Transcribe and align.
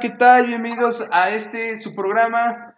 ¿qué 0.00 0.10
tal? 0.10 0.46
Bienvenidos 0.46 1.08
a 1.10 1.30
este 1.30 1.76
su 1.76 1.94
programa 1.94 2.74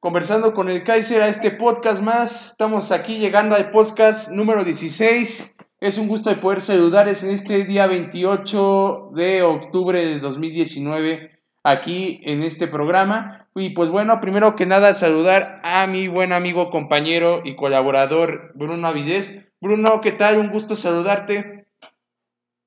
Conversando 0.00 0.54
con 0.54 0.70
el 0.70 0.82
Kaiser, 0.82 1.20
a 1.20 1.28
este 1.28 1.50
podcast 1.50 2.00
más. 2.00 2.50
Estamos 2.52 2.90
aquí 2.90 3.18
llegando 3.18 3.54
al 3.54 3.70
podcast 3.70 4.30
número 4.30 4.64
16. 4.64 5.56
Es 5.80 5.98
un 5.98 6.08
gusto 6.08 6.30
de 6.30 6.36
poder 6.36 6.62
saludarles 6.62 7.22
en 7.22 7.32
este 7.32 7.64
día 7.64 7.86
28 7.86 9.10
de 9.14 9.42
octubre 9.42 9.98
de 9.98 10.20
2019 10.20 11.38
aquí 11.64 12.20
en 12.24 12.42
este 12.42 12.66
programa. 12.66 13.48
Y 13.54 13.70
pues 13.70 13.90
bueno, 13.90 14.20
primero 14.20 14.56
que 14.56 14.64
nada 14.64 14.94
saludar 14.94 15.60
a 15.64 15.86
mi 15.86 16.08
buen 16.08 16.32
amigo, 16.32 16.70
compañero 16.70 17.42
y 17.44 17.56
colaborador 17.56 18.52
Bruno 18.54 18.88
Avidez. 18.88 19.50
Bruno, 19.60 20.00
¿qué 20.00 20.12
tal? 20.12 20.38
Un 20.38 20.50
gusto 20.50 20.76
saludarte. 20.76 21.66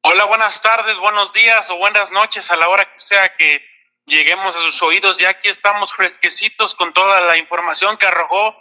Hola, 0.04 0.26
buenas 0.26 0.62
tardes, 0.62 1.00
buenos 1.00 1.32
días 1.34 1.72
o 1.72 1.78
buenas 1.78 2.12
noches 2.12 2.52
a 2.52 2.58
la 2.58 2.70
hora 2.70 2.86
que 2.86 3.00
sea 3.00 3.36
que 3.38 3.71
lleguemos 4.12 4.56
a 4.56 4.60
sus 4.60 4.82
oídos. 4.84 5.18
Ya 5.18 5.30
aquí 5.30 5.50
estamos 5.50 5.94
fresquecitos 5.94 6.76
con 6.76 6.94
toda 6.94 7.22
la 7.22 7.38
información 7.38 7.98
que 7.98 8.06
arrojó 8.06 8.56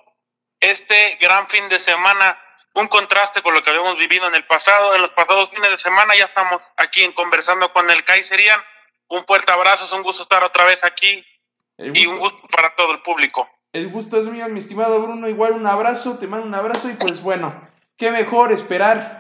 este 0.61 1.19
gran 1.21 1.49
fin 1.49 1.69
de 1.69 1.79
semana. 1.79 2.39
Un 2.75 2.87
contraste 2.87 3.43
con 3.43 3.53
lo 3.53 3.63
que 3.63 3.71
habíamos 3.71 3.99
vivido 3.99 4.27
en 4.29 4.35
el 4.35 4.47
pasado. 4.47 4.95
En 4.95 5.03
los 5.03 5.11
pasados 5.11 5.51
fines 5.51 5.71
de 5.71 5.79
semana 5.79 6.17
ya 6.17 6.27
estamos 6.27 6.63
aquí 6.77 7.03
en 7.03 7.13
conversando 7.13 7.73
con 7.73 7.91
el 7.91 8.05
Kaiserian. 8.05 8.61
Un 9.09 9.27
fuerte 9.27 9.51
abrazo, 9.53 9.87
es 9.87 9.93
un 9.93 10.05
gusto 10.05 10.23
estar 10.23 10.45
otra 10.45 10.65
vez 10.65 10.85
aquí 10.85 11.25
y 11.77 12.07
un 12.07 12.19
gusto 12.19 12.47
para 12.49 12.77
todo 12.77 12.93
el 12.93 13.03
público. 13.03 13.49
El 13.73 13.89
gusto 13.89 14.21
es 14.21 14.27
mío, 14.27 14.49
mi 14.49 14.61
estimado 14.61 15.01
Bruno. 15.03 15.29
Igual 15.29 15.53
un 15.53 15.67
abrazo, 15.67 16.19
te 16.19 16.29
mando 16.29 16.47
un 16.47 16.55
abrazo 16.55 16.89
y 16.89 16.95
pues 16.95 17.21
bueno, 17.21 17.69
qué 17.97 18.13
mejor 18.13 18.53
esperar 18.53 19.20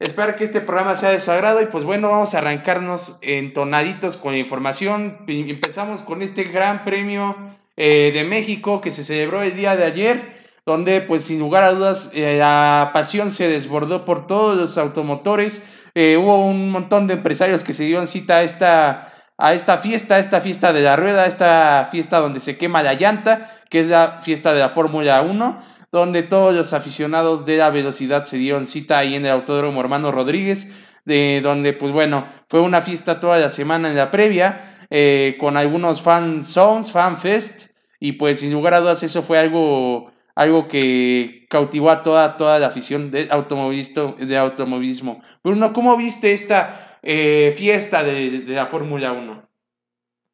Espero 0.00 0.34
que 0.34 0.44
este 0.44 0.62
programa 0.62 0.96
sea 0.96 1.10
de 1.10 1.20
sagrado 1.20 1.60
y 1.60 1.66
pues 1.66 1.84
bueno, 1.84 2.08
vamos 2.08 2.34
a 2.34 2.38
arrancarnos 2.38 3.18
entonaditos 3.20 4.16
con 4.16 4.32
la 4.32 4.38
información. 4.38 5.18
Empezamos 5.26 6.00
con 6.00 6.22
este 6.22 6.44
gran 6.44 6.86
premio 6.86 7.36
eh, 7.76 8.10
de 8.14 8.24
México 8.24 8.80
que 8.80 8.92
se 8.92 9.04
celebró 9.04 9.42
el 9.42 9.54
día 9.54 9.76
de 9.76 9.84
ayer, 9.84 10.36
donde 10.64 11.02
pues 11.02 11.24
sin 11.24 11.38
lugar 11.38 11.64
a 11.64 11.72
dudas 11.72 12.10
eh, 12.14 12.38
la 12.38 12.92
pasión 12.94 13.30
se 13.30 13.48
desbordó 13.48 14.06
por 14.06 14.26
todos 14.26 14.56
los 14.56 14.78
automotores. 14.78 15.62
Eh, 15.94 16.16
hubo 16.16 16.46
un 16.46 16.70
montón 16.70 17.06
de 17.06 17.12
empresarios 17.12 17.62
que 17.62 17.74
se 17.74 17.84
dieron 17.84 18.06
cita 18.06 18.36
a 18.36 18.42
esta, 18.42 19.12
a 19.36 19.52
esta 19.52 19.76
fiesta, 19.76 20.14
a 20.14 20.18
esta 20.18 20.40
fiesta 20.40 20.72
de 20.72 20.80
la 20.80 20.96
rueda, 20.96 21.24
a 21.24 21.26
esta 21.26 21.88
fiesta 21.90 22.20
donde 22.20 22.40
se 22.40 22.56
quema 22.56 22.82
la 22.82 22.94
llanta, 22.94 23.50
que 23.68 23.80
es 23.80 23.88
la 23.88 24.22
fiesta 24.22 24.54
de 24.54 24.60
la 24.60 24.70
Fórmula 24.70 25.20
1 25.20 25.79
donde 25.92 26.22
todos 26.22 26.54
los 26.54 26.72
aficionados 26.72 27.44
de 27.44 27.56
la 27.56 27.70
velocidad 27.70 28.24
se 28.24 28.38
dieron 28.38 28.66
cita 28.66 28.98
ahí 28.98 29.14
en 29.14 29.24
el 29.24 29.32
Autódromo 29.32 29.80
Hermano 29.80 30.12
Rodríguez, 30.12 30.72
de 31.04 31.40
donde 31.42 31.72
pues 31.72 31.92
bueno, 31.92 32.26
fue 32.48 32.60
una 32.60 32.82
fiesta 32.82 33.20
toda 33.20 33.38
la 33.38 33.48
semana 33.48 33.90
en 33.90 33.96
la 33.96 34.10
previa, 34.10 34.86
eh, 34.90 35.36
con 35.38 35.56
algunos 35.56 36.02
fan 36.02 36.42
songs, 36.42 36.92
fan 36.92 37.18
fest, 37.18 37.70
y 37.98 38.12
pues 38.12 38.40
sin 38.40 38.52
lugar 38.52 38.74
a 38.74 38.80
dudas 38.80 39.02
eso 39.02 39.22
fue 39.22 39.38
algo, 39.38 40.12
algo 40.34 40.68
que 40.68 41.46
cautivó 41.48 41.90
a 41.90 42.02
toda, 42.02 42.36
toda 42.36 42.58
la 42.58 42.68
afición 42.68 43.10
de, 43.10 43.24
de 43.26 44.38
automovilismo. 44.38 45.22
Bruno, 45.42 45.72
¿cómo 45.72 45.96
viste 45.96 46.32
esta 46.32 46.98
eh, 47.02 47.54
fiesta 47.56 48.02
de, 48.04 48.40
de 48.40 48.54
la 48.54 48.66
Fórmula 48.66 49.12
1? 49.12 49.49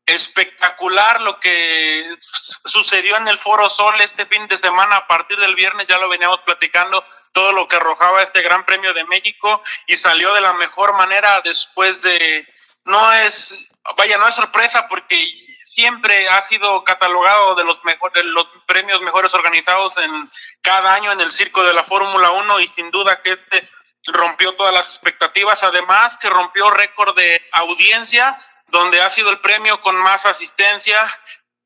Espectacular 0.06 1.20
lo 1.20 1.40
que 1.40 2.16
sucedió 2.20 3.16
en 3.16 3.26
el 3.26 3.38
Foro 3.38 3.68
Sol 3.68 4.00
este 4.00 4.24
fin 4.26 4.46
de 4.46 4.56
semana. 4.56 4.96
A 4.96 5.06
partir 5.08 5.36
del 5.38 5.56
viernes 5.56 5.88
ya 5.88 5.98
lo 5.98 6.08
veníamos 6.08 6.40
platicando, 6.40 7.04
todo 7.32 7.52
lo 7.52 7.66
que 7.66 7.76
arrojaba 7.76 8.22
este 8.22 8.40
Gran 8.42 8.64
Premio 8.64 8.94
de 8.94 9.04
México 9.04 9.62
y 9.86 9.96
salió 9.96 10.32
de 10.32 10.40
la 10.40 10.52
mejor 10.54 10.94
manera 10.94 11.40
después 11.42 12.02
de. 12.02 12.46
No 12.84 13.12
es. 13.12 13.56
Vaya, 13.96 14.16
no 14.18 14.28
es 14.28 14.34
sorpresa 14.34 14.86
porque 14.88 15.28
siempre 15.64 16.28
ha 16.28 16.40
sido 16.42 16.84
catalogado 16.84 17.56
de 17.56 17.64
los 17.64 17.84
mejores 17.84 18.24
los 18.24 18.46
premios 18.66 19.00
mejores 19.02 19.34
organizados 19.34 19.98
en 19.98 20.30
cada 20.62 20.94
año 20.94 21.10
en 21.10 21.20
el 21.20 21.32
circo 21.32 21.64
de 21.64 21.74
la 21.74 21.82
Fórmula 21.82 22.30
1 22.30 22.60
y 22.60 22.68
sin 22.68 22.90
duda 22.92 23.20
que 23.22 23.32
este 23.32 23.68
rompió 24.06 24.54
todas 24.54 24.72
las 24.72 24.88
expectativas, 24.88 25.64
además 25.64 26.16
que 26.18 26.30
rompió 26.30 26.70
récord 26.70 27.16
de 27.16 27.42
audiencia 27.52 28.38
donde 28.68 29.00
ha 29.00 29.10
sido 29.10 29.30
el 29.30 29.40
premio 29.40 29.80
con 29.80 29.96
más 29.96 30.26
asistencia 30.26 30.98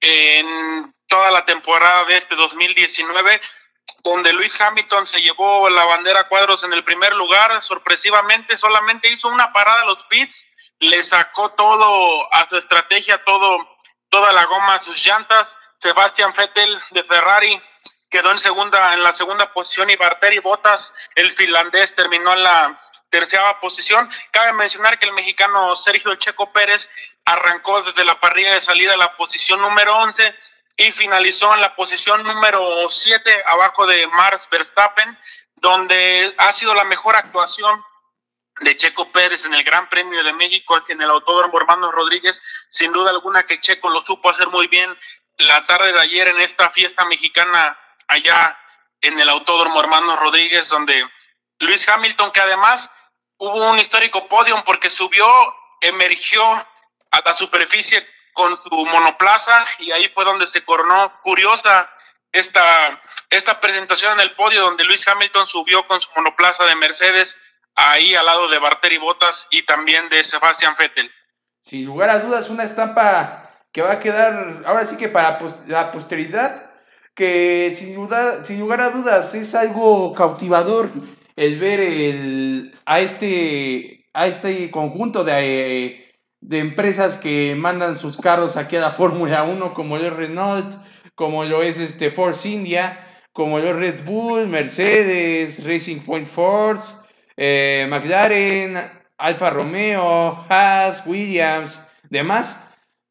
en 0.00 0.94
toda 1.06 1.30
la 1.30 1.44
temporada 1.44 2.04
de 2.04 2.16
este 2.16 2.36
2019, 2.36 3.40
donde 4.02 4.32
Luis 4.32 4.58
Hamilton 4.60 5.06
se 5.06 5.20
llevó 5.20 5.68
la 5.68 5.84
bandera 5.84 6.28
cuadros 6.28 6.64
en 6.64 6.72
el 6.72 6.84
primer 6.84 7.14
lugar, 7.14 7.62
sorpresivamente 7.62 8.56
solamente 8.56 9.10
hizo 9.10 9.28
una 9.28 9.52
parada 9.52 9.82
a 9.82 9.86
los 9.86 10.04
pits, 10.06 10.46
le 10.78 11.02
sacó 11.02 11.50
todo 11.50 12.32
a 12.32 12.48
su 12.48 12.56
estrategia, 12.56 13.22
todo, 13.24 13.76
toda 14.08 14.32
la 14.32 14.44
goma 14.46 14.74
a 14.74 14.80
sus 14.80 15.04
llantas. 15.04 15.56
Sebastian 15.78 16.32
Vettel 16.34 16.80
de 16.90 17.04
Ferrari 17.04 17.62
quedó 18.10 18.30
en 18.30 18.38
segunda, 18.38 18.94
en 18.94 19.02
la 19.02 19.12
segunda 19.12 19.52
posición 19.52 19.90
y 19.90 19.96
Barteri 19.96 20.38
Bottas, 20.38 20.94
el 21.14 21.30
finlandés, 21.32 21.94
terminó 21.94 22.32
en 22.32 22.42
la 22.42 22.80
tercera 23.10 23.60
posición. 23.60 24.10
Cabe 24.30 24.52
mencionar 24.52 24.98
que 24.98 25.06
el 25.06 25.12
mexicano 25.12 25.74
Sergio 25.76 26.14
Checo 26.16 26.52
Pérez 26.52 26.90
arrancó 27.24 27.82
desde 27.82 28.04
la 28.04 28.18
parrilla 28.18 28.54
de 28.54 28.60
salida 28.60 28.94
a 28.94 28.96
la 28.96 29.16
posición 29.16 29.60
número 29.60 29.96
11 29.96 30.34
y 30.76 30.92
finalizó 30.92 31.52
en 31.54 31.60
la 31.60 31.74
posición 31.76 32.22
número 32.22 32.88
7 32.88 33.42
abajo 33.46 33.86
de 33.86 34.06
Max 34.06 34.48
Verstappen, 34.50 35.18
donde 35.56 36.34
ha 36.38 36.52
sido 36.52 36.74
la 36.74 36.84
mejor 36.84 37.16
actuación 37.16 37.84
de 38.60 38.76
Checo 38.76 39.10
Pérez 39.12 39.44
en 39.44 39.54
el 39.54 39.62
Gran 39.62 39.88
Premio 39.88 40.22
de 40.22 40.32
México 40.32 40.82
en 40.88 41.00
el 41.00 41.10
Autódromo 41.10 41.58
Hermanos 41.58 41.92
Rodríguez. 41.92 42.66
Sin 42.68 42.92
duda 42.92 43.10
alguna 43.10 43.44
que 43.44 43.60
Checo 43.60 43.90
lo 43.90 44.00
supo 44.00 44.30
hacer 44.30 44.48
muy 44.48 44.68
bien 44.68 44.96
la 45.38 45.64
tarde 45.66 45.92
de 45.92 46.00
ayer 46.00 46.28
en 46.28 46.40
esta 46.40 46.70
fiesta 46.70 47.04
mexicana 47.06 47.78
allá 48.08 48.58
en 49.00 49.18
el 49.18 49.28
Autódromo 49.28 49.80
Hermanos 49.80 50.18
Rodríguez, 50.18 50.68
donde 50.68 51.08
Luis 51.58 51.88
Hamilton, 51.88 52.30
que 52.32 52.40
además 52.40 52.90
hubo 53.40 53.70
un 53.70 53.78
histórico 53.78 54.28
podium 54.28 54.62
porque 54.64 54.90
subió, 54.90 55.26
emergió 55.80 56.42
a 57.10 57.20
la 57.24 57.32
superficie 57.32 58.06
con 58.34 58.60
su 58.62 58.70
monoplaza 58.70 59.64
y 59.78 59.90
ahí 59.90 60.08
fue 60.14 60.24
donde 60.24 60.46
se 60.46 60.64
coronó 60.64 61.12
curiosa 61.22 61.90
esta, 62.32 63.00
esta 63.30 63.58
presentación 63.58 64.12
en 64.14 64.20
el 64.20 64.34
podio 64.36 64.60
donde 64.62 64.84
Luis 64.84 65.08
Hamilton 65.08 65.46
subió 65.46 65.86
con 65.88 66.00
su 66.00 66.10
monoplaza 66.14 66.64
de 66.66 66.76
Mercedes 66.76 67.38
ahí 67.74 68.14
al 68.14 68.26
lado 68.26 68.48
de 68.48 68.58
Barteri 68.58 68.98
Bottas 68.98 69.48
y 69.50 69.62
también 69.62 70.08
de 70.10 70.22
Sebastian 70.22 70.74
Vettel. 70.78 71.10
Sin 71.62 71.86
lugar 71.86 72.10
a 72.10 72.18
dudas, 72.18 72.50
una 72.50 72.64
estampa 72.64 73.50
que 73.72 73.82
va 73.82 73.92
a 73.92 73.98
quedar 73.98 74.62
ahora 74.66 74.84
sí 74.84 74.96
que 74.96 75.08
para 75.08 75.38
la 75.66 75.90
posteridad, 75.90 76.70
que 77.14 77.74
sin, 77.74 77.94
duda, 77.94 78.44
sin 78.44 78.60
lugar 78.60 78.82
a 78.82 78.90
dudas 78.90 79.34
es 79.34 79.54
algo 79.54 80.14
cautivador 80.14 80.90
el 81.36 81.58
ver 81.58 81.80
el, 81.80 82.74
a, 82.84 83.00
este, 83.00 84.06
a 84.12 84.26
este 84.26 84.70
conjunto 84.70 85.24
de, 85.24 86.14
de 86.40 86.58
empresas 86.58 87.18
que 87.18 87.54
mandan 87.56 87.96
sus 87.96 88.16
carros 88.16 88.56
aquí 88.56 88.76
a 88.76 88.80
la 88.80 88.90
Fórmula 88.92 89.44
1, 89.44 89.74
como 89.74 89.98
lo 89.98 90.06
es 90.06 90.12
Renault, 90.12 90.74
como 91.14 91.44
lo 91.44 91.62
es 91.62 91.78
este 91.78 92.10
Force 92.10 92.48
India, 92.48 93.06
como 93.32 93.58
lo 93.58 93.70
es 93.70 93.76
Red 93.76 94.04
Bull, 94.04 94.46
Mercedes, 94.46 95.64
Racing 95.66 96.00
Point 96.00 96.26
Force, 96.26 96.96
eh, 97.36 97.86
McLaren, 97.88 98.78
Alfa 99.18 99.50
Romeo, 99.50 100.44
Haas, 100.48 101.06
Williams, 101.06 101.80
demás, 102.08 102.58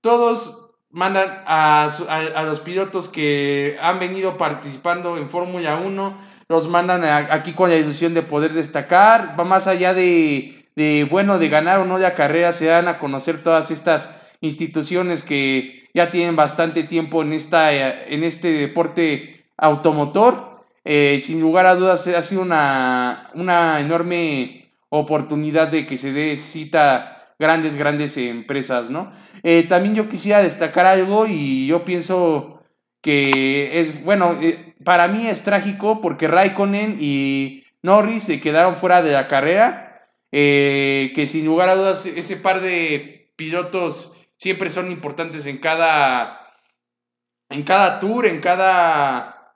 todos 0.01 0.75
mandan 0.89 1.43
a, 1.45 1.85
a, 1.85 2.43
los 2.43 2.59
pilotos 2.61 3.09
que 3.09 3.77
han 3.79 3.99
venido 3.99 4.37
participando 4.37 5.17
en 5.17 5.29
Fórmula 5.29 5.77
1 5.77 6.38
los 6.49 6.67
mandan 6.67 7.03
aquí 7.05 7.53
con 7.53 7.69
la 7.69 7.77
ilusión 7.77 8.15
de 8.15 8.23
poder 8.23 8.53
destacar, 8.53 9.39
va 9.39 9.45
más 9.45 9.67
allá 9.67 9.93
de, 9.93 10.65
bueno, 11.09 11.37
de 11.37 11.47
ganar 11.47 11.79
o 11.79 11.85
no 11.85 11.99
la 11.99 12.15
carrera, 12.15 12.51
se 12.53 12.65
dan 12.65 12.87
a 12.87 12.97
conocer 12.97 13.43
todas 13.43 13.69
estas 13.69 14.09
instituciones 14.41 15.23
que 15.23 15.87
ya 15.93 16.09
tienen 16.09 16.35
bastante 16.35 16.83
tiempo 16.83 17.21
en, 17.21 17.33
esta, 17.33 17.71
en 17.71 18.23
este 18.23 18.51
deporte 18.51 19.45
automotor. 19.57 20.49
Eh, 20.85 21.19
sin 21.21 21.39
lugar 21.39 21.67
a 21.67 21.75
dudas 21.75 22.07
ha 22.07 22.21
sido 22.23 22.41
una, 22.41 23.29
una 23.35 23.79
enorme 23.79 24.73
oportunidad 24.89 25.67
de 25.67 25.85
que 25.85 25.99
se 25.99 26.11
dé 26.11 26.35
cita 26.35 27.33
grandes, 27.37 27.75
grandes 27.75 28.17
empresas, 28.17 28.89
¿no? 28.89 29.11
Eh, 29.43 29.63
también 29.67 29.93
yo 29.93 30.09
quisiera 30.09 30.41
destacar 30.41 30.87
algo 30.87 31.27
y 31.27 31.67
yo 31.67 31.85
pienso 31.85 32.63
que 33.01 33.79
es, 33.79 34.03
bueno, 34.03 34.37
eh, 34.41 34.68
para 34.83 35.07
mí 35.07 35.27
es 35.27 35.43
trágico 35.43 36.01
porque 36.01 36.27
Raikkonen 36.27 36.97
y 36.99 37.63
Norris 37.81 38.23
se 38.23 38.39
quedaron 38.39 38.75
fuera 38.75 39.01
de 39.01 39.11
la 39.11 39.27
carrera. 39.27 39.85
Eh, 40.31 41.11
que 41.15 41.25
sin 41.25 41.45
lugar 41.45 41.69
a 41.69 41.75
dudas, 41.75 42.05
ese 42.05 42.37
par 42.37 42.61
de 42.61 43.33
pilotos 43.35 44.15
siempre 44.37 44.69
son 44.69 44.91
importantes 44.91 45.47
en 45.47 45.57
cada, 45.57 46.53
en 47.49 47.63
cada 47.63 47.99
tour, 47.99 48.27
en 48.27 48.39
cada, 48.39 49.55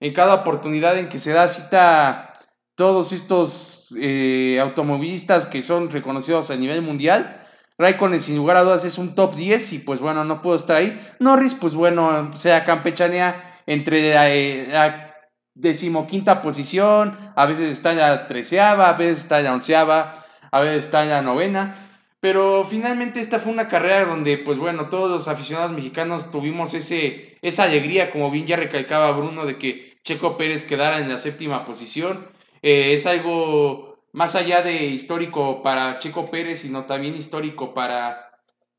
en 0.00 0.12
cada 0.12 0.34
oportunidad 0.34 0.96
en 0.98 1.08
que 1.08 1.18
se 1.18 1.32
da 1.32 1.48
cita 1.48 2.38
todos 2.76 3.12
estos 3.12 3.94
eh, 3.98 4.58
automovilistas 4.60 5.46
que 5.46 5.62
son 5.62 5.90
reconocidos 5.90 6.50
a 6.50 6.56
nivel 6.56 6.80
mundial. 6.82 7.40
Raikkonen 7.76 8.20
sin 8.20 8.36
lugar 8.36 8.56
a 8.56 8.62
dudas 8.62 8.84
es 8.84 8.98
un 8.98 9.16
top 9.16 9.34
10 9.34 9.72
y 9.72 9.78
pues 9.80 9.98
bueno, 9.98 10.24
no 10.24 10.42
puedo 10.42 10.56
estar 10.56 10.76
ahí. 10.76 11.00
Norris, 11.18 11.54
pues 11.54 11.74
bueno, 11.74 12.32
sea 12.36 12.64
campechanea 12.64 13.53
entre 13.66 14.14
la, 14.14 14.34
eh, 14.34 14.66
la 14.70 15.14
decimoquinta 15.54 16.42
posición, 16.42 17.16
a 17.36 17.46
veces 17.46 17.70
está 17.70 17.92
en 17.92 17.98
la 17.98 18.26
treceava, 18.26 18.88
a 18.88 18.92
veces 18.94 19.18
está 19.18 19.38
en 19.38 19.44
la 19.44 19.54
onceava, 19.54 20.24
a 20.50 20.60
veces 20.60 20.84
está 20.84 21.02
en 21.02 21.10
la 21.10 21.22
novena. 21.22 21.76
Pero 22.20 22.64
finalmente 22.64 23.20
esta 23.20 23.38
fue 23.38 23.52
una 23.52 23.68
carrera 23.68 24.06
donde, 24.06 24.38
pues 24.38 24.56
bueno, 24.56 24.88
todos 24.88 25.10
los 25.10 25.28
aficionados 25.28 25.72
mexicanos 25.72 26.30
tuvimos 26.30 26.72
ese, 26.72 27.36
esa 27.42 27.64
alegría, 27.64 28.10
como 28.10 28.30
bien 28.30 28.46
ya 28.46 28.56
recalcaba 28.56 29.10
Bruno, 29.12 29.44
de 29.44 29.58
que 29.58 29.98
Checo 30.04 30.38
Pérez 30.38 30.64
quedara 30.64 30.98
en 30.98 31.08
la 31.10 31.18
séptima 31.18 31.66
posición. 31.66 32.26
Eh, 32.62 32.94
es 32.94 33.06
algo 33.06 33.98
más 34.12 34.36
allá 34.36 34.62
de 34.62 34.86
histórico 34.86 35.62
para 35.62 35.98
Checo 35.98 36.30
Pérez, 36.30 36.60
sino 36.60 36.84
también 36.84 37.14
histórico 37.14 37.74
para, 37.74 38.30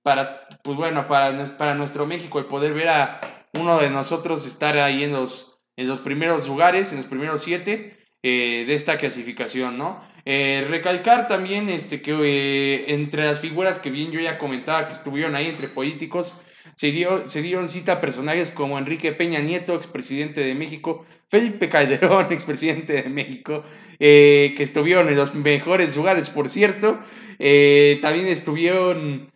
para 0.02 0.48
pues 0.64 0.76
bueno, 0.76 1.08
para, 1.08 1.46
para 1.58 1.76
nuestro 1.76 2.08
México, 2.08 2.40
el 2.40 2.46
poder 2.46 2.74
ver 2.74 2.90
a 2.90 3.22
uno 3.60 3.80
de 3.80 3.90
nosotros 3.90 4.46
estar 4.46 4.78
ahí 4.78 5.04
en 5.04 5.14
los, 5.14 5.60
en 5.78 5.88
los 5.88 6.00
primeros 6.00 6.48
lugares, 6.48 6.92
en 6.92 7.00
los 7.00 7.08
primeros 7.08 7.42
siete 7.44 7.98
eh, 8.28 8.66
de 8.66 8.74
esta 8.74 8.98
clasificación, 8.98 9.78
¿no? 9.78 10.02
Eh, 10.26 10.66
recalcar 10.68 11.28
también 11.28 11.70
este, 11.70 12.02
que 12.02 12.12
eh, 12.12 12.86
entre 12.88 13.24
las 13.24 13.40
figuras 13.40 13.78
que 13.78 13.92
bien 13.92 14.12
yo 14.12 14.20
ya 14.20 14.40
comentaba 14.40 14.88
que 14.88 14.94
estuvieron 14.94 15.36
ahí 15.36 15.46
entre 15.46 15.68
políticos, 15.68 16.42
se, 16.76 16.92
dio, 16.92 17.28
se 17.28 17.44
dieron 17.44 17.70
cita 17.70 18.02
personajes 18.02 18.50
como 18.50 18.80
Enrique 18.80 19.12
Peña 19.12 19.42
Nieto, 19.42 19.76
expresidente 19.76 20.42
de 20.42 20.56
México, 20.56 21.06
Felipe 21.30 21.70
Calderón, 21.70 22.28
expresidente 22.34 22.94
de 23.04 23.10
México, 23.10 23.64
que 24.00 24.56
estuvieron 24.58 25.08
en 25.10 25.18
los 25.18 25.36
mejores 25.36 25.96
lugares, 25.96 26.32
por 26.32 26.50
cierto. 26.50 27.00
también 27.38 28.28
estuvieron 28.28 29.32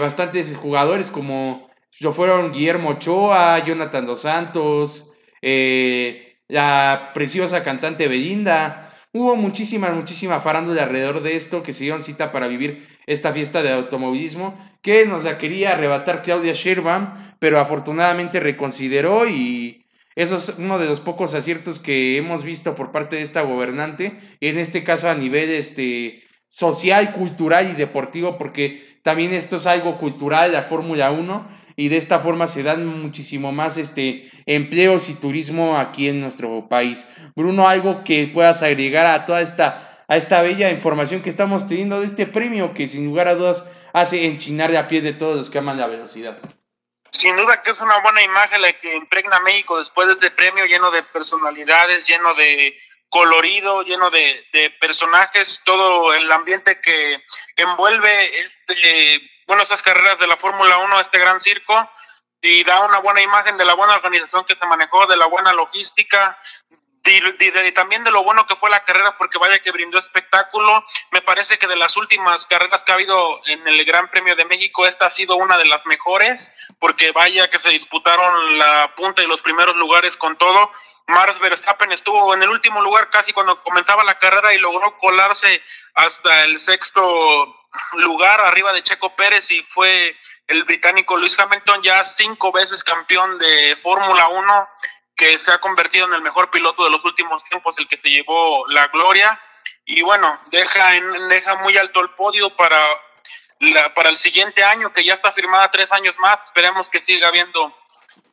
bastantes 0.00 0.56
jugadores 0.56 1.10
como 1.10 1.69
lo 1.98 2.12
fueron 2.12 2.52
Guillermo 2.52 2.90
Ochoa, 2.90 3.64
Jonathan 3.64 4.06
Dos 4.06 4.22
Santos, 4.22 5.12
la 6.48 7.10
preciosa 7.12 7.62
cantante 7.62 8.08
Belinda. 8.08 8.94
Hubo 9.12 9.34
muchísima, 9.34 9.90
muchísima 9.90 10.40
farándula 10.40 10.84
alrededor 10.84 11.22
de 11.22 11.34
esto 11.34 11.62
que 11.64 11.72
se 11.72 11.84
dieron 11.84 12.04
cita 12.04 12.30
para 12.30 12.46
vivir 12.46 12.86
esta 13.06 13.32
fiesta 13.32 13.62
de 13.62 13.72
automovilismo 13.72 14.56
que 14.82 15.06
nos 15.06 15.24
la 15.24 15.38
quería 15.38 15.72
arrebatar 15.72 16.22
Claudia 16.22 16.52
Sheinbaum, 16.52 17.08
pero 17.38 17.60
afortunadamente 17.60 18.40
reconsideró 18.40 19.28
y 19.28 19.86
eso 20.14 20.36
es 20.36 20.56
uno 20.58 20.78
de 20.78 20.86
los 20.86 21.00
pocos 21.00 21.34
aciertos 21.34 21.78
que 21.78 22.16
hemos 22.16 22.44
visto 22.44 22.74
por 22.74 22.90
parte 22.90 23.16
de 23.16 23.22
esta 23.22 23.42
gobernante, 23.42 24.18
en 24.40 24.58
este 24.58 24.82
caso 24.84 25.08
a 25.08 25.14
nivel 25.14 25.50
este, 25.50 26.22
social, 26.48 27.12
cultural 27.12 27.70
y 27.70 27.74
deportivo, 27.74 28.36
porque 28.36 28.98
también 29.02 29.32
esto 29.32 29.56
es 29.56 29.66
algo 29.66 29.98
cultural, 29.98 30.52
la 30.52 30.62
Fórmula 30.62 31.10
1, 31.10 31.48
y 31.80 31.88
de 31.88 31.96
esta 31.96 32.18
forma 32.18 32.46
se 32.46 32.62
dan 32.62 32.84
muchísimo 32.84 33.52
más 33.52 33.78
este, 33.78 34.30
empleos 34.44 35.08
y 35.08 35.14
turismo 35.14 35.78
aquí 35.78 36.10
en 36.10 36.20
nuestro 36.20 36.68
país. 36.68 37.08
Bruno, 37.34 37.70
algo 37.70 38.04
que 38.04 38.26
puedas 38.26 38.62
agregar 38.62 39.06
a 39.06 39.24
toda 39.24 39.40
esta, 39.40 40.04
a 40.06 40.18
esta 40.18 40.42
bella 40.42 40.68
información 40.68 41.22
que 41.22 41.30
estamos 41.30 41.66
teniendo 41.66 41.98
de 41.98 42.06
este 42.06 42.26
premio 42.26 42.74
que 42.74 42.86
sin 42.86 43.06
lugar 43.06 43.28
a 43.28 43.34
dudas 43.34 43.64
hace 43.94 44.26
enchinar 44.26 44.76
a 44.76 44.88
pie 44.88 45.00
de 45.00 45.14
todos 45.14 45.34
los 45.34 45.48
que 45.48 45.56
aman 45.56 45.78
la 45.78 45.86
velocidad. 45.86 46.36
Sin 47.12 47.34
duda 47.34 47.62
que 47.62 47.70
es 47.70 47.80
una 47.80 47.96
buena 48.00 48.22
imagen 48.24 48.60
la 48.60 48.74
que 48.74 48.94
impregna 48.96 49.40
México 49.40 49.78
después 49.78 50.06
de 50.06 50.12
este 50.12 50.30
premio 50.30 50.66
lleno 50.66 50.90
de 50.90 51.02
personalidades, 51.02 52.06
lleno 52.06 52.34
de 52.34 52.78
colorido, 53.08 53.84
lleno 53.84 54.10
de, 54.10 54.46
de 54.52 54.68
personajes, 54.82 55.62
todo 55.64 56.12
el 56.12 56.30
ambiente 56.30 56.78
que 56.78 57.24
envuelve 57.56 58.38
este 58.38 59.30
bueno, 59.50 59.64
esas 59.64 59.82
carreras 59.82 60.16
de 60.20 60.28
la 60.28 60.36
Fórmula 60.36 60.78
1, 60.78 61.00
este 61.00 61.18
gran 61.18 61.40
circo, 61.40 61.90
y 62.40 62.62
da 62.62 62.86
una 62.86 63.00
buena 63.00 63.20
imagen 63.20 63.56
de 63.56 63.64
la 63.64 63.74
buena 63.74 63.96
organización 63.96 64.44
que 64.44 64.54
se 64.54 64.64
manejó, 64.64 65.08
de 65.08 65.16
la 65.16 65.26
buena 65.26 65.52
logística, 65.52 66.38
y, 67.04 67.72
también 67.72 68.04
de 68.04 68.12
lo 68.12 68.22
bueno 68.22 68.46
que 68.46 68.54
fue 68.54 68.70
la 68.70 68.84
carrera, 68.84 69.16
porque 69.18 69.38
vaya 69.38 69.58
que 69.58 69.72
brindó 69.72 69.98
espectáculo. 69.98 70.84
Me 71.10 71.20
parece 71.20 71.58
que 71.58 71.66
de 71.66 71.74
las 71.74 71.96
últimas 71.96 72.46
carreras 72.46 72.84
que 72.84 72.92
ha 72.92 72.94
habido 72.94 73.40
en 73.46 73.66
el 73.66 73.84
Gran 73.84 74.08
Premio 74.08 74.36
de 74.36 74.44
México, 74.44 74.86
esta 74.86 75.06
ha 75.06 75.10
sido 75.10 75.34
una 75.34 75.58
de 75.58 75.64
las 75.64 75.84
mejores, 75.84 76.54
porque 76.78 77.10
vaya 77.10 77.50
que 77.50 77.58
se 77.58 77.70
disputaron 77.70 78.56
la 78.56 78.94
punta 78.94 79.20
y 79.20 79.26
los 79.26 79.42
primeros 79.42 79.74
lugares 79.74 80.16
con 80.16 80.38
todo. 80.38 80.70
Mars 81.08 81.40
Verstappen 81.40 81.90
estuvo 81.90 82.32
en 82.34 82.44
el 82.44 82.50
último 82.50 82.82
lugar 82.82 83.10
casi 83.10 83.32
cuando 83.32 83.60
comenzaba 83.64 84.04
la 84.04 84.20
carrera 84.20 84.54
y 84.54 84.58
logró 84.58 84.96
colarse 84.98 85.60
hasta 85.94 86.44
el 86.44 86.60
sexto 86.60 87.56
lugar 87.94 88.40
arriba 88.40 88.72
de 88.72 88.82
Checo 88.82 89.14
Pérez 89.14 89.50
y 89.50 89.62
fue 89.62 90.16
el 90.46 90.64
británico 90.64 91.16
Luis 91.16 91.38
Hamilton 91.38 91.82
ya 91.82 92.02
cinco 92.02 92.52
veces 92.52 92.82
campeón 92.82 93.38
de 93.38 93.76
Fórmula 93.76 94.28
1 94.28 94.68
que 95.16 95.36
se 95.36 95.52
ha 95.52 95.60
convertido 95.60 96.06
en 96.06 96.14
el 96.14 96.22
mejor 96.22 96.50
piloto 96.50 96.82
de 96.82 96.90
los 96.90 97.04
últimos 97.04 97.44
tiempos, 97.44 97.78
el 97.78 97.86
que 97.86 97.98
se 97.98 98.08
llevó 98.08 98.66
la 98.68 98.86
gloria. 98.86 99.38
Y 99.84 100.00
bueno, 100.00 100.40
deja, 100.46 100.96
en, 100.96 101.28
deja 101.28 101.56
muy 101.56 101.76
alto 101.76 102.00
el 102.00 102.08
podio 102.10 102.56
para, 102.56 102.80
la, 103.58 103.92
para 103.92 104.08
el 104.08 104.16
siguiente 104.16 104.64
año, 104.64 104.94
que 104.94 105.04
ya 105.04 105.12
está 105.12 105.30
firmada 105.30 105.70
tres 105.70 105.92
años 105.92 106.14
más, 106.20 106.44
esperemos 106.44 106.88
que 106.88 107.02
siga 107.02 107.28
habiendo 107.28 107.76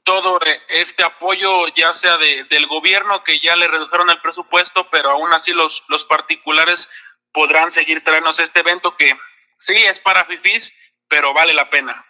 todo 0.04 0.40
este 0.70 1.04
apoyo, 1.04 1.68
ya 1.76 1.92
sea 1.92 2.16
de, 2.18 2.46
del 2.46 2.68
gobierno, 2.68 3.22
que 3.22 3.42
ya 3.42 3.58
le 3.58 3.68
redujeron 3.68 4.10
el 4.10 4.22
presupuesto, 4.22 4.90
pero 4.90 5.12
aún 5.12 5.34
así 5.34 5.52
los, 5.52 5.84
los 5.90 6.06
particulares 6.06 6.90
podrán 7.34 7.70
seguir 7.70 8.02
trayéndose 8.06 8.44
este 8.44 8.62
evento 8.62 8.96
que 8.96 9.14
sí 9.58 9.76
es 9.76 10.00
para 10.00 10.26
FIFIs, 10.26 10.74
pero 11.08 11.34
vale 11.34 11.54
la 11.54 11.70
pena. 11.70 12.06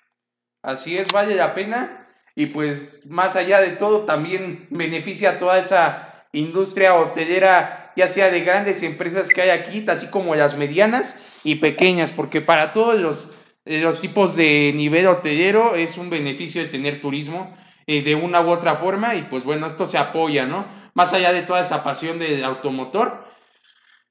Así 0.61 0.95
es, 0.95 1.07
vale 1.09 1.35
la 1.35 1.53
pena. 1.53 2.05
Y 2.35 2.47
pues 2.47 3.05
más 3.07 3.35
allá 3.35 3.61
de 3.61 3.71
todo, 3.71 4.05
también 4.05 4.67
beneficia 4.69 5.31
a 5.31 5.37
toda 5.37 5.57
esa 5.57 6.27
industria 6.33 6.95
hotelera, 6.95 7.93
ya 7.95 8.07
sea 8.07 8.29
de 8.29 8.41
grandes 8.41 8.83
empresas 8.83 9.29
que 9.29 9.41
hay 9.41 9.49
aquí, 9.49 9.83
así 9.87 10.07
como 10.07 10.35
las 10.35 10.55
medianas 10.55 11.15
y 11.43 11.55
pequeñas, 11.55 12.11
porque 12.11 12.41
para 12.41 12.73
todos 12.73 12.99
los, 12.99 13.33
los 13.65 13.99
tipos 13.99 14.35
de 14.35 14.71
nivel 14.75 15.07
hotelero 15.07 15.75
es 15.75 15.97
un 15.97 16.09
beneficio 16.09 16.61
de 16.61 16.67
tener 16.67 17.01
turismo 17.01 17.57
eh, 17.87 18.01
de 18.03 18.15
una 18.15 18.41
u 18.41 18.49
otra 18.49 18.75
forma 18.75 19.15
y 19.15 19.23
pues 19.23 19.43
bueno, 19.43 19.65
esto 19.65 19.87
se 19.87 19.97
apoya, 19.97 20.45
¿no? 20.45 20.67
Más 20.93 21.13
allá 21.13 21.31
de 21.31 21.41
toda 21.41 21.61
esa 21.61 21.83
pasión 21.83 22.19
del 22.19 22.43
automotor, 22.43 23.26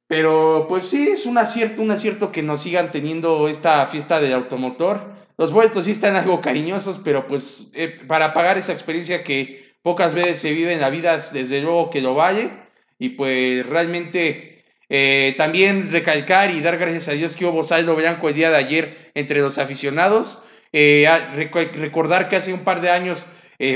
pero 0.08 0.66
pues 0.68 0.84
sí, 0.84 1.08
es 1.08 1.26
un 1.26 1.38
acierto, 1.38 1.82
un 1.82 1.90
acierto 1.90 2.30
que 2.30 2.42
nos 2.42 2.62
sigan 2.62 2.90
teniendo 2.90 3.48
esta 3.48 3.86
fiesta 3.88 4.20
del 4.20 4.34
automotor. 4.34 5.00
Los 5.36 5.52
vueltos 5.52 5.86
sí 5.86 5.90
están 5.90 6.14
algo 6.14 6.40
cariñosos, 6.40 7.00
pero 7.04 7.26
pues 7.26 7.72
eh, 7.74 8.00
para 8.06 8.32
pagar 8.32 8.56
esa 8.56 8.72
experiencia 8.72 9.24
que 9.24 9.74
pocas 9.82 10.14
veces 10.14 10.38
se 10.38 10.52
vive 10.52 10.72
en 10.72 10.80
la 10.80 10.90
vida, 10.90 11.16
desde 11.32 11.60
luego 11.60 11.90
que 11.90 12.00
lo 12.00 12.14
vale. 12.14 12.50
Y 12.98 13.10
pues 13.10 13.66
realmente 13.66 14.64
eh, 14.88 15.34
también 15.36 15.90
recalcar 15.90 16.50
y 16.50 16.60
dar 16.60 16.78
gracias 16.78 17.08
a 17.08 17.12
Dios 17.12 17.34
que 17.34 17.44
hubo 17.44 17.64
saldo 17.64 17.96
blanco 17.96 18.28
el 18.28 18.34
día 18.34 18.50
de 18.50 18.56
ayer 18.56 19.10
entre 19.14 19.40
los 19.40 19.58
aficionados. 19.58 20.42
Eh, 20.72 21.06
recordar 21.74 22.28
que 22.28 22.36
hace 22.36 22.52
un 22.52 22.60
par 22.60 22.80
de 22.80 22.90
años 22.90 23.26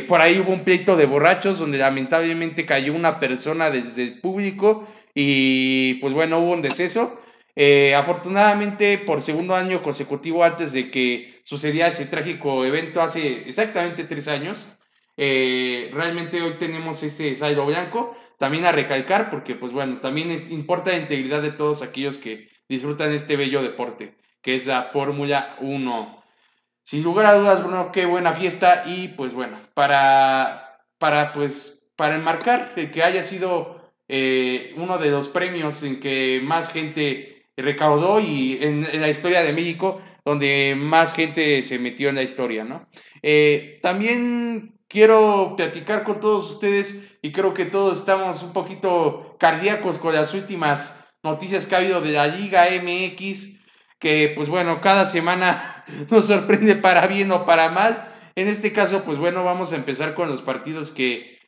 por 0.08 0.20
ahí 0.20 0.38
hubo 0.38 0.52
un 0.52 0.62
pleito 0.62 0.94
de 0.94 1.06
borrachos 1.06 1.58
donde 1.58 1.78
lamentablemente 1.78 2.66
cayó 2.66 2.92
una 2.92 3.18
persona 3.18 3.70
desde 3.70 4.02
el 4.02 4.20
público 4.20 4.86
y 5.14 5.94
pues 5.94 6.12
bueno, 6.14 6.38
hubo 6.38 6.52
un 6.52 6.62
deceso. 6.62 7.20
Eh, 7.56 7.94
afortunadamente, 7.94 8.98
por 8.98 9.20
segundo 9.20 9.54
año 9.54 9.82
consecutivo 9.82 10.44
antes 10.44 10.72
de 10.72 10.90
que 10.90 11.40
sucediera 11.44 11.88
ese 11.88 12.06
trágico 12.06 12.64
evento 12.64 13.02
hace 13.02 13.48
exactamente 13.48 14.04
tres 14.04 14.28
años, 14.28 14.76
eh, 15.16 15.90
realmente 15.92 16.40
hoy 16.40 16.54
tenemos 16.58 17.02
ese 17.02 17.36
saldo 17.36 17.66
blanco. 17.66 18.16
También 18.38 18.64
a 18.64 18.72
recalcar, 18.72 19.28
porque 19.28 19.54
pues 19.54 19.72
bueno, 19.72 20.00
también 20.00 20.46
importa 20.50 20.92
la 20.92 20.96
integridad 20.96 21.42
de 21.42 21.52
todos 21.52 21.82
aquellos 21.82 22.16
que 22.16 22.48
disfrutan 22.68 23.12
este 23.12 23.36
bello 23.36 23.62
deporte, 23.62 24.16
que 24.40 24.54
es 24.54 24.66
la 24.66 24.84
Fórmula 24.84 25.56
1. 25.60 26.24
Sin 26.82 27.02
lugar 27.02 27.26
a 27.26 27.34
dudas, 27.34 27.62
Bruno, 27.62 27.92
qué 27.92 28.06
buena 28.06 28.32
fiesta 28.32 28.84
y 28.86 29.08
pues 29.08 29.34
bueno, 29.34 29.58
para, 29.74 30.80
para 30.98 31.32
pues, 31.32 31.90
para 31.96 32.14
enmarcar 32.14 32.72
que 32.74 33.02
haya 33.02 33.22
sido 33.22 33.79
eh, 34.12 34.74
uno 34.76 34.98
de 34.98 35.08
los 35.08 35.28
premios 35.28 35.84
en 35.84 36.00
que 36.00 36.40
más 36.42 36.72
gente 36.72 37.46
recaudó 37.56 38.18
y 38.18 38.58
en, 38.60 39.00
la 39.00 39.08
historia 39.08 39.44
de 39.44 39.52
México, 39.52 40.00
donde 40.24 40.74
más 40.76 41.14
gente 41.14 41.62
se 41.62 41.78
metió 41.78 42.08
en 42.08 42.16
la 42.16 42.24
historia, 42.24 42.64
¿no? 42.64 42.88
Eh, 43.22 43.78
también 43.82 44.80
quiero 44.88 45.54
platicar 45.56 46.02
con 46.02 46.18
todos 46.18 46.50
ustedes 46.50 47.16
y 47.22 47.30
creo 47.30 47.54
que 47.54 47.66
todos 47.66 48.00
estamos 48.00 48.42
un 48.42 48.52
poquito 48.52 49.36
cardíacos 49.38 49.98
con 49.98 50.12
las 50.12 50.34
últimas 50.34 50.98
noticias 51.22 51.68
que 51.68 51.76
ha 51.76 51.78
habido 51.78 52.00
de 52.00 52.10
la 52.10 52.26
Liga 52.26 52.66
MX, 52.82 53.60
que 54.00 54.32
pues 54.34 54.48
bueno, 54.48 54.80
cada 54.80 55.06
semana 55.06 55.84
nos 56.10 56.26
sorprende 56.26 56.74
para 56.74 57.06
bien 57.06 57.30
o 57.30 57.46
para 57.46 57.68
mal. 57.68 58.08
En 58.34 58.48
este 58.48 58.72
caso, 58.72 59.04
pues 59.04 59.18
bueno, 59.18 59.44
vamos 59.44 59.72
a 59.72 59.76
empezar 59.76 60.14
con 60.14 60.28
los 60.28 60.42
partidos 60.42 60.90
que 60.90 61.39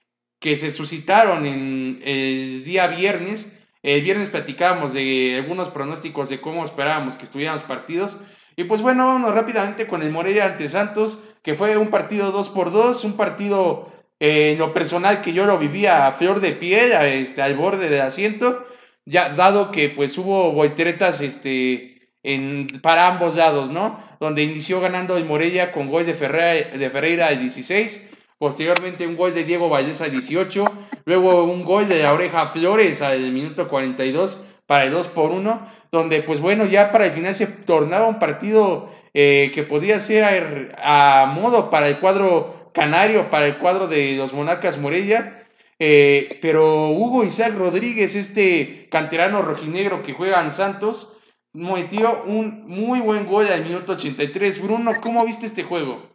que 0.43 0.57
se 0.57 0.73
suscitaron 0.73 1.47
en 1.47 2.03
el 2.05 2.65
día 2.65 2.89
viernes. 2.89 3.57
El 3.85 4.03
viernes 4.03 4.29
platicábamos 4.29 4.93
de 4.93 5.37
algunos 5.39 5.71
pronósticos 5.71 6.29
de 6.29 6.41
cómo 6.41 6.65
esperábamos 6.65 7.15
que 7.15 7.25
estuvieran 7.25 7.55
los 7.55 7.65
partidos. 7.65 8.19
Y 8.57 8.65
pues 8.65 8.83
bueno, 8.83 9.07
vámonos 9.07 9.35
rápidamente 9.35 9.87
con 9.87 10.03
el 10.03 10.11
Morelia 10.11 10.47
ante 10.47 10.69
Santos, 10.69 11.23
que 11.43 11.55
fue 11.55 11.77
un 11.77 11.89
partido 11.89 12.33
2 12.33 12.49
por 12.51 12.73
2 12.73 13.05
un 13.05 13.17
partido 13.17 13.93
eh, 14.19 14.53
en 14.53 14.59
lo 14.59 14.75
personal 14.75 15.23
que 15.23 15.33
yo 15.33 15.47
lo 15.47 15.59
vivía 15.59 16.09
a 16.09 16.13
flor 16.13 16.41
de 16.41 16.53
piel, 16.53 16.93
este, 16.93 17.41
al 17.41 17.55
borde 17.55 17.89
del 17.89 18.01
asiento, 18.01 18.67
ya 19.05 19.31
dado 19.31 19.71
que 19.71 19.91
pues 19.91 20.19
hubo 20.19 20.51
volteretas 20.51 21.21
este, 21.21 22.11
en, 22.25 22.67
para 22.83 23.07
ambos 23.07 23.37
lados, 23.37 23.71
¿no? 23.71 24.03
Donde 24.19 24.43
inició 24.43 24.81
ganando 24.81 25.17
el 25.17 25.25
Morelia 25.25 25.71
con 25.71 25.89
gol 25.89 26.05
de 26.05 26.15
Ferreira, 26.15 26.77
de 26.77 26.91
Ferreira 26.91 27.29
al 27.29 27.39
16, 27.39 28.09
posteriormente 28.43 29.07
un 29.07 29.15
gol 29.15 29.33
de 29.35 29.45
Diego 29.45 29.69
Valdés 29.69 30.01
al 30.01 30.11
18, 30.11 30.65
luego 31.05 31.45
un 31.45 31.65
gol 31.65 31.89
de 31.89 32.03
la 32.03 32.13
oreja 32.13 32.49
Flores 32.49 33.01
al 33.01 33.31
minuto 33.31 33.69
42 33.69 34.45
para 34.67 34.83
el 34.83 34.91
2 34.91 35.07
por 35.07 35.31
1, 35.31 35.65
donde 35.93 36.23
pues 36.23 36.41
bueno, 36.41 36.67
ya 36.67 36.91
para 36.91 37.07
el 37.07 37.13
final 37.13 37.37
se 37.37 37.47
tornaba 37.47 38.09
un 38.09 38.19
partido 38.19 38.91
eh, 39.15 39.53
que 39.55 39.63
podía 39.63 40.01
ser 40.01 40.75
a, 40.83 41.33
modo 41.33 41.71
para 41.71 41.87
el 41.87 42.01
cuadro 42.01 42.73
canario, 42.75 43.31
para 43.31 43.47
el 43.47 43.59
cuadro 43.59 43.87
de 43.87 44.17
los 44.17 44.33
Monarcas 44.33 44.77
Morella, 44.77 45.45
eh, 45.79 46.41
pero 46.43 46.89
Hugo 46.89 47.23
Isaac 47.23 47.55
Rodríguez, 47.57 48.17
este 48.17 48.89
canterano 48.91 49.43
rojinegro 49.43 50.03
que 50.03 50.15
juega 50.15 50.43
en 50.43 50.51
Santos, 50.51 51.17
metió 51.53 52.25
un 52.25 52.67
muy 52.67 52.99
buen 52.99 53.25
gol 53.25 53.47
al 53.47 53.63
minuto 53.63 53.93
83. 53.93 54.61
Bruno, 54.61 54.95
¿cómo 55.01 55.25
viste 55.25 55.47
este 55.47 55.63
juego? 55.63 56.12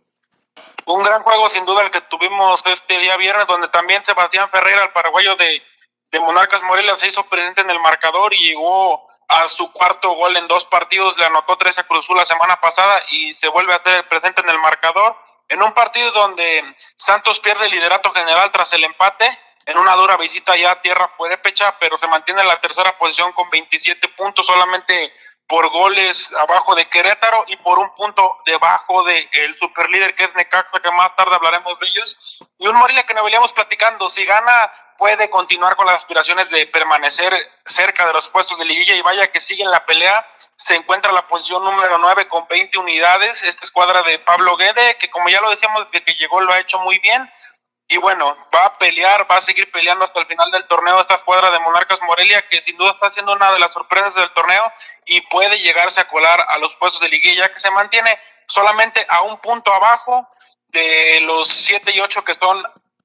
Un 0.88 1.04
gran 1.04 1.24
juego 1.24 1.50
sin 1.50 1.66
duda 1.66 1.84
el 1.84 1.92
que 1.92 2.02
tuvimos 2.02 2.66
este 2.66 2.98
día 2.98 3.16
viernes, 3.18 3.48
donde 3.48 3.68
también 3.68 4.04
Sebastián 4.04 4.50
Ferreira, 4.52 4.84
el 4.84 4.92
paraguayo 4.92 5.36
de 5.36 5.62
de 6.12 6.20
Monarcas 6.20 6.64
Morelia 6.64 6.98
se 6.98 7.08
hizo 7.08 7.28
presente 7.28 7.62
en 7.62 7.70
el 7.70 7.80
marcador 7.80 8.34
y 8.34 8.50
llegó 8.50 9.08
a 9.28 9.50
su 9.50 9.72
cuarto 9.74 10.12
gol 10.12 10.38
en 10.38 10.48
dos 10.48 10.66
partidos, 10.66 11.18
le 11.18 11.26
anotó 11.26 11.58
13 11.58 11.82
a 11.82 11.84
Cruzul 11.84 12.18
la 12.18 12.26
semana 12.26 12.60
pasada 12.62 13.02
y 13.12 13.34
se 13.34 13.50
vuelve 13.50 13.74
a 13.74 13.78
hacer 13.78 14.08
presente 14.08 14.42
en 14.42 14.50
el 14.50 14.60
marcador. 14.60 15.18
En 15.50 15.62
un 15.62 15.74
partido 15.74 16.12
donde 16.12 16.64
Santos 16.96 17.40
pierde 17.40 17.66
el 17.66 17.72
liderato 17.72 18.12
general 18.12 18.52
tras 18.52 18.72
el 18.74 18.84
empate, 18.84 19.30
en 19.66 19.78
una 19.78 19.96
dura 19.96 20.16
visita 20.16 20.56
ya 20.56 20.72
a 20.72 20.82
tierra 20.82 21.12
pecha, 21.44 21.76
pero 21.78 21.98
se 21.98 22.08
mantiene 22.08 22.42
en 22.42 22.48
la 22.48 22.62
tercera 22.62 22.98
posición 22.98 23.34
con 23.34 23.50
27 23.50 24.08
puntos, 24.10 24.46
solamente 24.46 25.14
por 25.48 25.70
goles 25.70 26.32
abajo 26.34 26.76
de 26.76 26.90
Querétaro 26.90 27.46
y 27.48 27.56
por 27.58 27.80
un 27.80 27.94
punto 27.96 28.40
debajo 28.46 29.04
del 29.04 29.28
el 29.32 29.56
superlíder 29.56 30.14
que 30.14 30.26
es 30.26 30.36
Necaxa, 30.36 30.80
que 30.80 30.92
más 30.92 31.16
tarde 31.16 31.36
hablaremos 31.36 31.80
de 31.80 31.88
ellos. 31.88 32.44
Y 32.60 32.68
un 32.68 32.76
Morelia 32.76 33.04
que 33.04 33.14
no 33.14 33.24
veníamos 33.24 33.54
platicando, 33.54 34.10
si 34.10 34.26
gana 34.26 34.52
puede 34.98 35.30
continuar 35.30 35.76
con 35.76 35.86
las 35.86 35.96
aspiraciones 35.96 36.50
de 36.50 36.66
permanecer 36.66 37.34
cerca 37.66 38.08
de 38.08 38.14
los 38.14 38.30
puestos 38.30 38.58
de 38.58 38.66
liguilla 38.66 38.96
y 38.96 39.02
vaya 39.02 39.32
que 39.32 39.40
sigue 39.40 39.64
en 39.64 39.72
la 39.72 39.86
pelea. 39.86 40.26
Se 40.56 40.76
encuentra 40.76 41.10
en 41.10 41.16
la 41.16 41.28
posición 41.28 41.64
número 41.64 41.98
9 42.00 42.28
con 42.28 42.48
20 42.48 42.78
unidades. 42.80 43.44
Esta 43.44 43.64
escuadra 43.64 44.02
de 44.04 44.20
Pablo 44.20 44.58
Guede, 44.58 44.98
que 44.98 45.10
como 45.10 45.30
ya 45.30 45.40
lo 45.40 45.52
decíamos 45.52 45.88
desde 45.92 46.04
que 46.04 46.14
llegó 46.16 46.42
lo 46.42 46.52
ha 46.52 46.60
hecho 46.60 46.80
muy 46.80 47.00
bien. 47.00 47.32
Y 47.90 47.98
bueno, 47.98 48.36
va 48.54 48.66
a 48.66 48.78
pelear, 48.78 49.30
va 49.32 49.38
a 49.38 49.42
seguir 49.42 49.72
peleando 49.72 50.04
hasta 50.04 50.20
el 50.20 50.26
final 50.26 50.52
del 50.52 50.68
torneo 50.68 51.00
esta 51.00 51.16
escuadra 51.16 51.52
de 51.52 51.60
Monarcas 51.60 52.02
Morelia, 52.02 52.48
que 52.50 52.60
sin 52.60 52.76
duda 52.76 52.92
está 52.92 53.10
siendo 53.10 53.32
una 53.34 53.54
de 53.54 53.60
las 53.60 53.72
sorpresas 53.72 54.16
del 54.16 54.30
torneo 54.34 54.72
y 55.06 55.22
puede 55.22 55.58
llegarse 55.60 56.02
a 56.02 56.08
colar 56.08 56.46
a 56.50 56.58
los 56.58 56.76
puestos 56.76 57.02
de 57.02 57.10
liguilla, 57.10 57.50
que 57.52 57.60
se 57.60 57.72
mantiene 57.72 58.20
solamente 58.46 59.06
a 59.10 59.22
un 59.22 59.38
punto 59.38 59.74
abajo 59.74 60.28
de 60.68 61.22
los 61.22 61.48
7 61.48 61.92
y 61.96 62.02
8 62.02 62.26
que 62.26 62.34
son 62.34 62.62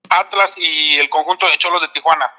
Atlas 0.09 0.59
y 0.59 0.99
el 0.99 1.09
conjunto 1.09 1.49
de 1.49 1.59
Cholos 1.59 1.83
de 1.83 1.89
Tijuana. 1.89 2.31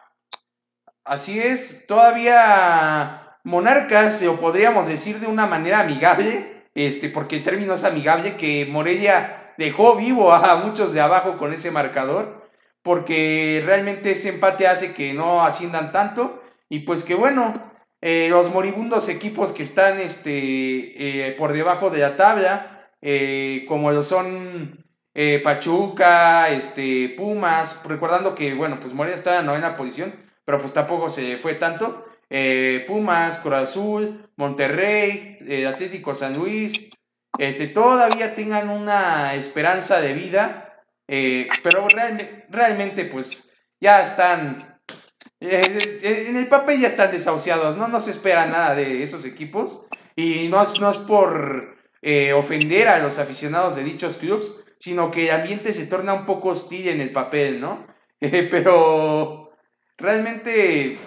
Así 1.06 1.40
es, 1.40 1.88
todavía 1.88 3.38
Monarcas, 3.44 4.22
o 4.24 4.38
podríamos 4.38 4.88
decir 4.88 5.20
de 5.20 5.28
una 5.28 5.46
manera 5.46 5.80
amigable, 5.80 6.68
este, 6.76 7.10
porque 7.10 7.38
el 7.38 7.44
término 7.44 7.74
es 7.74 7.84
amigable, 7.84 8.38
que 8.38 8.66
Morelia 8.66 9.43
dejó 9.58 9.96
vivo 9.96 10.32
a 10.32 10.56
muchos 10.58 10.94
de 10.94 11.02
abajo 11.02 11.38
con 11.38 11.54
ese 11.54 11.72
marcador, 11.72 12.50
porque 12.82 13.62
realmente 13.66 14.12
ese 14.12 14.30
empate 14.30 14.68
hace 14.68 14.94
que 14.94 15.14
no 15.14 15.44
asciendan 15.44 15.92
tanto, 15.92 16.42
y 16.70 16.80
pues 16.80 17.04
que 17.04 17.16
bueno, 17.16 17.54
eh, 18.06 18.28
los 18.30 18.52
moribundos 18.52 19.08
equipos 19.08 19.54
que 19.54 19.64
están 19.64 19.98
este, 19.98 21.30
eh, 21.30 21.32
por 21.38 21.54
debajo 21.54 21.90
de 21.90 22.00
la 22.00 22.18
tabla, 22.18 22.90
eh, 23.02 23.64
como 23.68 23.92
lo 23.92 24.04
son 24.04 24.84
Pachuca, 25.44 26.50
este, 26.50 27.14
Pumas, 27.16 27.80
recordando 27.86 28.36
que, 28.36 28.56
bueno, 28.56 28.80
pues 28.82 28.94
Morelia 28.94 29.16
está 29.16 29.40
en 29.40 29.46
la 29.46 29.54
novena 29.54 29.76
posición, 29.78 30.14
pero 30.44 30.58
pues 30.58 30.74
tampoco 30.74 31.10
se 31.10 31.38
fue 31.38 31.54
tanto. 31.54 32.04
Pumas, 32.88 33.38
Cruz 33.38 33.54
Azul, 33.54 34.28
Monterrey, 34.36 35.38
Atlético 35.66 36.16
San 36.16 36.38
Luis, 36.38 36.90
este, 37.38 37.68
todavía 37.68 38.36
tengan 38.36 38.70
una 38.70 39.34
esperanza 39.36 40.02
de 40.02 40.14
vida, 40.14 40.84
pero 41.08 41.88
realmente 42.50 43.06
pues 43.06 43.52
ya 43.80 44.02
están, 44.02 44.80
en 45.40 46.38
el 46.38 46.48
papel 46.48 46.80
ya 46.82 46.88
están 46.88 47.12
desahuciados, 47.12 47.78
no 47.78 47.88
nos 47.88 48.08
espera 48.08 48.46
nada 48.46 48.76
de 48.76 49.04
esos 49.04 49.26
equipos 49.26 49.86
y 50.16 50.48
no, 50.48 50.64
no 50.80 50.90
es 50.90 50.98
por 51.00 51.78
ofender 52.36 52.88
a 52.88 53.00
los 53.00 53.20
aficionados 53.20 53.76
de 53.76 53.84
dichos 53.84 54.18
clubes, 54.18 54.52
sino 54.84 55.12
que 55.12 55.30
el 55.30 55.32
ambiente 55.32 55.72
se 55.72 55.86
torna 55.86 56.14
un 56.14 56.26
poco 56.26 56.50
hostil 56.50 56.90
en 56.90 57.00
el 57.00 57.14
papel, 57.14 57.62
¿no? 57.62 57.88
pero 58.20 59.52
realmente, 59.98 60.98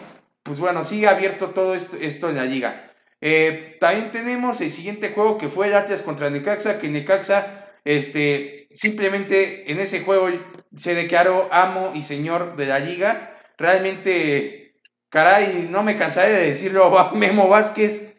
pues 0.43 0.61
bueno, 0.61 0.83
sigue 0.83 1.09
abierto 1.09 1.51
todo 1.51 1.75
esto, 1.75 1.99
esto 2.01 2.31
en 2.31 2.37
la 2.37 2.45
liga. 2.45 2.86
Eh, 3.21 3.77
también 3.81 4.11
tenemos 4.11 4.61
el 4.61 4.71
siguiente 4.71 5.13
juego 5.13 5.39
que 5.39 5.49
fue 5.49 5.69
el 5.69 5.75
Atlas 5.75 6.03
contra 6.03 6.31
Necaxa, 6.31 6.79
que 6.79 6.89
Necaxa, 6.89 7.67
este, 7.85 8.67
simplemente 8.71 9.71
en 9.71 9.81
ese 9.81 10.03
juego 10.03 10.29
se 10.75 10.95
declaró 10.95 11.49
amo 11.53 11.93
y 11.95 12.03
señor 12.03 12.57
de 12.57 12.67
la 12.67 12.79
liga. 12.79 13.33
Realmente, 13.59 14.75
caray, 15.09 15.69
no 15.71 15.83
me 15.83 15.97
cansaré 15.97 16.33
de 16.33 16.47
decirlo, 16.47 17.11
Memo 17.15 17.49
Vázquez, 17.49 18.15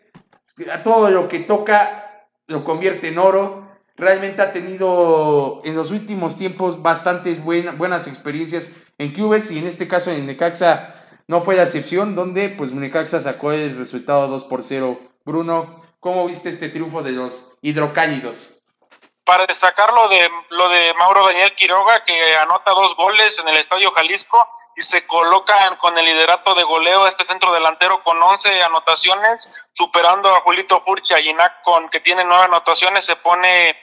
todo 0.84 1.12
lo 1.12 1.28
que 1.28 1.40
toca 1.40 2.26
lo 2.48 2.64
convierte 2.64 3.10
en 3.10 3.20
oro 3.20 3.68
realmente 3.98 4.42
ha 4.42 4.52
tenido 4.52 5.62
en 5.66 5.76
los 5.76 5.92
últimos 5.92 6.38
tiempos 6.38 6.82
bastantes 6.82 7.44
buenas 7.44 8.08
experiencias 8.08 8.72
en 8.98 9.12
clubes 9.12 9.52
y 9.52 9.60
en 9.60 9.68
este 9.68 9.88
caso 9.88 10.12
en 10.12 10.28
Necaxa 10.28 10.97
no 11.28 11.42
fue 11.42 11.56
la 11.56 11.64
excepción, 11.64 12.16
donde 12.16 12.50
pues 12.50 12.72
Necaxa 12.72 13.22
sacó 13.22 13.52
el 13.52 13.78
resultado 13.78 14.28
2 14.28 14.46
por 14.46 14.64
0. 14.64 15.00
Bruno, 15.26 15.82
¿cómo 16.00 16.26
viste 16.26 16.50
este 16.50 16.70
triunfo 16.70 17.04
de 17.04 17.12
los 17.12 17.56
hidrocálidos? 17.62 18.58
para 19.28 19.46
destacar 19.46 19.92
lo 19.92 20.08
de, 20.08 20.32
lo 20.52 20.70
de 20.70 20.94
Mauro 20.94 21.26
Daniel 21.26 21.54
Quiroga, 21.54 22.06
que 22.06 22.38
anota 22.38 22.72
dos 22.72 22.96
goles 22.96 23.38
en 23.40 23.50
el 23.50 23.58
Estadio 23.58 23.92
Jalisco 23.92 24.38
y 24.78 24.82
se 24.82 25.06
coloca 25.06 25.78
con 25.80 25.98
el 25.98 26.06
liderato 26.06 26.56
de 26.56 26.64
goleo 26.64 27.06
este 27.06 27.26
centro 27.26 27.52
delantero 27.52 28.02
con 28.06 28.24
11 28.24 28.64
anotaciones, 28.64 29.52
superando 29.74 30.34
a 30.34 30.40
Julito 30.40 30.82
Furcha 30.86 31.20
y 31.20 31.36
con 31.66 31.90
que 31.90 32.00
tiene 32.00 32.24
nueve 32.24 32.46
anotaciones, 32.46 33.04
se 33.04 33.18
pone 33.18 33.78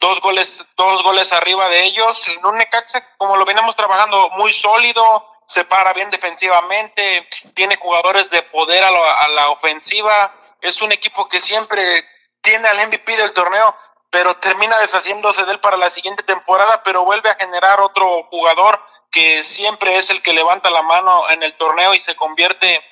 dos 0.00 0.18
goles, 0.22 0.66
dos 0.78 1.02
goles 1.02 1.30
arriba 1.34 1.68
de 1.68 1.84
ellos. 1.84 2.26
En 2.28 2.46
un 2.46 2.56
Necaxa, 2.56 3.06
como 3.18 3.36
lo 3.36 3.44
venimos 3.44 3.76
trabajando, 3.76 4.30
muy 4.30 4.54
sólido, 4.54 5.28
se 5.46 5.64
para 5.64 5.92
bien 5.92 6.10
defensivamente, 6.10 7.28
tiene 7.54 7.76
jugadores 7.76 8.28
de 8.30 8.42
poder 8.42 8.84
a 8.84 8.90
la, 8.90 9.20
a 9.20 9.28
la 9.28 9.50
ofensiva, 9.50 10.34
es 10.60 10.82
un 10.82 10.92
equipo 10.92 11.28
que 11.28 11.40
siempre 11.40 12.04
tiene 12.40 12.68
al 12.68 12.88
MVP 12.88 13.16
del 13.16 13.32
torneo, 13.32 13.74
pero 14.10 14.36
termina 14.36 14.78
deshaciéndose 14.78 15.44
de 15.44 15.52
él 15.52 15.60
para 15.60 15.76
la 15.76 15.90
siguiente 15.90 16.22
temporada, 16.22 16.82
pero 16.84 17.04
vuelve 17.04 17.30
a 17.30 17.36
generar 17.36 17.80
otro 17.80 18.24
jugador 18.24 18.82
que 19.10 19.42
siempre 19.42 19.96
es 19.96 20.10
el 20.10 20.22
que 20.22 20.32
levanta 20.32 20.70
la 20.70 20.82
mano 20.82 21.28
en 21.30 21.42
el 21.42 21.56
torneo 21.56 21.94
y 21.94 22.00
se 22.00 22.14
convierte 22.16 22.84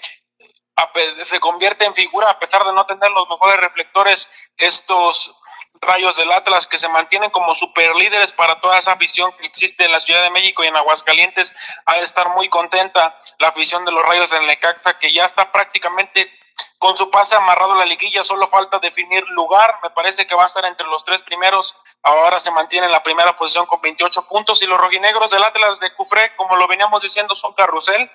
se 1.23 1.39
convierte 1.39 1.85
en 1.85 1.95
figura 1.95 2.31
a 2.31 2.39
pesar 2.39 2.65
de 2.65 2.73
no 2.73 2.85
tener 2.85 3.11
los 3.11 3.29
mejores 3.29 3.61
reflectores 3.61 4.29
estos 4.57 5.33
rayos 5.81 6.17
del 6.17 6.33
Atlas 6.33 6.67
que 6.67 6.79
se 6.79 6.89
mantienen 6.89 7.31
como 7.31 7.55
superlíderes 7.55 8.33
para 8.33 8.61
toda 8.61 8.79
esa 8.79 8.93
afición 8.93 9.33
que 9.33 9.47
existe 9.47 9.85
en 9.85 9.93
la 9.93 10.01
Ciudad 10.01 10.23
de 10.23 10.31
México 10.31 10.65
y 10.65 10.69
en 10.69 10.77
Aguascalientes 10.77 11.55
ha 11.87 11.97
de 11.97 12.05
estar 12.05 12.31
muy 12.31 12.49
contenta 12.49 13.17
la 13.39 13.49
afición 13.49 13.85
de 13.85 13.93
los 13.93 14.05
rayos 14.05 14.31
del 14.31 14.47
Necaxa 14.47 14.99
que 14.99 15.13
ya 15.13 15.25
está 15.25 15.53
prácticamente 15.53 16.31
con 16.79 16.97
su 16.97 17.11
pase 17.11 17.35
amarrado 17.37 17.73
a 17.73 17.79
la 17.79 17.87
liguilla, 17.87 18.23
solo 18.23 18.49
falta 18.49 18.79
definir 18.79 19.27
lugar. 19.29 19.79
Me 19.83 19.91
parece 19.91 20.27
que 20.27 20.35
va 20.35 20.45
a 20.45 20.47
estar 20.47 20.65
entre 20.67 20.87
los 20.87 21.05
tres 21.05 21.23
primeros. 21.23 21.75
Ahora 22.03 22.39
se 22.39 22.51
mantiene 22.51 22.87
en 22.87 22.93
la 22.93 23.03
primera 23.03 23.37
posición 23.37 23.67
con 23.67 23.81
28 23.81 24.29
puntos. 24.29 24.63
Y 24.63 24.67
los 24.67 24.79
rojinegros 24.79 25.31
del 25.31 25.43
Atlas 25.43 25.81
de 25.81 25.93
Cufré, 25.95 26.37
como 26.37 26.57
lo 26.57 26.69
veníamos 26.69 27.03
diciendo, 27.03 27.35
son 27.35 27.55
carrusel. 27.55 28.11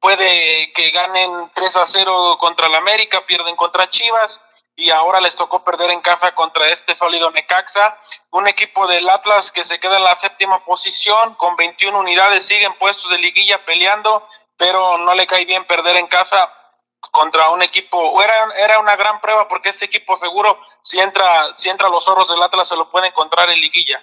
Puede 0.00 0.72
que 0.72 0.90
ganen 0.90 1.50
3 1.54 1.76
a 1.76 1.86
0 1.86 2.36
contra 2.38 2.68
el 2.68 2.74
América, 2.76 3.26
pierden 3.26 3.56
contra 3.56 3.88
Chivas. 3.88 4.42
Y 4.76 4.90
ahora 4.90 5.20
les 5.20 5.34
tocó 5.34 5.64
perder 5.64 5.90
en 5.90 6.00
casa 6.00 6.34
contra 6.34 6.68
este 6.68 6.94
sólido 6.94 7.30
Necaxa. 7.30 7.98
Un 8.30 8.46
equipo 8.46 8.86
del 8.86 9.08
Atlas 9.08 9.50
que 9.50 9.64
se 9.64 9.80
queda 9.80 9.96
en 9.96 10.04
la 10.04 10.14
séptima 10.14 10.64
posición 10.64 11.34
con 11.36 11.56
21 11.56 11.98
unidades, 11.98 12.46
siguen 12.46 12.74
puestos 12.78 13.10
de 13.10 13.18
liguilla 13.18 13.64
peleando, 13.64 14.28
pero 14.58 14.98
no 14.98 15.14
le 15.14 15.26
cae 15.26 15.46
bien 15.46 15.64
perder 15.66 15.96
en 15.96 16.06
casa 16.06 16.52
contra 17.10 17.50
un 17.50 17.62
equipo, 17.62 18.20
era, 18.22 18.34
era 18.58 18.80
una 18.80 18.96
gran 18.96 19.20
prueba 19.20 19.46
porque 19.48 19.68
este 19.68 19.84
equipo 19.86 20.16
seguro, 20.16 20.58
si 20.82 20.98
entra, 20.98 21.56
si 21.56 21.68
entra 21.68 21.88
los 21.88 22.04
zorros 22.04 22.28
del 22.28 22.42
Atlas, 22.42 22.68
se 22.68 22.76
lo 22.76 22.90
puede 22.90 23.08
encontrar 23.08 23.48
en 23.50 23.60
liguilla. 23.60 24.02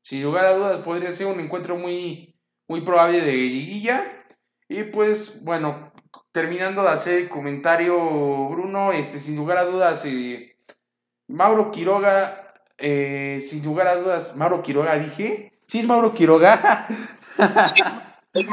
Sin 0.00 0.22
lugar 0.22 0.46
a 0.46 0.54
dudas, 0.54 0.78
podría 0.80 1.12
ser 1.12 1.26
un 1.26 1.40
encuentro 1.40 1.76
muy, 1.76 2.36
muy 2.68 2.80
probable 2.80 3.20
de 3.20 3.32
liguilla. 3.32 4.24
Y 4.68 4.84
pues, 4.84 5.44
bueno, 5.44 5.92
terminando 6.32 6.82
de 6.82 6.88
hacer 6.88 7.18
el 7.18 7.28
comentario, 7.28 7.96
Bruno, 8.48 8.92
este, 8.92 9.20
sin 9.20 9.36
lugar 9.36 9.58
a 9.58 9.64
dudas, 9.64 10.02
eh, 10.06 10.56
Mauro 11.28 11.70
Quiroga, 11.70 12.52
eh, 12.78 13.38
sin 13.40 13.62
lugar 13.62 13.86
a 13.86 13.96
dudas, 13.96 14.34
Mauro 14.34 14.62
Quiroga, 14.62 14.96
dije. 14.96 15.52
Sí, 15.68 15.78
es 15.78 15.86
Mauro 15.86 16.12
Quiroga. 16.14 16.86
es, 18.32 18.46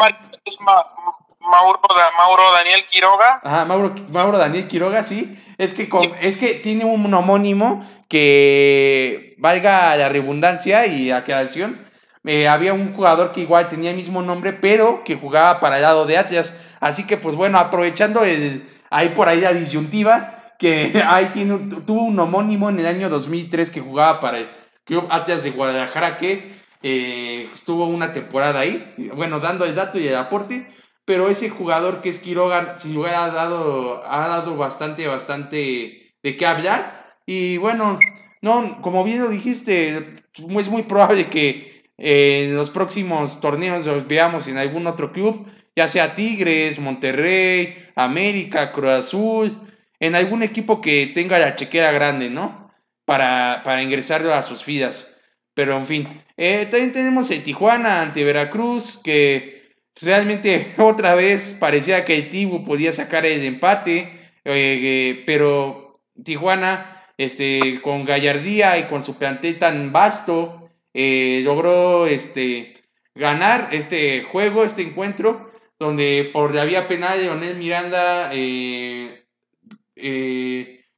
Mauro, 0.60 2.52
Daniel 2.54 2.86
Quiroga. 2.90 3.42
Ajá, 3.44 3.66
Mauro, 3.66 3.96
Mauro 4.10 4.38
Daniel 4.38 4.68
Quiroga, 4.68 5.04
sí. 5.04 5.42
Es 5.58 5.74
que, 5.74 5.90
es 6.22 6.38
que 6.38 6.56
tiene 6.56 6.86
un 6.86 7.14
homónimo 7.14 7.86
que, 8.10 9.36
valga 9.38 9.96
la 9.96 10.10
redundancia 10.10 10.86
y 10.86 11.12
aclaración, 11.12 11.86
eh, 12.26 12.48
había 12.48 12.74
un 12.74 12.94
jugador 12.94 13.32
que 13.32 13.42
igual 13.42 13.70
tenía 13.70 13.92
el 13.92 13.96
mismo 13.96 14.22
nombre, 14.22 14.54
pero 14.54 15.04
que 15.04 15.16
jugaba 15.16 15.60
para 15.60 15.78
el 15.78 15.84
lado 15.84 16.06
de 16.06 16.18
Atlas. 16.18 16.56
Así 16.80 17.08
que, 17.08 17.18
pues 17.18 17.36
bueno, 17.36 17.58
aprovechando 17.58 18.24
el, 18.24 18.68
ahí 18.90 19.10
por 19.10 19.30
ahí 19.30 19.42
la 19.42 19.54
disyuntiva, 19.54 20.54
que 20.60 21.02
ahí 21.08 21.28
tiene, 21.34 21.58
tuvo 21.86 22.04
un 22.04 22.20
homónimo 22.20 22.70
en 22.70 22.80
el 22.80 22.88
año 22.88 23.10
2003 23.10 23.70
que 23.70 23.82
jugaba 23.82 24.20
para 24.20 24.40
el 24.40 24.50
Club 24.86 25.08
Atlas 25.10 25.44
de 25.44 25.52
Guadalajara, 25.52 26.18
que 26.18 26.52
eh, 26.82 27.48
estuvo 27.54 27.86
una 27.86 28.12
temporada 28.12 28.60
ahí, 28.60 28.96
bueno, 29.16 29.40
dando 29.40 29.66
el 29.66 29.76
dato 29.76 30.00
y 30.00 30.08
el 30.08 30.16
aporte, 30.16 30.68
pero 31.06 31.30
ese 31.30 31.50
jugador 31.50 32.02
que 32.02 32.10
es 32.10 32.20
Quiroga, 32.20 32.78
sin 32.78 32.94
lugar 32.94 33.16
ha 33.16 33.30
dado, 33.30 34.04
ha 34.08 34.28
dado 34.28 34.58
bastante, 34.58 35.08
bastante 35.08 36.14
de 36.22 36.36
qué 36.36 36.46
hablar. 36.46 37.16
Y 37.26 37.58
bueno, 37.58 38.00
no, 38.42 38.82
como 38.82 39.04
bien 39.04 39.22
lo 39.22 39.30
dijiste, 39.30 40.16
es 40.34 40.70
muy 40.70 40.84
probable 40.84 41.30
que 41.30 41.69
en 42.00 42.56
los 42.56 42.70
próximos 42.70 43.42
torneos 43.42 43.86
los 43.86 44.08
veamos 44.08 44.48
en 44.48 44.58
algún 44.58 44.88
otro 44.88 45.12
club, 45.12 45.48
ya 45.76 45.88
sea 45.88 46.16
Tigres, 46.16 46.80
Monterrey, 46.80 47.78
América, 47.96 48.72
Cruz 48.72 48.92
Azul, 48.92 49.58
en 50.00 50.16
algún 50.16 50.44
equipo 50.44 50.82
que 50.82 51.12
tenga 51.14 51.40
la 51.40 51.56
chequera 51.56 51.92
grande, 51.92 52.30
¿no? 52.30 52.72
Para, 53.06 53.62
para 53.64 53.84
ingresar 53.84 54.26
a 54.28 54.42
sus 54.42 54.66
vidas. 54.66 55.16
Pero 55.54 55.78
en 55.78 55.86
fin, 55.86 56.08
eh, 56.38 56.68
también 56.70 56.94
tenemos 56.94 57.30
el 57.32 57.44
Tijuana 57.44 58.02
ante 58.02 58.24
Veracruz, 58.24 59.00
que 59.04 59.60
Realmente 60.02 60.74
otra 60.78 61.16
vez 61.16 61.56
parecía 61.60 62.06
que 62.06 62.16
el 62.16 62.30
Tibu 62.30 62.64
podía 62.64 62.94
sacar 62.94 63.26
el 63.26 63.44
empate, 63.44 64.32
eh, 64.46 65.24
pero 65.26 66.02
Tijuana, 66.24 67.06
este, 67.18 67.82
con 67.82 68.06
gallardía 68.06 68.78
y 68.78 68.84
con 68.86 69.04
su 69.04 69.18
plantel 69.18 69.60
tan 69.60 69.92
vasto, 69.92 70.59
eh, 70.94 71.42
logró 71.44 72.08
este, 72.08 72.76
ganar 73.16 73.70
este 73.72 74.24
juego, 74.24 74.64
este 74.64 74.82
encuentro, 74.82 75.52
donde 75.80 76.30
por 76.34 76.54
la 76.54 76.66
vía 76.66 76.88
penal 76.88 77.22
Leonel 77.22 77.58
Miranda 77.58 78.32
eh, 78.34 79.26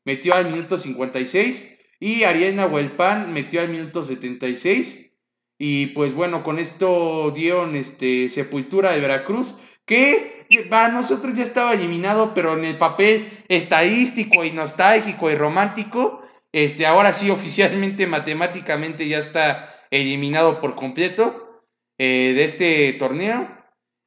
metió 0.05 0.33
al 0.33 0.49
minuto 0.49 0.77
56 0.77 1.79
y 1.99 2.23
Ariel 2.23 2.55
Nahuelpan 2.55 3.31
metió 3.31 3.61
al 3.61 3.69
minuto 3.69 4.03
76. 4.03 5.11
Y 5.59 5.87
pues 5.87 6.15
bueno, 6.15 6.43
con 6.43 6.57
esto 6.57 7.29
dieron 7.29 7.75
este, 7.75 8.29
sepultura 8.29 8.91
de 8.91 8.99
Veracruz, 8.99 9.59
que 9.85 10.47
para 10.71 10.89
nosotros 10.89 11.35
ya 11.35 11.43
estaba 11.43 11.73
eliminado, 11.73 12.33
pero 12.33 12.57
en 12.57 12.65
el 12.65 12.77
papel 12.77 13.29
estadístico 13.47 14.43
y 14.43 14.51
nostálgico 14.51 15.29
y 15.29 15.35
romántico, 15.35 16.23
este, 16.51 16.87
ahora 16.87 17.13
sí 17.13 17.29
oficialmente, 17.29 18.07
matemáticamente 18.07 19.07
ya 19.07 19.19
está 19.19 19.69
eliminado 19.91 20.59
por 20.59 20.75
completo 20.75 21.61
eh, 21.97 22.33
de 22.35 22.43
este 22.45 22.93
torneo. 22.93 23.47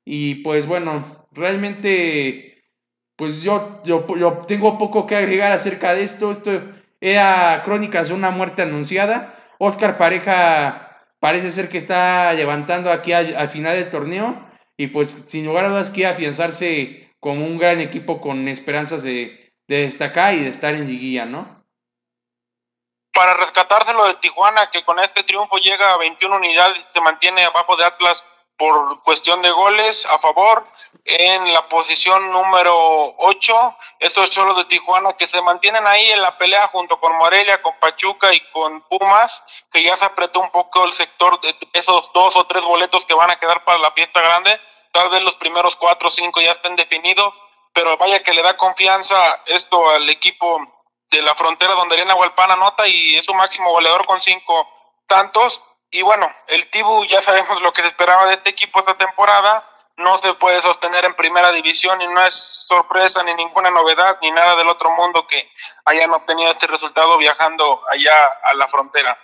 Y 0.05 0.37
pues 0.37 0.67
bueno, 0.67 1.29
realmente, 1.31 2.65
pues 3.17 3.43
yo, 3.43 3.81
yo, 3.85 4.07
yo, 4.17 4.41
tengo 4.49 4.79
poco 4.79 5.07
que 5.07 5.17
agregar 5.17 5.53
acerca 5.53 5.95
de 5.95 6.03
esto. 6.03 6.33
Esto 6.33 6.61
era 7.01 7.63
Crónicas 7.65 8.09
de 8.09 8.15
una 8.15 8.31
muerte 8.31 8.63
anunciada. 8.63 9.39
Oscar 9.59 9.97
Pareja 9.99 10.95
parece 11.21 11.53
ser 11.53 11.69
que 11.69 11.79
está 11.79 12.35
levantando 12.35 12.91
aquí 12.91 13.13
al, 13.13 13.49
final 13.49 13.77
del 13.77 13.89
torneo 13.89 14.47
y 14.77 14.89
pues 14.89 15.25
sin 15.27 15.47
lugar 15.47 15.65
a 15.65 15.69
dudas 15.69 15.89
quiere 15.89 16.11
afianzarse 16.11 17.15
como 17.19 17.47
un 17.47 17.57
gran 17.57 17.81
equipo 17.81 18.21
con 18.21 18.47
esperanzas 18.49 19.03
de, 19.03 19.53
destacar 19.67 20.35
y 20.35 20.41
de 20.41 20.51
estar 20.51 20.75
en 20.75 20.87
liguilla, 20.87 21.25
¿no? 21.25 21.54
Para 23.15 23.35
rescatárselo 23.35 24.07
de 24.07 24.15
Tijuana, 24.15 24.71
que 24.71 24.85
con 24.85 24.99
este 24.99 25.23
triunfo 25.23 25.57
llega 25.59 25.93
a 25.93 25.97
21 25.99 26.35
unidades 26.35 26.79
y 26.79 26.89
se 26.89 27.01
mantiene 27.01 27.45
abajo 27.45 27.77
de 27.77 27.85
Atlas 27.85 28.27
por 28.57 29.03
cuestión 29.03 29.41
de 29.41 29.51
goles 29.51 30.05
a 30.07 30.19
favor. 30.19 30.67
En 31.05 31.53
la 31.53 31.69
posición 31.69 32.33
número 32.33 33.15
8, 33.19 33.77
estos 34.01 34.31
cholos 34.31 34.57
de 34.57 34.65
Tijuana 34.65 35.13
que 35.13 35.29
se 35.29 35.41
mantienen 35.43 35.87
ahí 35.87 36.11
en 36.11 36.23
la 36.23 36.39
pelea 36.39 36.69
junto 36.69 36.99
con 36.99 37.17
Morelia, 37.17 37.63
con 37.63 37.79
Pachuca 37.79 38.33
y 38.33 38.41
con 38.51 38.81
Pumas, 38.83 39.45
que 39.71 39.83
ya 39.83 39.97
se 39.97 40.07
apretó 40.07 40.41
un 40.41 40.51
poco 40.51 40.85
el 40.85 40.93
sector 40.93 41.41
de 41.41 41.55
esos 41.73 42.11
dos 42.15 42.35
o 42.35 42.47
tres 42.47 42.65
boletos 42.65 43.07
que 43.07 43.15
van 43.15 43.31
a 43.31 43.39
quedar 43.39 43.65
para 43.65 43.79
la 43.79 43.93
fiesta 43.93 44.23
grande. 44.23 44.59
Tal 44.93 45.11
vez 45.11 45.23
los 45.23 45.37
primeros 45.37 45.77
cuatro 45.77 46.09
o 46.09 46.11
cinco 46.11 46.41
ya 46.41 46.53
estén 46.53 46.75
definidos, 46.75 47.43
pero 47.73 47.97
vaya 47.97 48.23
que 48.23 48.35
le 48.35 48.43
da 48.43 48.57
confianza 48.57 49.43
esto 49.47 49.91
al 49.91 50.09
equipo 50.09 50.74
de 51.19 51.23
la 51.23 51.35
frontera 51.35 51.75
donde 51.75 51.95
Arena 51.95 52.15
Hualpán 52.15 52.51
anota 52.51 52.87
y 52.87 53.17
es 53.17 53.25
su 53.25 53.35
máximo 53.35 53.71
goleador 53.71 54.07
con 54.07 54.21
cinco 54.21 54.69
tantos 55.07 55.63
y 55.95 56.03
bueno, 56.03 56.29
el 56.49 56.69
Tibu 56.71 57.05
ya 57.05 57.23
sabemos 57.23 57.63
lo 57.63 57.73
que 57.73 57.83
se 57.83 57.87
esperaba 57.87 58.27
de 58.27 58.35
este 58.35 58.51
equipo 58.51 58.81
esta 58.81 58.99
temporada. 58.99 59.65
No 59.97 60.19
se 60.19 60.35
puede 60.35 60.61
sostener 60.61 61.05
en 61.05 61.15
primera 61.15 61.53
división 61.53 62.03
y 62.03 62.09
no 62.09 62.27
es 62.27 62.35
sorpresa 62.35 63.23
ni 63.23 63.33
ninguna 63.35 63.71
novedad 63.71 64.19
ni 64.21 64.33
nada 64.33 64.57
del 64.57 64.69
otro 64.69 64.91
mundo 64.91 65.25
que 65.29 65.49
hayan 65.85 66.11
obtenido 66.11 66.51
este 66.51 66.67
resultado 66.67 67.17
viajando 67.17 67.81
allá 67.93 68.13
a 68.43 68.55
la 68.57 68.67
frontera. 68.67 69.17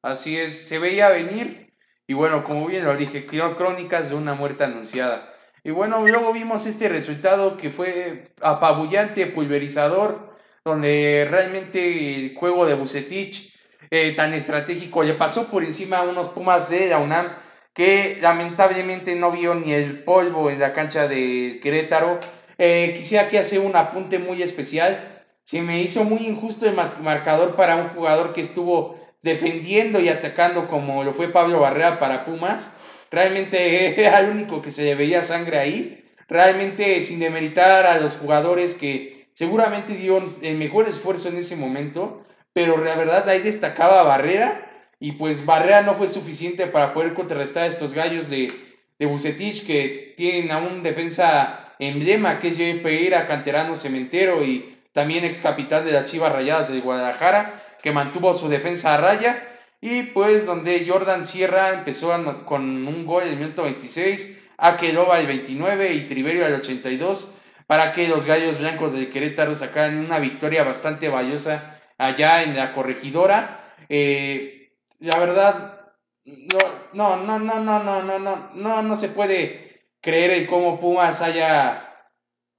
Así 0.00 0.40
es, 0.40 0.66
se 0.66 0.78
veía 0.78 1.10
venir 1.10 1.76
y 2.06 2.14
bueno, 2.14 2.42
como 2.42 2.66
bien 2.66 2.86
lo 2.86 2.96
dije, 2.96 3.26
crónicas 3.26 4.08
de 4.08 4.14
una 4.14 4.32
muerte 4.32 4.64
anunciada. 4.64 5.30
Y 5.62 5.72
bueno, 5.72 6.06
luego 6.06 6.32
vimos 6.32 6.64
este 6.64 6.88
resultado 6.88 7.58
que 7.58 7.68
fue 7.68 8.32
apabullante, 8.40 9.26
pulverizador, 9.26 10.31
donde 10.64 11.26
realmente 11.28 12.16
el 12.16 12.34
juego 12.34 12.66
de 12.66 12.74
Bucetich 12.74 13.52
eh, 13.90 14.12
tan 14.12 14.32
estratégico. 14.32 15.02
Le 15.02 15.14
pasó 15.14 15.48
por 15.48 15.64
encima 15.64 15.98
a 15.98 16.02
unos 16.02 16.28
Pumas 16.28 16.70
de 16.70 16.88
la 16.88 16.98
UNAM 16.98 17.36
que 17.74 18.18
lamentablemente 18.20 19.14
no 19.16 19.32
vio 19.32 19.54
ni 19.54 19.72
el 19.72 20.04
polvo 20.04 20.50
en 20.50 20.60
la 20.60 20.72
cancha 20.72 21.08
de 21.08 21.58
Querétaro. 21.62 22.18
Eh, 22.58 22.94
quisiera 22.96 23.28
que 23.28 23.38
hace 23.38 23.58
un 23.58 23.74
apunte 23.76 24.18
muy 24.18 24.42
especial. 24.42 25.24
Se 25.42 25.62
me 25.62 25.80
hizo 25.80 26.04
muy 26.04 26.26
injusto 26.26 26.66
el 26.66 26.74
marcador 26.74 27.56
para 27.56 27.76
un 27.76 27.88
jugador 27.88 28.32
que 28.32 28.40
estuvo 28.40 29.00
defendiendo 29.22 30.00
y 30.00 30.08
atacando 30.08 30.68
como 30.68 31.02
lo 31.02 31.12
fue 31.12 31.28
Pablo 31.28 31.60
Barrera 31.60 31.98
para 31.98 32.24
Pumas. 32.24 32.72
Realmente 33.10 34.00
era 34.06 34.20
el 34.20 34.30
único 34.30 34.62
que 34.62 34.70
se 34.70 34.84
le 34.84 34.94
veía 34.94 35.24
sangre 35.24 35.58
ahí. 35.58 36.04
Realmente 36.28 37.00
sin 37.00 37.20
demeritar 37.20 37.84
a 37.84 37.98
los 37.98 38.16
jugadores 38.16 38.74
que 38.74 39.21
seguramente 39.34 39.94
dio 39.94 40.22
el 40.42 40.56
mejor 40.56 40.88
esfuerzo 40.88 41.28
en 41.28 41.36
ese 41.36 41.56
momento 41.56 42.24
pero 42.52 42.82
la 42.82 42.94
verdad 42.96 43.28
ahí 43.28 43.40
destacaba 43.40 44.02
Barrera 44.02 44.68
y 45.00 45.12
pues 45.12 45.44
Barrera 45.46 45.82
no 45.82 45.94
fue 45.94 46.08
suficiente 46.08 46.66
para 46.66 46.92
poder 46.94 47.14
contrarrestar 47.14 47.64
a 47.64 47.66
estos 47.66 47.94
gallos 47.94 48.28
de, 48.28 48.52
de 48.98 49.06
Bucetich 49.06 49.66
que 49.66 50.14
tienen 50.16 50.50
a 50.52 50.58
un 50.58 50.82
defensa 50.82 51.74
emblema 51.78 52.38
que 52.38 52.48
es 52.48 52.56
Jay 52.58 52.80
Pereira, 52.80 53.26
canterano 53.26 53.74
cementero 53.74 54.44
y 54.44 54.78
también 54.92 55.24
ex 55.24 55.40
capitán 55.40 55.84
de 55.84 55.92
las 55.92 56.06
Chivas 56.06 56.32
Rayadas 56.32 56.70
de 56.70 56.80
Guadalajara, 56.80 57.60
que 57.82 57.92
mantuvo 57.92 58.34
su 58.34 58.48
defensa 58.48 58.94
a 58.94 58.98
raya. 58.98 59.48
Y 59.80 60.04
pues 60.04 60.46
donde 60.46 60.86
Jordan 60.86 61.24
Sierra 61.24 61.72
empezó 61.72 62.12
con 62.44 62.86
un 62.86 63.06
gol 63.06 63.24
en 63.24 63.30
el 63.30 63.36
minuto 63.36 63.64
26, 63.64 64.38
Akeloba 64.58 65.18
el 65.18 65.26
29 65.26 65.94
y 65.94 66.06
Triverio 66.06 66.46
al 66.46 66.54
82, 66.54 67.34
para 67.66 67.92
que 67.92 68.08
los 68.08 68.24
gallos 68.24 68.58
blancos 68.58 68.92
del 68.92 69.10
Querétaro 69.10 69.54
sacaran 69.54 69.98
una 69.98 70.18
victoria 70.18 70.64
bastante 70.64 71.08
valiosa 71.08 71.80
allá 71.98 72.42
en 72.42 72.56
la 72.56 72.72
corregidora. 72.74 73.60
Eh, 73.88 74.72
la 74.98 75.18
verdad, 75.18 75.80
no, 76.24 76.58
no, 76.92 77.16
no, 77.16 77.38
no, 77.38 77.60
no, 77.60 78.02
no, 78.02 78.18
no, 78.18 78.50
no, 78.54 78.82
no 78.82 78.96
se 78.96 79.08
puede 79.08 79.86
creer 80.00 80.30
en 80.32 80.46
cómo 80.46 80.78
Pumas 80.78 81.22
haya, 81.22 82.06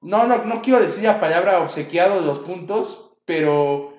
no, 0.01 0.25
no, 0.25 0.43
no 0.45 0.61
quiero 0.61 0.79
decir 0.79 1.03
la 1.03 1.19
palabra 1.19 1.59
obsequiado 1.59 2.21
los 2.21 2.39
puntos, 2.39 3.17
pero 3.25 3.93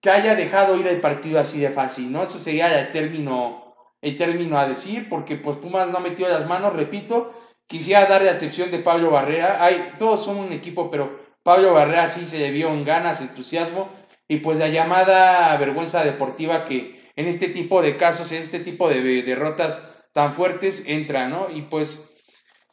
que 0.00 0.10
haya 0.10 0.34
dejado 0.34 0.76
ir 0.76 0.86
el 0.86 1.00
partido 1.00 1.40
así 1.40 1.60
de 1.60 1.70
fácil, 1.70 2.12
¿no? 2.12 2.22
Eso 2.22 2.38
sería 2.38 2.80
el 2.80 2.92
término, 2.92 3.74
el 4.00 4.16
término 4.16 4.58
a 4.58 4.66
decir, 4.68 5.08
porque 5.08 5.36
pues 5.36 5.56
Pumas 5.56 5.88
no 5.88 6.00
metió 6.00 6.28
las 6.28 6.46
manos, 6.46 6.74
repito, 6.74 7.32
quisiera 7.66 8.06
dar 8.06 8.22
la 8.22 8.30
excepción 8.30 8.70
de 8.70 8.78
Pablo 8.78 9.10
Barrera. 9.10 9.64
Hay, 9.64 9.94
todos 9.98 10.24
son 10.24 10.38
un 10.38 10.52
equipo, 10.52 10.90
pero 10.90 11.26
Pablo 11.42 11.72
Barrera 11.72 12.08
sí 12.08 12.26
se 12.26 12.50
vio 12.50 12.68
en 12.68 12.84
ganas, 12.84 13.20
entusiasmo 13.20 13.88
y 14.28 14.38
pues 14.38 14.58
la 14.58 14.68
llamada 14.68 15.56
vergüenza 15.56 16.04
deportiva 16.04 16.64
que 16.64 17.10
en 17.16 17.28
este 17.28 17.48
tipo 17.48 17.82
de 17.82 17.96
casos, 17.96 18.32
en 18.32 18.38
este 18.38 18.60
tipo 18.60 18.88
de 18.88 19.22
derrotas 19.22 19.80
tan 20.12 20.34
fuertes 20.34 20.84
entra, 20.86 21.28
¿no? 21.28 21.48
Y 21.50 21.62
pues 21.62 22.10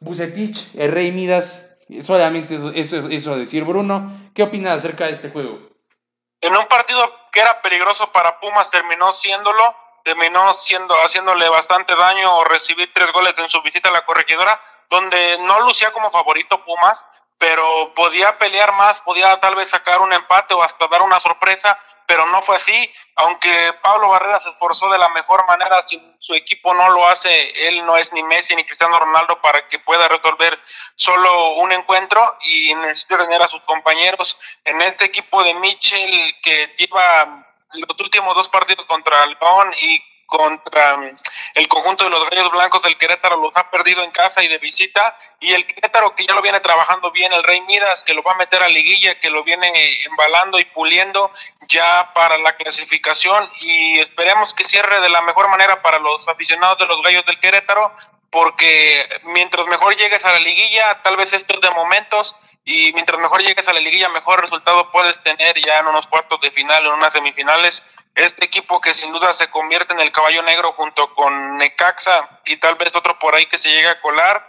Bucetich, 0.00 0.74
el 0.74 0.92
Rey 0.92 1.12
Midas, 1.12 1.78
solamente 2.00 2.56
eso, 2.56 2.72
eso, 2.72 3.08
eso 3.08 3.36
decir. 3.36 3.64
Bruno, 3.64 4.30
¿qué 4.34 4.42
opinas 4.42 4.78
acerca 4.78 5.06
de 5.06 5.12
este 5.12 5.30
juego? 5.30 5.70
En 6.40 6.54
un 6.54 6.66
partido 6.66 7.00
que 7.32 7.40
era 7.40 7.62
peligroso 7.62 8.12
para 8.12 8.38
Pumas 8.40 8.70
terminó 8.70 9.12
siéndolo, 9.12 9.74
terminó 10.04 10.52
siendo 10.52 10.94
haciéndole 11.02 11.48
bastante 11.48 11.96
daño 11.96 12.36
o 12.36 12.44
recibir 12.44 12.92
tres 12.94 13.10
goles 13.10 13.36
en 13.38 13.48
su 13.48 13.60
visita 13.62 13.88
a 13.88 13.92
la 13.92 14.04
corregidora, 14.04 14.60
donde 14.90 15.38
no 15.38 15.60
lucía 15.62 15.92
como 15.92 16.10
favorito 16.10 16.62
Pumas, 16.64 17.06
pero 17.38 17.92
podía 17.94 18.38
pelear 18.38 18.72
más, 18.74 19.00
podía 19.00 19.40
tal 19.40 19.56
vez 19.56 19.70
sacar 19.70 20.00
un 20.00 20.12
empate 20.12 20.54
o 20.54 20.62
hasta 20.62 20.86
dar 20.88 21.02
una 21.02 21.20
sorpresa, 21.20 21.78
pero 22.06 22.26
no 22.26 22.42
fue 22.42 22.56
así, 22.56 22.92
aunque 23.16 23.72
Pablo 23.82 24.08
Barrera 24.10 24.38
se 24.40 24.50
esforzó 24.50 24.90
de 24.90 24.98
la 24.98 25.08
mejor 25.08 25.46
manera, 25.46 25.82
si 25.82 26.00
su 26.18 26.34
equipo 26.34 26.74
no 26.74 26.90
lo 26.90 27.08
hace, 27.08 27.68
él 27.68 27.84
no 27.86 27.96
es 27.96 28.12
ni 28.12 28.22
Messi 28.22 28.54
ni 28.54 28.64
Cristiano 28.64 28.98
Ronaldo 28.98 29.40
para 29.40 29.66
que 29.68 29.78
pueda 29.78 30.06
resolver 30.08 30.58
solo 30.94 31.54
un 31.54 31.72
encuentro 31.72 32.36
y 32.42 32.74
necesita 32.74 33.16
tener 33.16 33.40
a 33.42 33.48
sus 33.48 33.62
compañeros. 33.62 34.38
En 34.64 34.82
este 34.82 35.06
equipo 35.06 35.42
de 35.42 35.54
Mitchell 35.54 36.36
que 36.42 36.74
lleva 36.76 37.53
los 37.74 38.00
últimos 38.00 38.34
dos 38.34 38.48
partidos 38.48 38.86
contra 38.86 39.26
León 39.26 39.74
y 39.80 40.02
contra 40.26 40.96
mm, 40.96 41.18
el 41.54 41.68
conjunto 41.68 42.04
de 42.04 42.10
los 42.10 42.28
Gallos 42.28 42.50
Blancos 42.50 42.82
del 42.82 42.98
Querétaro 42.98 43.36
los 43.40 43.56
ha 43.56 43.70
perdido 43.70 44.02
en 44.02 44.10
casa 44.10 44.42
y 44.42 44.48
de 44.48 44.58
visita. 44.58 45.16
Y 45.40 45.52
el 45.52 45.66
Querétaro 45.66 46.14
que 46.14 46.26
ya 46.26 46.34
lo 46.34 46.42
viene 46.42 46.60
trabajando 46.60 47.10
bien 47.10 47.32
el 47.32 47.44
Rey 47.44 47.60
Midas 47.62 48.04
que 48.04 48.14
lo 48.14 48.22
va 48.22 48.32
a 48.32 48.36
meter 48.36 48.62
a 48.62 48.68
liguilla 48.68 49.20
que 49.20 49.30
lo 49.30 49.44
viene 49.44 49.72
embalando 50.04 50.58
y 50.58 50.64
puliendo 50.64 51.30
ya 51.68 52.12
para 52.14 52.38
la 52.38 52.56
clasificación. 52.56 53.48
Y 53.60 53.98
esperemos 54.00 54.54
que 54.54 54.64
cierre 54.64 55.00
de 55.00 55.08
la 55.08 55.22
mejor 55.22 55.48
manera 55.48 55.82
para 55.82 55.98
los 55.98 56.26
aficionados 56.28 56.78
de 56.78 56.86
los 56.86 57.00
Gallos 57.02 57.24
del 57.26 57.40
Querétaro 57.40 57.92
porque 58.30 59.08
mientras 59.22 59.64
mejor 59.68 59.94
llegues 59.96 60.24
a 60.24 60.32
la 60.32 60.40
liguilla 60.40 61.00
tal 61.02 61.16
vez 61.16 61.32
esto 61.32 61.54
es 61.54 61.60
de 61.60 61.70
momentos 61.70 62.34
y 62.64 62.92
mientras 62.94 63.20
mejor 63.20 63.42
llegues 63.42 63.68
a 63.68 63.72
la 63.72 63.80
liguilla 63.80 64.08
mejor 64.08 64.40
resultado 64.40 64.90
puedes 64.90 65.22
tener 65.22 65.54
ya 65.64 65.80
en 65.80 65.86
unos 65.86 66.06
cuartos 66.06 66.40
de 66.40 66.50
final 66.50 66.86
en 66.86 66.92
unas 66.92 67.12
semifinales 67.12 67.84
este 68.14 68.44
equipo 68.44 68.80
que 68.80 68.94
sin 68.94 69.12
duda 69.12 69.32
se 69.32 69.48
convierte 69.48 69.92
en 69.92 70.00
el 70.00 70.12
caballo 70.12 70.42
negro 70.42 70.72
junto 70.72 71.12
con 71.14 71.56
Necaxa 71.56 72.40
y 72.46 72.56
tal 72.56 72.76
vez 72.76 72.92
otro 72.94 73.18
por 73.18 73.34
ahí 73.34 73.46
que 73.46 73.58
se 73.58 73.70
llegue 73.70 73.88
a 73.88 74.00
colar, 74.00 74.46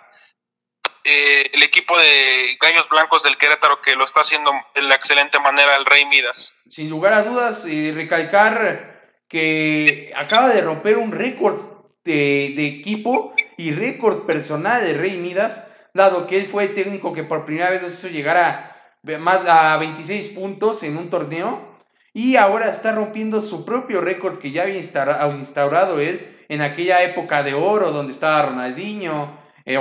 eh, 1.03 1.49
el 1.53 1.63
equipo 1.63 1.97
de 1.97 2.57
Gallos 2.61 2.87
Blancos 2.89 3.23
del 3.23 3.37
Querétaro 3.37 3.81
que 3.81 3.95
lo 3.95 4.03
está 4.03 4.21
haciendo 4.21 4.51
de 4.75 4.83
la 4.83 4.95
excelente 4.95 5.39
manera 5.39 5.75
el 5.77 5.85
Rey 5.85 6.05
Midas. 6.05 6.55
Sin 6.69 6.89
lugar 6.89 7.13
a 7.13 7.23
dudas, 7.23 7.65
y 7.65 7.91
recalcar 7.91 9.19
que 9.27 10.13
acaba 10.15 10.49
de 10.49 10.61
romper 10.61 10.97
un 10.97 11.11
récord 11.11 11.63
de, 12.03 12.53
de, 12.55 12.67
equipo 12.67 13.33
y 13.57 13.71
récord 13.71 14.27
personal 14.27 14.83
de 14.85 14.93
Rey 14.93 15.17
Midas, 15.17 15.63
dado 15.95 16.27
que 16.27 16.37
él 16.37 16.45
fue 16.45 16.65
el 16.65 16.73
técnico 16.75 17.13
que 17.13 17.23
por 17.23 17.45
primera 17.45 17.71
vez 17.71 17.81
nos 17.81 17.93
hizo 17.93 18.09
llegar 18.09 18.37
a 18.37 18.71
más 19.19 19.47
a 19.47 19.77
26 19.77 20.29
puntos 20.29 20.83
en 20.83 20.97
un 20.97 21.09
torneo 21.09 21.73
y 22.13 22.35
ahora 22.35 22.69
está 22.69 22.91
rompiendo 22.91 23.41
su 23.41 23.65
propio 23.65 24.01
récord 24.01 24.37
que 24.37 24.51
ya 24.51 24.63
había 24.63 24.77
instaurado 24.77 25.99
él 25.99 26.45
en 26.49 26.61
aquella 26.61 27.01
época 27.01 27.43
de 27.43 27.53
oro 27.53 27.91
donde 27.91 28.11
estaba 28.11 28.45
Ronaldinho, 28.45 29.37
eh, 29.65 29.77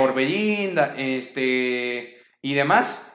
este, 0.97 2.17
y 2.41 2.53
demás. 2.53 3.11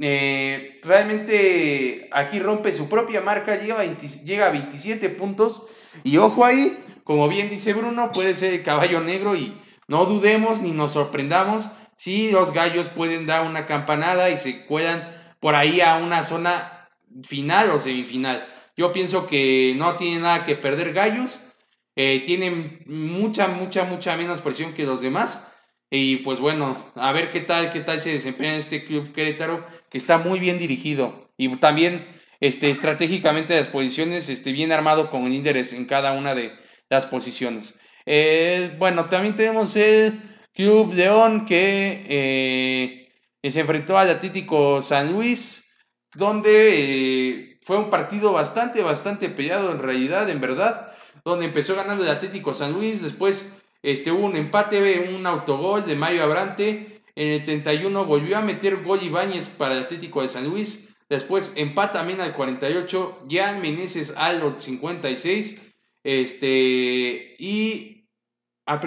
Eh, 0.00 0.80
realmente 0.84 2.08
aquí 2.12 2.38
rompe 2.38 2.72
su 2.72 2.88
propia 2.88 3.20
marca, 3.20 3.56
llega, 3.56 3.82
llega 4.24 4.46
a 4.46 4.50
27 4.50 5.08
puntos 5.10 5.66
y 6.04 6.18
ojo 6.18 6.44
ahí, 6.44 6.82
como 7.04 7.28
bien 7.28 7.50
dice 7.50 7.72
Bruno, 7.72 8.12
puede 8.12 8.34
ser 8.34 8.52
el 8.54 8.62
caballo 8.62 9.00
negro 9.00 9.34
y 9.34 9.60
no 9.88 10.06
dudemos 10.06 10.62
ni 10.62 10.70
nos 10.70 10.92
sorprendamos 10.92 11.68
si 11.96 12.30
los 12.30 12.52
gallos 12.52 12.88
pueden 12.88 13.26
dar 13.26 13.46
una 13.46 13.66
campanada 13.66 14.30
y 14.30 14.36
se 14.36 14.64
cuelan 14.66 15.12
por 15.40 15.54
ahí 15.54 15.80
a 15.80 15.96
una 15.96 16.22
zona 16.22 16.88
final 17.24 17.70
o 17.70 17.78
semifinal. 17.78 18.46
Yo 18.76 18.92
pienso 18.92 19.26
que 19.26 19.74
no 19.76 19.96
tiene 19.96 20.20
nada 20.20 20.44
que 20.44 20.56
perder 20.56 20.92
Gallos. 20.92 21.48
Eh, 21.94 22.22
tienen 22.24 22.82
mucha, 22.86 23.48
mucha, 23.48 23.84
mucha 23.84 24.16
menos 24.16 24.40
presión 24.40 24.72
que 24.72 24.84
los 24.84 25.02
demás. 25.02 25.46
Y 25.90 26.16
pues 26.18 26.40
bueno, 26.40 26.90
a 26.94 27.12
ver 27.12 27.28
qué 27.30 27.40
tal, 27.40 27.70
qué 27.70 27.80
tal 27.80 28.00
se 28.00 28.12
desempeña 28.12 28.56
este 28.56 28.84
club 28.84 29.12
Querétaro, 29.12 29.66
que 29.90 29.98
está 29.98 30.16
muy 30.16 30.40
bien 30.40 30.58
dirigido. 30.58 31.30
Y 31.36 31.54
también 31.56 32.06
este, 32.40 32.70
estratégicamente 32.70 33.56
las 33.56 33.68
posiciones, 33.68 34.30
este, 34.30 34.52
bien 34.52 34.72
armado 34.72 35.10
con 35.10 35.28
líderes 35.28 35.74
en 35.74 35.84
cada 35.84 36.12
una 36.12 36.34
de 36.34 36.52
las 36.88 37.04
posiciones. 37.04 37.78
Eh, 38.06 38.74
bueno, 38.78 39.10
también 39.10 39.36
tenemos 39.36 39.76
el 39.76 40.31
Club 40.54 40.92
León 40.92 41.46
que 41.46 42.04
eh, 42.08 43.50
se 43.50 43.60
enfrentó 43.60 43.96
al 43.96 44.10
Atlético 44.10 44.82
San 44.82 45.12
Luis, 45.12 45.74
donde 46.14 47.58
fue 47.62 47.78
un 47.78 47.90
partido 47.90 48.32
bastante, 48.32 48.82
bastante 48.82 49.28
peleado 49.28 49.72
en 49.72 49.78
realidad, 49.78 50.28
en 50.28 50.40
verdad, 50.40 50.92
donde 51.24 51.46
empezó 51.46 51.74
ganando 51.74 52.04
el 52.04 52.10
Atlético 52.10 52.52
San 52.52 52.72
Luis, 52.72 53.02
después 53.02 53.52
este, 53.82 54.12
hubo 54.12 54.26
un 54.26 54.36
empate, 54.36 55.10
un 55.14 55.26
autogol 55.26 55.86
de 55.86 55.96
Mario 55.96 56.22
Abrante, 56.22 57.02
en 57.14 57.28
el 57.28 57.44
31 57.44 58.04
volvió 58.04 58.38
a 58.38 58.42
meter 58.42 58.82
gol 58.82 59.02
Ibáñez 59.02 59.48
para 59.48 59.74
el 59.74 59.84
Atlético 59.84 60.22
de 60.22 60.28
San 60.28 60.48
Luis, 60.48 60.94
después 61.08 61.52
empata 61.56 61.92
también 61.92 62.20
al 62.20 62.34
48, 62.34 63.26
Jan 63.30 63.60
Meneses 63.60 64.12
al 64.16 64.60
56, 64.60 65.60
este, 66.04 67.36
y, 67.38 68.06
ah, 68.66 68.80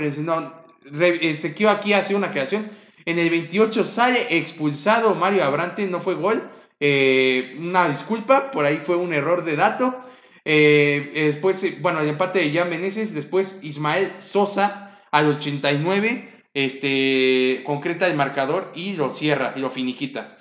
este, 1.22 1.54
quiero 1.54 1.72
aquí 1.72 1.94
hacer 1.94 2.16
una 2.16 2.32
creación, 2.32 2.70
en 3.06 3.20
el 3.20 3.30
28 3.30 3.84
sale 3.84 4.38
expulsado 4.38 5.16
Mario 5.16 5.44
Abrante, 5.44 5.86
no 5.88 6.00
fue 6.00 6.16
gol, 6.16 6.50
eh, 6.80 7.56
una 7.60 7.88
disculpa, 7.88 8.52
por 8.52 8.66
ahí 8.66 8.78
fue 8.78 8.96
un 8.96 9.14
error 9.14 9.46
de 9.46 9.56
dato. 9.56 10.04
Eh, 10.44 11.12
después, 11.14 11.64
eh, 11.64 11.78
bueno, 11.82 12.02
el 12.02 12.10
empate 12.10 12.40
de 12.40 12.52
Jan 12.52 12.70
Meneses, 12.70 13.14
después 13.14 13.60
Ismael 13.64 14.12
Sosa 14.20 15.00
al 15.12 15.28
89, 15.28 16.44
este, 16.54 17.64
concreta 17.66 18.08
el 18.08 18.16
marcador 18.16 18.72
y 18.76 18.94
lo 18.94 19.12
cierra 19.12 19.54
y 19.56 19.60
lo 19.60 19.70
finiquita. 19.70 20.38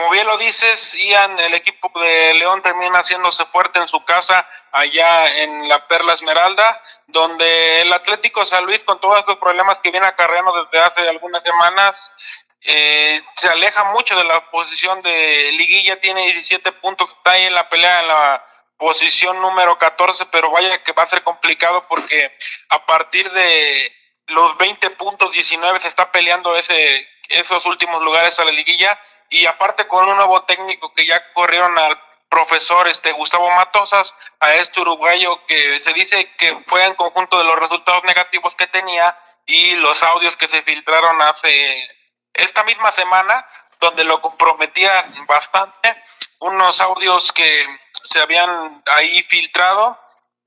Como 0.00 0.12
bien 0.12 0.26
lo 0.26 0.38
dices, 0.38 0.94
Ian, 0.94 1.38
el 1.40 1.52
equipo 1.52 1.92
de 2.00 2.32
León 2.32 2.62
termina 2.62 3.00
haciéndose 3.00 3.44
fuerte 3.44 3.80
en 3.80 3.86
su 3.86 4.02
casa 4.02 4.48
allá 4.72 5.42
en 5.42 5.68
la 5.68 5.86
Perla 5.88 6.14
Esmeralda, 6.14 6.82
donde 7.06 7.82
el 7.82 7.92
Atlético 7.92 8.46
San 8.46 8.64
Luis, 8.64 8.82
con 8.82 8.98
todos 8.98 9.22
los 9.28 9.36
problemas 9.36 9.78
que 9.82 9.90
viene 9.90 10.06
acarreando 10.06 10.64
desde 10.64 10.82
hace 10.82 11.06
algunas 11.06 11.42
semanas, 11.42 12.14
eh, 12.62 13.20
se 13.36 13.50
aleja 13.50 13.92
mucho 13.92 14.16
de 14.16 14.24
la 14.24 14.50
posición 14.50 15.02
de 15.02 15.52
liguilla, 15.52 16.00
tiene 16.00 16.24
17 16.24 16.72
puntos, 16.72 17.12
está 17.12 17.32
ahí 17.32 17.44
en 17.44 17.54
la 17.54 17.68
pelea 17.68 18.00
en 18.00 18.08
la 18.08 18.46
posición 18.78 19.38
número 19.42 19.78
14, 19.78 20.24
pero 20.32 20.50
vaya 20.50 20.82
que 20.82 20.92
va 20.92 21.02
a 21.02 21.08
ser 21.08 21.22
complicado 21.22 21.86
porque 21.88 22.34
a 22.70 22.86
partir 22.86 23.30
de 23.32 23.92
los 24.28 24.56
20 24.56 24.88
puntos 24.92 25.32
19 25.32 25.78
se 25.78 25.88
está 25.88 26.10
peleando 26.10 26.56
esos 26.56 27.66
últimos 27.66 28.02
lugares 28.02 28.40
a 28.40 28.46
la 28.46 28.52
liguilla 28.52 28.98
y 29.30 29.46
aparte 29.46 29.86
con 29.86 30.08
un 30.08 30.16
nuevo 30.16 30.42
técnico 30.42 30.92
que 30.92 31.06
ya 31.06 31.32
corrieron 31.32 31.78
al 31.78 31.98
profesor 32.28 32.86
este 32.88 33.12
Gustavo 33.12 33.50
Matosas, 33.52 34.14
a 34.40 34.54
este 34.54 34.80
uruguayo 34.80 35.44
que 35.46 35.78
se 35.78 35.92
dice 35.92 36.32
que 36.36 36.62
fue 36.66 36.84
en 36.84 36.94
conjunto 36.94 37.38
de 37.38 37.44
los 37.44 37.58
resultados 37.58 38.04
negativos 38.04 38.54
que 38.54 38.66
tenía 38.66 39.16
y 39.46 39.76
los 39.76 40.02
audios 40.02 40.36
que 40.36 40.48
se 40.48 40.62
filtraron 40.62 41.20
hace 41.22 41.88
esta 42.34 42.62
misma 42.64 42.92
semana, 42.92 43.46
donde 43.80 44.04
lo 44.04 44.20
comprometía 44.20 45.12
bastante, 45.26 46.02
unos 46.38 46.80
audios 46.80 47.32
que 47.32 47.66
se 48.02 48.20
habían 48.20 48.82
ahí 48.86 49.22
filtrado. 49.22 49.98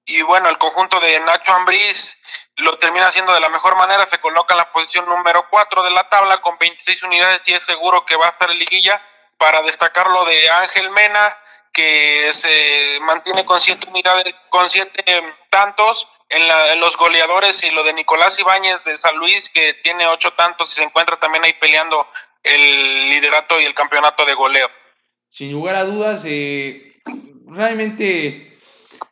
Y 0.05 0.21
bueno, 0.21 0.49
el 0.49 0.57
conjunto 0.57 0.99
de 0.99 1.19
Nacho 1.19 1.53
Ambriz 1.53 2.17
lo 2.57 2.77
termina 2.77 3.07
haciendo 3.07 3.33
de 3.33 3.39
la 3.39 3.49
mejor 3.49 3.75
manera, 3.75 4.05
se 4.05 4.19
coloca 4.19 4.53
en 4.53 4.59
la 4.59 4.71
posición 4.71 5.05
número 5.07 5.47
4 5.49 5.83
de 5.83 5.91
la 5.91 6.07
tabla 6.09 6.41
con 6.41 6.57
26 6.59 7.03
unidades 7.03 7.41
y 7.47 7.53
es 7.53 7.63
seguro 7.63 8.05
que 8.05 8.15
va 8.15 8.27
a 8.27 8.29
estar 8.29 8.51
en 8.51 8.59
liguilla 8.59 9.01
para 9.37 9.61
destacar 9.63 10.07
lo 10.09 10.23
de 10.25 10.49
Ángel 10.49 10.89
Mena 10.91 11.37
que 11.71 12.29
se 12.31 12.99
mantiene 13.01 13.45
con 13.45 13.59
siete 13.59 13.89
unidades, 13.89 14.35
con 14.49 14.69
siete 14.69 15.03
tantos 15.49 16.07
en, 16.29 16.79
los 16.79 16.95
goleadores 16.97 17.63
y 17.63 17.71
lo 17.71 17.83
de 17.83 17.93
Nicolás 17.93 18.39
Ibáñez 18.39 18.85
de 18.85 18.95
San 18.95 19.17
Luis, 19.17 19.49
que 19.49 19.73
tiene 19.83 20.07
ocho 20.07 20.31
tantos 20.33 20.71
y 20.71 20.75
se 20.75 20.83
encuentra 20.83 21.19
también 21.19 21.43
ahí 21.43 21.53
peleando 21.53 22.07
el 22.43 23.09
liderato 23.09 23.59
y 23.59 23.65
el 23.65 23.73
campeonato 23.73 24.25
de 24.25 24.35
goleo. 24.35 24.69
Sin 25.29 25.51
lugar 25.51 25.75
a 25.75 25.83
dudas, 25.83 26.23
eh, 26.25 27.01
realmente 27.47 28.59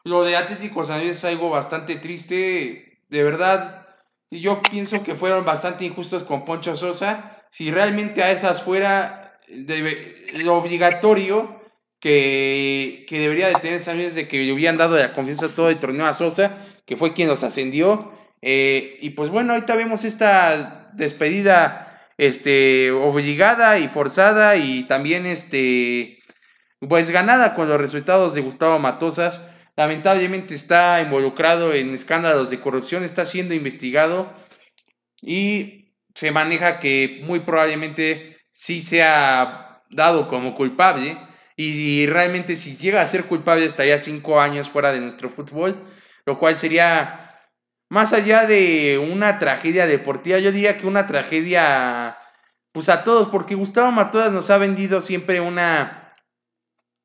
lo 0.04 0.23
de 0.23 0.38
Atlético 0.38 0.84
San 0.84 0.99
Luis 0.99 1.17
es 1.17 1.25
algo 1.25 1.49
bastante 1.49 1.95
triste. 1.95 2.90
De 3.12 3.24
verdad, 3.24 3.86
yo 4.32 4.62
pienso 4.63 5.04
que 5.04 5.15
fueron 5.15 5.43
bastante 5.43 5.84
injustos 5.84 6.24
con 6.24 6.45
Poncho 6.45 6.78
Sosa. 6.78 7.43
Si 7.52 7.69
realmente 7.69 8.24
a 8.24 8.32
esas 8.32 8.63
fuera 8.63 9.38
lo 9.50 10.56
obligatorio 10.56 11.62
que, 12.00 13.06
que, 13.10 13.19
debería 13.19 13.50
de 13.50 13.56
tener 13.56 13.82
San 13.82 13.97
de 13.97 14.28
que 14.30 14.39
le 14.39 14.54
hubieran 14.54 14.78
dado 14.78 14.95
la 14.95 15.12
confianza 15.12 15.50
todo 15.50 15.69
el 15.69 15.78
torneo 15.78 16.08
a 16.08 16.13
Sosa, 16.13 16.65
que 16.86 16.95
fue 16.95 17.12
quien 17.12 17.28
los 17.28 17.43
ascendió. 17.43 18.13
Eh, 18.41 18.97
y 19.02 19.10
pues 19.10 19.30
bueno, 19.30 19.54
ahorita 19.54 19.76
vemos 19.76 20.06
esta 20.06 20.89
despedida 20.93 22.08
este, 22.17 22.91
obligada 22.91 23.78
y 23.78 23.89
forzada 23.89 24.56
y 24.56 24.84
también 24.88 25.26
este, 25.26 26.19
pues 26.80 27.10
ganada 27.10 27.56
con 27.56 27.67
los 27.67 27.80
resultados 27.80 28.36
de 28.36 28.41
Gustavo 28.41 28.80
Matosas. 28.80 29.45
Lamentablemente 29.75 30.53
está 30.53 31.01
involucrado 31.01 31.73
en 31.73 31.93
escándalos 31.93 32.49
de 32.49 32.60
corrupción, 32.60 33.03
está 33.03 33.25
siendo 33.25 33.53
investigado 33.53 34.34
y 35.21 35.95
se 36.13 36.31
maneja 36.31 36.79
que 36.79 37.21
muy 37.23 37.41
probablemente 37.41 38.38
sí 38.49 38.81
sea 38.81 39.81
dado 39.89 40.27
como 40.27 40.55
culpable. 40.55 41.17
Y, 41.55 42.07
realmente 42.07 42.55
si 42.55 42.75
llega 42.75 43.01
a 43.01 43.07
ser 43.07 43.25
culpable 43.25 43.65
estaría 43.65 43.97
cinco 43.99 44.41
años 44.41 44.69
fuera 44.69 44.91
de 44.91 44.99
nuestro 44.99 45.29
fútbol, 45.29 45.84
lo 46.25 46.39
cual 46.39 46.55
sería 46.55 47.39
más 47.89 48.13
allá 48.13 48.47
de 48.47 48.97
una 48.97 49.38
tragedia 49.38 49.86
deportiva, 49.86 50.39
yo 50.39 50.51
diría 50.51 50.77
que 50.77 50.88
una 50.88 51.05
tragedia 51.05 52.17
pues 52.71 52.89
a 52.89 53.03
todos, 53.03 53.27
porque 53.27 53.55
Gustavo 53.55 53.91
Matodas 53.91 54.31
nos 54.31 54.49
ha 54.49 54.57
vendido 54.57 55.01
siempre 55.01 55.41
una, 55.41 56.13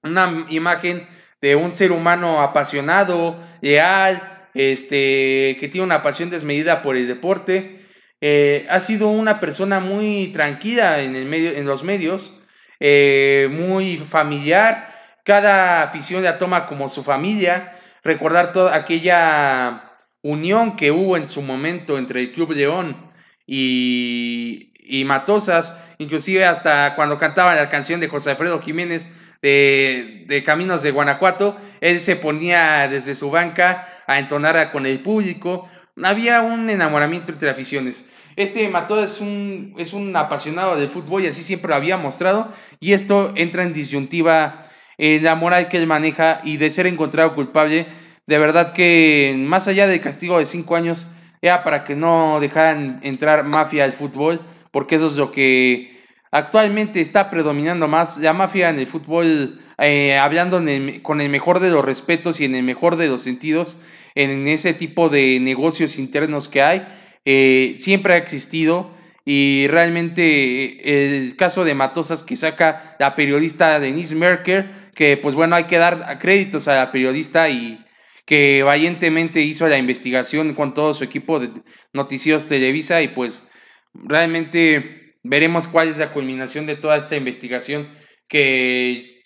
una 0.02 0.46
imagen 0.48 1.08
de 1.40 1.56
un 1.56 1.70
ser 1.72 1.92
humano 1.92 2.42
apasionado, 2.42 3.42
leal, 3.60 4.48
este, 4.54 5.56
que 5.60 5.68
tiene 5.70 5.84
una 5.84 6.02
pasión 6.02 6.30
desmedida 6.30 6.82
por 6.82 6.96
el 6.96 7.06
deporte. 7.06 7.86
Eh, 8.20 8.66
ha 8.70 8.80
sido 8.80 9.08
una 9.08 9.40
persona 9.40 9.80
muy 9.80 10.28
tranquila 10.32 11.02
en, 11.02 11.14
el 11.14 11.26
medio, 11.26 11.50
en 11.50 11.66
los 11.66 11.84
medios, 11.84 12.40
eh, 12.80 13.48
muy 13.50 13.98
familiar. 13.98 14.94
Cada 15.24 15.82
afición 15.82 16.24
la 16.24 16.38
toma 16.38 16.66
como 16.66 16.88
su 16.88 17.04
familia. 17.04 17.74
Recordar 18.02 18.52
toda 18.52 18.74
aquella 18.74 19.92
unión 20.22 20.76
que 20.76 20.90
hubo 20.90 21.16
en 21.16 21.26
su 21.26 21.42
momento 21.42 21.98
entre 21.98 22.20
el 22.20 22.32
Club 22.32 22.52
León 22.52 23.12
y, 23.46 24.72
y 24.78 25.04
Matosas, 25.04 25.76
inclusive 25.98 26.44
hasta 26.44 26.94
cuando 26.94 27.18
cantaba 27.18 27.54
la 27.54 27.68
canción 27.68 28.00
de 28.00 28.08
José 28.08 28.30
Alfredo 28.30 28.60
Jiménez, 28.60 29.08
de, 29.42 30.42
Caminos 30.44 30.82
de 30.82 30.90
Guanajuato, 30.90 31.56
él 31.80 32.00
se 32.00 32.16
ponía 32.16 32.88
desde 32.88 33.14
su 33.14 33.30
banca 33.30 33.88
a 34.06 34.18
entonar 34.18 34.72
con 34.72 34.86
el 34.86 35.00
público. 35.00 35.68
Había 36.02 36.42
un 36.42 36.68
enamoramiento 36.70 37.32
entre 37.32 37.50
aficiones. 37.50 38.06
Este 38.36 38.68
Mató 38.68 39.02
es 39.02 39.20
un, 39.20 39.74
es 39.78 39.92
un 39.92 40.14
apasionado 40.14 40.76
del 40.76 40.88
fútbol 40.88 41.24
y 41.24 41.28
así 41.28 41.42
siempre 41.42 41.70
lo 41.70 41.76
había 41.76 41.96
mostrado. 41.96 42.52
Y 42.80 42.92
esto 42.92 43.32
entra 43.36 43.62
en 43.62 43.72
disyuntiva 43.72 44.66
en 44.98 45.24
la 45.24 45.34
moral 45.34 45.68
que 45.68 45.78
él 45.78 45.86
maneja 45.86 46.40
y 46.44 46.56
de 46.56 46.70
ser 46.70 46.86
encontrado 46.86 47.34
culpable. 47.34 47.86
De 48.26 48.38
verdad 48.38 48.72
que 48.72 49.34
más 49.38 49.68
allá 49.68 49.86
del 49.86 50.00
castigo 50.00 50.38
de 50.38 50.44
cinco 50.44 50.76
años, 50.76 51.08
era 51.40 51.62
para 51.62 51.84
que 51.84 51.94
no 51.94 52.40
dejaran 52.40 53.00
entrar 53.02 53.44
mafia 53.44 53.84
al 53.84 53.92
fútbol, 53.92 54.40
porque 54.70 54.96
eso 54.96 55.06
es 55.06 55.16
lo 55.16 55.32
que 55.32 55.95
Actualmente 56.30 57.00
está 57.00 57.30
predominando 57.30 57.88
más 57.88 58.18
la 58.18 58.32
mafia 58.32 58.68
en 58.68 58.78
el 58.78 58.86
fútbol, 58.86 59.60
eh, 59.78 60.18
hablando 60.18 60.62
con 61.02 61.20
el 61.20 61.28
mejor 61.28 61.60
de 61.60 61.70
los 61.70 61.84
respetos 61.84 62.40
y 62.40 62.44
en 62.44 62.54
el 62.54 62.62
mejor 62.62 62.96
de 62.96 63.08
los 63.08 63.22
sentidos, 63.22 63.78
en 64.14 64.48
ese 64.48 64.74
tipo 64.74 65.08
de 65.08 65.38
negocios 65.40 65.98
internos 65.98 66.48
que 66.48 66.62
hay. 66.62 66.86
Eh, 67.24 67.74
siempre 67.78 68.14
ha 68.14 68.16
existido 68.16 68.90
y 69.24 69.66
realmente 69.68 70.22
eh, 70.22 71.16
el 71.16 71.36
caso 71.36 71.64
de 71.64 71.74
Matosas 71.74 72.22
que 72.22 72.36
saca 72.36 72.96
la 72.98 73.14
periodista 73.16 73.78
Denise 73.80 74.14
Merker, 74.14 74.90
que 74.94 75.16
pues 75.16 75.34
bueno, 75.34 75.56
hay 75.56 75.64
que 75.64 75.78
dar 75.78 76.18
créditos 76.18 76.68
a 76.68 76.76
la 76.76 76.92
periodista 76.92 77.48
y 77.48 77.84
que 78.24 78.62
valientemente 78.64 79.40
hizo 79.40 79.68
la 79.68 79.78
investigación 79.78 80.54
con 80.54 80.74
todo 80.74 80.92
su 80.94 81.04
equipo 81.04 81.38
de 81.38 81.50
noticios 81.92 82.46
Televisa 82.46 83.00
y 83.02 83.08
pues 83.08 83.46
realmente 83.94 85.05
veremos 85.28 85.66
cuál 85.66 85.88
es 85.88 85.98
la 85.98 86.12
culminación 86.12 86.66
de 86.66 86.76
toda 86.76 86.96
esta 86.96 87.16
investigación 87.16 87.96
que, 88.28 89.22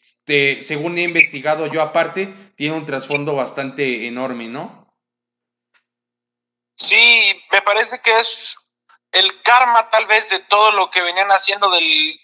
según 0.62 0.98
he 0.98 1.02
investigado 1.02 1.66
yo 1.66 1.82
aparte, 1.82 2.32
tiene 2.56 2.76
un 2.76 2.84
trasfondo 2.84 3.34
bastante 3.34 4.06
enorme, 4.06 4.48
¿no? 4.48 4.94
Sí, 6.74 7.42
me 7.52 7.62
parece 7.62 8.00
que 8.00 8.16
es 8.18 8.56
el 9.12 9.42
karma 9.42 9.90
tal 9.90 10.06
vez 10.06 10.30
de 10.30 10.38
todo 10.40 10.72
lo 10.72 10.90
que 10.90 11.02
venían 11.02 11.30
haciendo 11.30 11.70
del 11.70 12.18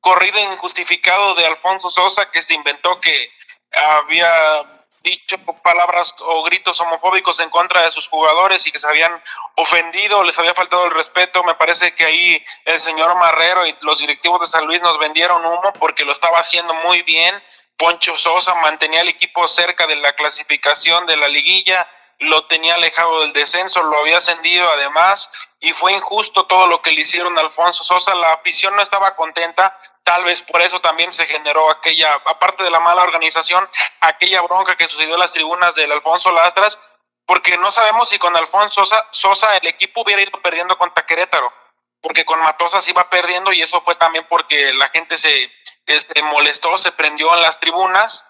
corrido 0.00 0.38
injustificado 0.40 1.34
de 1.34 1.46
Alfonso 1.46 1.90
Sosa, 1.90 2.30
que 2.30 2.42
se 2.42 2.54
inventó 2.54 3.00
que 3.00 3.30
había 3.72 4.79
dicho 5.02 5.38
palabras 5.62 6.14
o 6.20 6.42
gritos 6.42 6.80
homofóbicos 6.80 7.40
en 7.40 7.50
contra 7.50 7.82
de 7.82 7.92
sus 7.92 8.08
jugadores 8.08 8.66
y 8.66 8.72
que 8.72 8.78
se 8.78 8.86
habían 8.86 9.22
ofendido, 9.56 10.22
les 10.22 10.38
había 10.38 10.54
faltado 10.54 10.84
el 10.86 10.90
respeto. 10.92 11.42
Me 11.44 11.54
parece 11.54 11.94
que 11.94 12.04
ahí 12.04 12.44
el 12.64 12.78
señor 12.78 13.14
Marrero 13.16 13.66
y 13.66 13.76
los 13.80 13.98
directivos 13.98 14.40
de 14.40 14.46
San 14.46 14.66
Luis 14.66 14.82
nos 14.82 14.98
vendieron 14.98 15.44
humo 15.44 15.72
porque 15.78 16.04
lo 16.04 16.12
estaba 16.12 16.38
haciendo 16.38 16.74
muy 16.74 17.02
bien. 17.02 17.34
Poncho 17.76 18.18
Sosa 18.18 18.54
mantenía 18.56 19.00
el 19.00 19.08
equipo 19.08 19.48
cerca 19.48 19.86
de 19.86 19.96
la 19.96 20.12
clasificación 20.12 21.06
de 21.06 21.16
la 21.16 21.28
liguilla, 21.28 21.88
lo 22.18 22.44
tenía 22.44 22.74
alejado 22.74 23.20
del 23.20 23.32
descenso, 23.32 23.82
lo 23.82 23.98
había 23.98 24.18
ascendido 24.18 24.68
además 24.70 25.30
y 25.58 25.72
fue 25.72 25.92
injusto 25.92 26.44
todo 26.44 26.66
lo 26.66 26.82
que 26.82 26.92
le 26.92 27.00
hicieron 27.00 27.38
a 27.38 27.40
Alfonso 27.40 27.82
Sosa. 27.82 28.14
La 28.14 28.34
afición 28.34 28.76
no 28.76 28.82
estaba 28.82 29.16
contenta, 29.16 29.74
Tal 30.10 30.24
vez 30.24 30.42
por 30.42 30.60
eso 30.60 30.80
también 30.80 31.12
se 31.12 31.24
generó 31.24 31.70
aquella, 31.70 32.12
aparte 32.24 32.64
de 32.64 32.70
la 32.70 32.80
mala 32.80 33.04
organización, 33.04 33.70
aquella 34.00 34.42
bronca 34.42 34.76
que 34.76 34.88
sucedió 34.88 35.14
en 35.14 35.20
las 35.20 35.32
tribunas 35.32 35.76
del 35.76 35.92
Alfonso 35.92 36.32
Lastras, 36.32 36.80
porque 37.26 37.56
no 37.58 37.70
sabemos 37.70 38.08
si 38.08 38.18
con 38.18 38.36
Alfonso 38.36 38.82
Sosa, 39.12 39.56
el 39.56 39.68
equipo 39.68 40.02
hubiera 40.02 40.20
ido 40.20 40.32
perdiendo 40.42 40.76
contra 40.76 41.06
Querétaro, 41.06 41.52
porque 42.00 42.24
con 42.24 42.40
Matosas 42.40 42.88
iba 42.88 43.08
perdiendo 43.08 43.52
y 43.52 43.62
eso 43.62 43.82
fue 43.82 43.94
también 43.94 44.26
porque 44.28 44.72
la 44.72 44.88
gente 44.88 45.16
se, 45.16 45.48
se 45.86 46.22
molestó, 46.24 46.76
se 46.76 46.90
prendió 46.90 47.32
en 47.36 47.42
las 47.42 47.60
tribunas. 47.60 48.26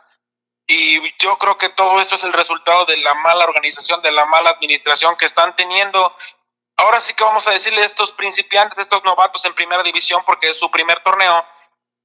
Y 0.66 1.01
yo 1.16 1.38
creo 1.38 1.57
que 1.57 1.71
todo 1.71 1.99
esto 1.99 2.16
es 2.16 2.25
el 2.25 2.35
resultado 2.35 2.85
de 2.85 2.99
la 2.99 3.14
mala 3.14 3.47
organización, 3.47 4.03
de 4.03 4.12
la 4.12 4.27
mala 4.27 4.51
administración 4.51 5.16
que 5.16 5.25
están 5.25 5.57
teniendo. 5.57 6.14
Ahora 6.77 7.01
sí 7.01 7.14
que 7.14 7.25
vamos 7.25 7.49
a 7.49 7.53
decirle 7.53 7.81
a 7.81 7.87
estos 7.87 8.12
principiantes, 8.12 8.79
a 8.79 8.83
estos 8.83 9.03
novatos 9.03 9.43
en 9.47 9.55
primera 9.55 9.83
división, 9.83 10.23
porque 10.27 10.51
es 10.51 10.59
su 10.59 10.71
primer 10.71 11.03
torneo, 11.03 11.43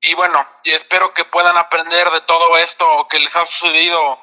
y 0.05 0.13
bueno, 0.13 0.47
espero 0.63 1.13
que 1.13 1.25
puedan 1.25 1.57
aprender 1.57 2.09
de 2.11 2.21
todo 2.21 2.57
esto 2.57 3.07
que 3.09 3.19
les 3.19 3.35
ha 3.35 3.45
sucedido 3.45 4.19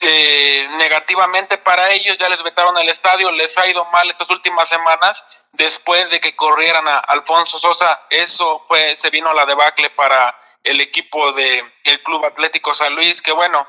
eh, 0.00 0.68
negativamente 0.78 1.58
para 1.58 1.90
ellos. 1.90 2.18
Ya 2.18 2.28
les 2.28 2.42
vetaron 2.42 2.76
el 2.78 2.88
estadio, 2.88 3.32
les 3.32 3.56
ha 3.58 3.66
ido 3.66 3.84
mal 3.86 4.08
estas 4.08 4.30
últimas 4.30 4.68
semanas. 4.68 5.24
Después 5.52 6.10
de 6.10 6.20
que 6.20 6.36
corrieran 6.36 6.86
a 6.86 6.98
Alfonso 6.98 7.58
Sosa, 7.58 8.00
eso 8.10 8.64
fue, 8.68 8.94
se 8.94 9.10
vino 9.10 9.32
la 9.32 9.46
debacle 9.46 9.90
para 9.90 10.38
el 10.62 10.80
equipo 10.80 11.32
del 11.32 11.72
el 11.84 12.02
Club 12.02 12.24
Atlético 12.24 12.74
San 12.74 12.94
Luis, 12.94 13.22
que 13.22 13.32
bueno, 13.32 13.66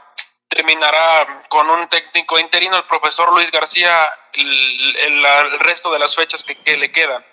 terminará 0.50 1.46
con 1.50 1.70
un 1.70 1.88
técnico 1.88 2.38
interino, 2.38 2.78
el 2.78 2.86
profesor 2.86 3.34
Luis 3.34 3.52
García, 3.52 4.14
el, 4.34 5.60
resto 5.60 5.92
de 5.92 6.00
las 6.00 6.16
fechas 6.16 6.44
que 6.44 6.78
le 6.78 6.92
quedan. 6.92 7.26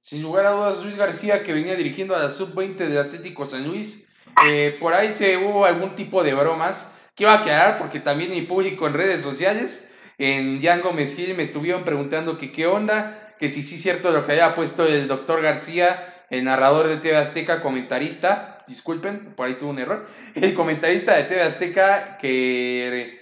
Sin 0.00 0.22
lugar 0.22 0.46
a 0.46 0.52
dudas, 0.52 0.82
Luis 0.82 0.96
García, 0.96 1.42
que 1.42 1.52
venía 1.52 1.74
dirigiendo 1.74 2.14
a 2.14 2.20
la 2.20 2.28
sub-20 2.28 2.76
de 2.76 2.98
Atlético 2.98 3.46
San 3.46 3.66
Luis. 3.66 4.08
Eh, 4.46 4.76
por 4.80 4.94
ahí 4.94 5.10
se 5.10 5.36
hubo 5.36 5.64
algún 5.64 5.94
tipo 5.94 6.22
de 6.22 6.34
bromas. 6.34 6.90
Quiero 7.14 7.32
aclarar 7.32 7.78
porque 7.78 7.98
también 8.00 8.30
mi 8.30 8.42
público 8.42 8.86
en 8.86 8.94
redes 8.94 9.20
sociales, 9.20 9.86
en 10.16 10.62
Jan 10.62 10.80
Gómez 10.80 11.16
Gil, 11.16 11.34
me 11.34 11.42
estuvieron 11.42 11.84
preguntando 11.84 12.38
que 12.38 12.52
qué 12.52 12.66
onda, 12.66 13.34
que 13.38 13.48
si 13.48 13.62
sí 13.62 13.74
es 13.74 13.82
cierto 13.82 14.10
lo 14.12 14.24
que 14.24 14.32
había 14.32 14.54
puesto 14.54 14.86
el 14.86 15.08
doctor 15.08 15.42
García, 15.42 16.24
el 16.30 16.44
narrador 16.44 16.86
de 16.86 16.98
TV 16.98 17.16
Azteca, 17.16 17.60
comentarista, 17.60 18.62
disculpen, 18.68 19.34
por 19.34 19.46
ahí 19.46 19.54
tuvo 19.54 19.70
un 19.70 19.78
error, 19.78 20.06
el 20.34 20.54
comentarista 20.54 21.16
de 21.16 21.24
TV 21.24 21.42
Azteca 21.42 22.18
que, 22.18 23.20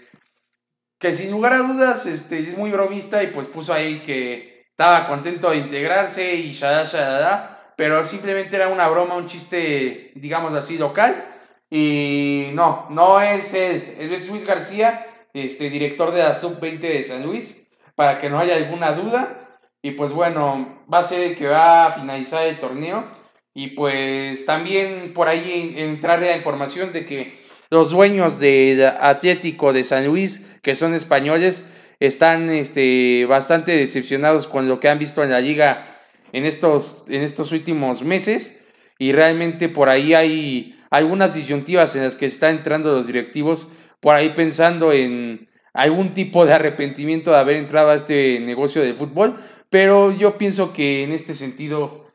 que 0.98 1.14
sin 1.14 1.30
lugar 1.30 1.54
a 1.54 1.58
dudas 1.58 2.04
este, 2.06 2.38
es 2.38 2.56
muy 2.56 2.70
bromista 2.70 3.22
y 3.22 3.28
pues 3.28 3.48
puso 3.48 3.72
ahí 3.72 4.00
que 4.00 4.55
estaba 4.76 5.06
contento 5.06 5.48
de 5.48 5.56
integrarse 5.56 6.34
y 6.34 6.52
ya 6.52 6.82
ya 6.82 7.72
pero 7.76 8.04
simplemente 8.04 8.56
era 8.56 8.68
una 8.68 8.86
broma, 8.88 9.16
un 9.16 9.26
chiste, 9.26 10.12
digamos 10.14 10.52
así, 10.52 10.76
local. 10.76 11.24
Y 11.70 12.48
no, 12.52 12.86
no 12.90 13.22
es 13.22 13.54
él, 13.54 13.96
es 13.98 14.28
Luis 14.28 14.46
García, 14.46 15.06
este, 15.32 15.70
director 15.70 16.12
de 16.12 16.24
la 16.24 16.34
Sub-20 16.34 16.78
de 16.80 17.02
San 17.04 17.24
Luis, 17.24 17.66
para 17.94 18.18
que 18.18 18.28
no 18.28 18.38
haya 18.38 18.56
alguna 18.56 18.92
duda. 18.92 19.58
Y 19.80 19.92
pues 19.92 20.12
bueno, 20.12 20.84
va 20.92 20.98
a 20.98 21.02
ser 21.02 21.20
el 21.20 21.34
que 21.34 21.48
va 21.48 21.86
a 21.86 21.92
finalizar 21.92 22.46
el 22.46 22.58
torneo. 22.58 23.10
Y 23.54 23.68
pues 23.68 24.44
también 24.44 25.14
por 25.14 25.28
ahí 25.28 25.74
entrar 25.78 26.20
la 26.20 26.36
información 26.36 26.92
de 26.92 27.06
que 27.06 27.38
los 27.70 27.92
dueños 27.92 28.38
del 28.38 28.84
Atlético 28.86 29.72
de 29.72 29.84
San 29.84 30.06
Luis, 30.06 30.46
que 30.62 30.74
son 30.74 30.94
españoles, 30.94 31.64
están 32.00 32.50
este, 32.50 33.26
bastante 33.26 33.72
decepcionados 33.72 34.46
con 34.46 34.68
lo 34.68 34.80
que 34.80 34.88
han 34.88 34.98
visto 34.98 35.22
en 35.22 35.30
la 35.30 35.40
liga 35.40 35.86
en 36.32 36.44
estos, 36.44 37.06
en 37.08 37.22
estos 37.22 37.52
últimos 37.52 38.02
meses. 38.02 38.60
Y 38.98 39.12
realmente 39.12 39.68
por 39.68 39.88
ahí 39.88 40.14
hay 40.14 40.78
algunas 40.90 41.34
disyuntivas 41.34 41.94
en 41.96 42.04
las 42.04 42.16
que 42.16 42.26
están 42.26 42.56
entrando 42.56 42.92
los 42.92 43.06
directivos, 43.06 43.70
por 44.00 44.14
ahí 44.14 44.30
pensando 44.30 44.92
en 44.92 45.48
algún 45.74 46.14
tipo 46.14 46.46
de 46.46 46.54
arrepentimiento 46.54 47.30
de 47.30 47.36
haber 47.36 47.56
entrado 47.56 47.90
a 47.90 47.94
este 47.94 48.40
negocio 48.40 48.82
del 48.82 48.96
fútbol, 48.96 49.36
pero 49.68 50.10
yo 50.10 50.38
pienso 50.38 50.72
que 50.72 51.02
en 51.02 51.12
este 51.12 51.34
sentido, 51.34 52.06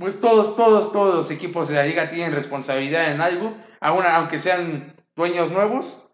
pues 0.00 0.20
todos, 0.20 0.56
todos, 0.56 0.90
todos 0.90 1.14
los 1.14 1.30
equipos 1.30 1.68
de 1.68 1.76
la 1.76 1.86
liga 1.86 2.08
tienen 2.08 2.32
responsabilidad 2.32 3.12
en 3.12 3.20
algo, 3.20 3.56
aunque 3.80 4.38
sean 4.38 4.96
dueños 5.14 5.52
nuevos, 5.52 6.07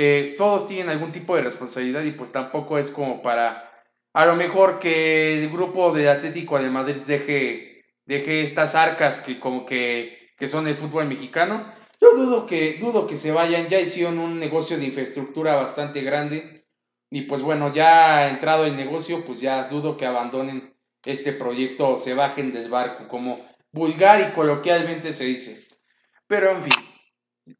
eh, 0.00 0.36
todos 0.38 0.64
tienen 0.64 0.90
algún 0.90 1.10
tipo 1.10 1.34
de 1.34 1.42
responsabilidad 1.42 2.04
y 2.04 2.12
pues 2.12 2.30
tampoco 2.30 2.78
es 2.78 2.88
como 2.88 3.20
para 3.20 3.68
a 4.12 4.26
lo 4.26 4.36
mejor 4.36 4.78
que 4.78 5.42
el 5.42 5.50
grupo 5.50 5.92
de 5.92 6.08
Atlético 6.08 6.56
de 6.60 6.70
Madrid 6.70 6.98
deje, 7.04 7.84
deje 8.06 8.42
estas 8.44 8.76
arcas 8.76 9.18
que 9.18 9.40
como 9.40 9.66
que, 9.66 10.30
que 10.38 10.46
son 10.46 10.68
el 10.68 10.76
fútbol 10.76 11.06
mexicano. 11.06 11.66
Yo 12.00 12.14
dudo 12.14 12.46
que, 12.46 12.74
dudo 12.74 13.08
que 13.08 13.16
se 13.16 13.32
vayan, 13.32 13.68
ya 13.68 13.80
hicieron 13.80 14.20
un 14.20 14.38
negocio 14.38 14.78
de 14.78 14.84
infraestructura 14.84 15.56
bastante 15.56 16.00
grande 16.02 16.64
y 17.10 17.22
pues 17.22 17.42
bueno, 17.42 17.72
ya 17.72 18.28
entrado 18.28 18.66
el 18.66 18.76
negocio, 18.76 19.24
pues 19.24 19.40
ya 19.40 19.64
dudo 19.64 19.96
que 19.96 20.06
abandonen 20.06 20.76
este 21.04 21.32
proyecto 21.32 21.88
o 21.88 21.96
se 21.96 22.14
bajen 22.14 22.52
del 22.52 22.70
barco, 22.70 23.08
como 23.08 23.44
vulgar 23.72 24.20
y 24.20 24.32
coloquialmente 24.32 25.12
se 25.12 25.24
dice. 25.24 25.66
Pero 26.28 26.52
en 26.52 26.62
fin, 26.62 26.87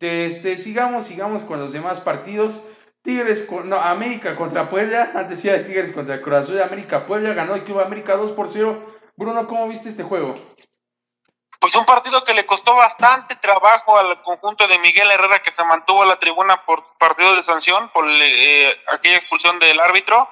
este, 0.00 0.58
sigamos, 0.58 1.04
sigamos 1.04 1.42
con 1.42 1.60
los 1.60 1.72
demás 1.72 2.00
partidos. 2.00 2.62
Tigres, 3.02 3.48
no, 3.64 3.76
América 3.76 4.34
contra 4.34 4.68
Puebla, 4.68 5.10
antes 5.14 5.30
decía 5.30 5.52
de 5.52 5.60
Tigres 5.60 5.92
contra 5.92 6.20
Cruz 6.20 6.36
Azul, 6.36 6.60
América 6.60 7.06
Puebla 7.06 7.32
ganó 7.32 7.54
el 7.54 7.64
Club 7.64 7.80
América 7.80 8.16
2 8.16 8.32
por 8.32 8.48
0. 8.48 8.82
Bruno, 9.16 9.46
¿cómo 9.46 9.68
viste 9.68 9.88
este 9.88 10.02
juego? 10.02 10.34
Pues 11.60 11.74
un 11.74 11.84
partido 11.84 12.22
que 12.22 12.34
le 12.34 12.46
costó 12.46 12.74
bastante 12.76 13.34
trabajo 13.36 13.98
al 13.98 14.22
conjunto 14.22 14.68
de 14.68 14.78
Miguel 14.78 15.10
Herrera 15.10 15.42
que 15.42 15.50
se 15.50 15.64
mantuvo 15.64 16.02
a 16.02 16.06
la 16.06 16.18
tribuna 16.18 16.64
por 16.64 16.84
partido 16.98 17.34
de 17.34 17.42
sanción, 17.42 17.90
por 17.90 18.04
eh, 18.08 18.76
aquella 18.88 19.16
expulsión 19.16 19.58
del 19.58 19.80
árbitro. 19.80 20.28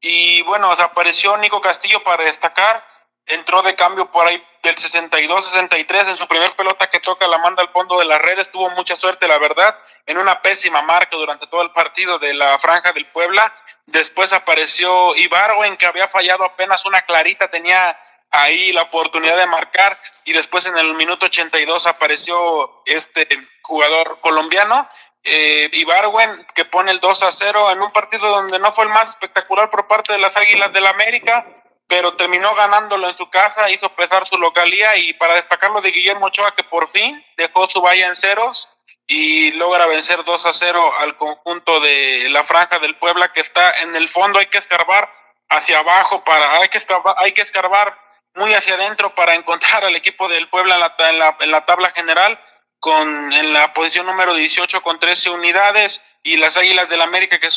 Y 0.00 0.40
bueno, 0.42 0.72
apareció 0.72 1.36
Nico 1.36 1.60
Castillo 1.60 2.02
para 2.02 2.24
destacar 2.24 2.82
entró 3.30 3.62
de 3.62 3.74
cambio 3.74 4.10
por 4.10 4.26
ahí 4.26 4.42
del 4.62 4.74
62-63 4.74 6.08
en 6.08 6.16
su 6.16 6.26
primer 6.26 6.52
pelota 6.52 6.90
que 6.90 7.00
toca 7.00 7.26
la 7.26 7.38
manda 7.38 7.62
al 7.62 7.70
fondo 7.70 7.98
de 7.98 8.04
las 8.04 8.20
redes, 8.20 8.50
tuvo 8.50 8.70
mucha 8.70 8.94
suerte 8.96 9.26
la 9.26 9.38
verdad, 9.38 9.76
en 10.06 10.18
una 10.18 10.42
pésima 10.42 10.82
marca 10.82 11.16
durante 11.16 11.46
todo 11.46 11.62
el 11.62 11.70
partido 11.70 12.18
de 12.18 12.34
la 12.34 12.58
franja 12.58 12.92
del 12.92 13.06
Puebla, 13.06 13.54
después 13.86 14.32
apareció 14.32 15.14
Ibarwen 15.16 15.76
que 15.76 15.86
había 15.86 16.08
fallado 16.08 16.44
apenas 16.44 16.84
una 16.84 17.02
clarita, 17.02 17.50
tenía 17.50 17.98
ahí 18.30 18.72
la 18.72 18.82
oportunidad 18.82 19.36
de 19.36 19.46
marcar 19.46 19.96
y 20.24 20.32
después 20.32 20.66
en 20.66 20.76
el 20.78 20.94
minuto 20.94 21.26
82 21.26 21.86
apareció 21.86 22.82
este 22.86 23.26
jugador 23.62 24.18
colombiano 24.20 24.86
eh, 25.22 25.68
Ibarwen 25.72 26.46
que 26.54 26.64
pone 26.64 26.92
el 26.92 27.00
2 27.00 27.22
a 27.24 27.30
0 27.30 27.72
en 27.72 27.82
un 27.82 27.90
partido 27.92 28.26
donde 28.28 28.58
no 28.58 28.72
fue 28.72 28.84
el 28.84 28.90
más 28.90 29.10
espectacular 29.10 29.70
por 29.70 29.86
parte 29.86 30.12
de 30.12 30.18
las 30.18 30.36
Águilas 30.36 30.72
del 30.72 30.84
la 30.84 30.90
América, 30.90 31.46
pero 31.90 32.14
terminó 32.14 32.54
ganándolo 32.54 33.10
en 33.10 33.16
su 33.16 33.28
casa, 33.28 33.68
hizo 33.68 33.92
pesar 33.96 34.24
su 34.24 34.38
localía 34.38 34.96
y 34.96 35.12
para 35.14 35.34
destacarlo 35.34 35.82
de 35.82 35.90
Guillermo 35.90 36.26
Ochoa 36.26 36.54
que 36.54 36.62
por 36.62 36.88
fin 36.88 37.22
dejó 37.36 37.68
su 37.68 37.80
valla 37.80 38.06
en 38.06 38.14
ceros 38.14 38.68
y 39.08 39.50
logra 39.50 39.86
vencer 39.86 40.22
2 40.22 40.46
a 40.46 40.52
0 40.52 40.92
al 41.00 41.16
conjunto 41.16 41.80
de 41.80 42.28
la 42.30 42.44
franja 42.44 42.78
del 42.78 42.96
Puebla 42.96 43.32
que 43.32 43.40
está 43.40 43.82
en 43.82 43.96
el 43.96 44.08
fondo, 44.08 44.38
hay 44.38 44.46
que 44.46 44.58
escarbar 44.58 45.12
hacia 45.48 45.80
abajo 45.80 46.22
para 46.22 46.58
hay 46.58 46.68
que 46.68 46.78
escarbar, 46.78 47.16
hay 47.18 47.32
que 47.32 47.42
escarbar 47.42 47.98
muy 48.36 48.54
hacia 48.54 48.74
adentro 48.74 49.12
para 49.16 49.34
encontrar 49.34 49.84
al 49.84 49.96
equipo 49.96 50.28
del 50.28 50.48
Puebla 50.48 50.76
en 50.76 50.80
la, 50.80 50.94
en 51.10 51.18
la, 51.18 51.36
en 51.40 51.50
la 51.50 51.66
tabla 51.66 51.90
general 51.90 52.40
con 52.78 53.32
en 53.32 53.52
la 53.52 53.72
posición 53.72 54.06
número 54.06 54.32
18 54.32 54.80
con 54.82 55.00
13 55.00 55.30
unidades 55.30 56.04
y 56.22 56.36
las 56.36 56.56
Águilas 56.56 56.88
del 56.88 57.02
América 57.02 57.40
que, 57.40 57.48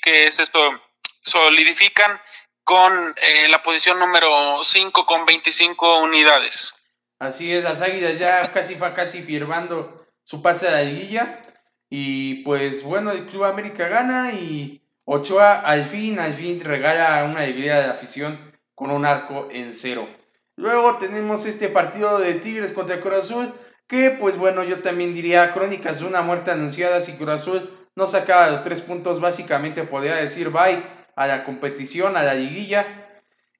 que 0.00 0.26
es 0.26 0.40
esto, 0.40 0.80
solidifican 1.20 2.22
con 2.66 3.14
eh, 3.22 3.48
la 3.48 3.62
posición 3.62 4.00
número 4.00 4.58
5 4.60 5.06
con 5.06 5.24
25 5.24 6.00
unidades. 6.00 6.74
Así 7.20 7.54
es, 7.54 7.62
las 7.62 7.80
Águilas 7.80 8.18
ya 8.18 8.50
casi 8.52 8.74
fue 8.74 8.92
casi 8.92 9.22
firmando 9.22 10.04
su 10.24 10.42
pase 10.42 10.66
a 10.66 10.72
la 10.72 10.82
liguilla. 10.82 11.42
Y 11.88 12.42
pues 12.42 12.82
bueno, 12.82 13.12
el 13.12 13.26
Club 13.28 13.44
América 13.44 13.86
gana 13.86 14.32
y 14.32 14.82
Ochoa 15.04 15.60
al 15.60 15.84
fin, 15.84 16.18
al 16.18 16.34
fin 16.34 16.60
regala 16.60 17.22
una 17.22 17.42
alegría 17.42 17.76
de 17.76 17.84
afición 17.84 18.52
con 18.74 18.90
un 18.90 19.06
arco 19.06 19.46
en 19.52 19.72
cero. 19.72 20.08
Luego 20.56 20.96
tenemos 20.96 21.46
este 21.46 21.68
partido 21.68 22.18
de 22.18 22.34
Tigres 22.34 22.72
contra 22.72 23.00
Cruz 23.00 23.14
Azul, 23.14 23.54
que 23.86 24.16
pues 24.18 24.36
bueno, 24.36 24.64
yo 24.64 24.82
también 24.82 25.14
diría 25.14 25.52
crónicas 25.52 26.00
de 26.00 26.06
una 26.06 26.22
muerte 26.22 26.50
anunciada 26.50 27.00
si 27.00 27.12
Cruz 27.12 27.34
Azul 27.34 27.88
no 27.94 28.08
sacaba 28.08 28.50
los 28.50 28.62
tres 28.62 28.80
puntos, 28.80 29.20
básicamente 29.20 29.84
podría 29.84 30.16
decir 30.16 30.50
bye 30.50 31.05
a 31.16 31.26
la 31.26 31.42
competición, 31.44 32.16
a 32.16 32.22
la 32.22 32.34
liguilla. 32.34 33.06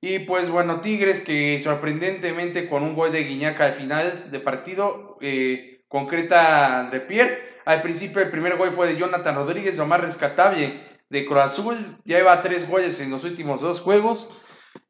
Y 0.01 0.21
pues 0.21 0.51
bueno, 0.51 0.81
Tigres 0.81 1.21
que 1.21 1.59
sorprendentemente 1.59 2.69
con 2.69 2.85
un 2.85 2.95
gol 2.95 3.11
de 3.11 3.25
Guiñaca 3.25 3.65
al 3.65 3.73
final 3.73 4.31
de 4.31 4.41
partido 4.41 5.17
eh, 5.21 5.83
concreta 5.89 6.79
André 6.81 7.01
Pierre. 7.01 7.43
Al 7.65 7.83
principio 7.83 8.23
el 8.23 8.31
primer 8.31 8.57
gol 8.57 8.71
fue 8.71 8.87
de 8.87 8.97
Jonathan 8.97 9.35
Rodríguez, 9.35 9.77
lo 9.77 9.87
más 9.87 10.01
rescatable 10.01 10.81
de 11.09 11.27
Cruz 11.27 11.41
Azul. 11.41 11.77
Ya 12.05 12.19
lleva 12.19 12.43
tres 12.43 12.69
goles 12.69 13.01
en 13.01 13.11
los 13.11 13.25
últimos 13.25 13.61
dos 13.63 13.81
juegos. 13.81 14.31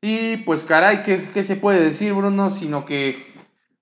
Y 0.03 0.39
pues 0.39 0.65
caray, 0.65 1.03
¿qué, 1.03 1.31
¿qué, 1.33 1.43
se 1.43 1.57
puede 1.57 1.81
decir 1.81 2.13
Bruno? 2.13 2.51
Sino 2.51 2.85
que, 2.85 3.33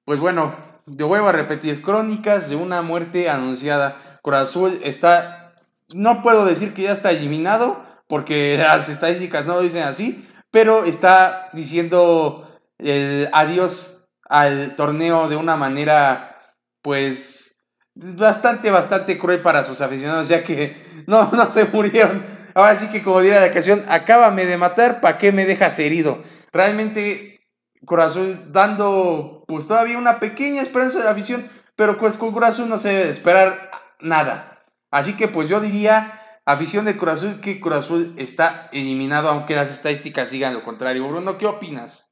pues 0.05 0.21
bueno, 0.21 0.55
de 0.87 1.05
vuelvo 1.05 1.29
a 1.29 1.33
repetir, 1.33 1.83
crónicas 1.83 2.49
de 2.49 2.57
una 2.57 2.83
muerte 2.83 3.31
anunciada. 3.31 4.21
Cruz 4.23 4.57
está, 4.83 5.55
no 5.95 6.23
puedo 6.23 6.45
decir 6.45 6.75
que 6.75 6.83
ya 6.83 6.93
está 6.93 7.11
eliminado, 7.11 7.84
porque 8.09 8.57
las 8.59 8.89
estadísticas 8.89 9.47
no 9.47 9.61
dicen 9.61 9.83
así, 9.83 10.27
pero 10.51 10.85
está 10.85 11.51
diciendo 11.53 12.49
el 12.79 13.29
adiós 13.33 14.07
al 14.29 14.75
torneo 14.77 15.29
de 15.29 15.37
una 15.37 15.57
manera, 15.57 16.39
pues, 16.83 17.61
bastante, 17.95 18.71
bastante 18.71 19.19
cruel 19.19 19.43
para 19.43 19.65
sus 19.65 19.81
aficionados, 19.81 20.29
ya 20.29 20.43
que 20.43 20.77
no, 21.07 21.31
no 21.33 21.53
se 21.53 21.65
murieron. 21.67 22.25
Ahora 22.55 22.77
sí 22.77 22.89
que, 22.89 23.03
como 23.03 23.21
diría 23.21 23.41
la 23.41 23.53
canción, 23.53 23.85
acábame 23.89 24.47
de 24.47 24.57
matar, 24.57 25.01
¿para 25.01 25.19
qué 25.19 25.33
me 25.33 25.45
dejas 25.45 25.79
herido? 25.79 26.23
Realmente, 26.53 27.41
Corazón 27.85 28.53
dando, 28.53 29.45
pues, 29.49 29.67
todavía 29.67 29.99
una 29.99 30.21
pequeña 30.21 30.63
esperanza 30.63 31.03
de 31.03 31.09
afición, 31.09 31.51
pero 31.77 31.99
pues 31.99 32.17
con 32.17 32.33
Corazón 32.33 32.69
no 32.69 32.79
se 32.79 32.91
debe 32.91 33.11
esperar 33.11 33.71
nada. 34.01 34.65
Así 34.91 35.17
que, 35.17 35.27
pues, 35.27 35.49
yo 35.49 35.61
diría 35.61 36.21
Afición 36.47 36.85
de 36.85 36.97
Cruz 36.97 37.15
Azul, 37.15 37.41
que 37.41 37.59
Cruz 37.59 37.79
Azul 37.79 38.15
está 38.19 38.67
eliminado, 38.73 39.29
aunque 39.29 39.55
las 39.55 39.71
estadísticas 39.71 40.31
digan 40.31 40.55
lo 40.55 40.63
contrario. 40.63 41.09
Bruno, 41.09 41.39
¿qué 41.39 41.47
opinas? 41.47 42.11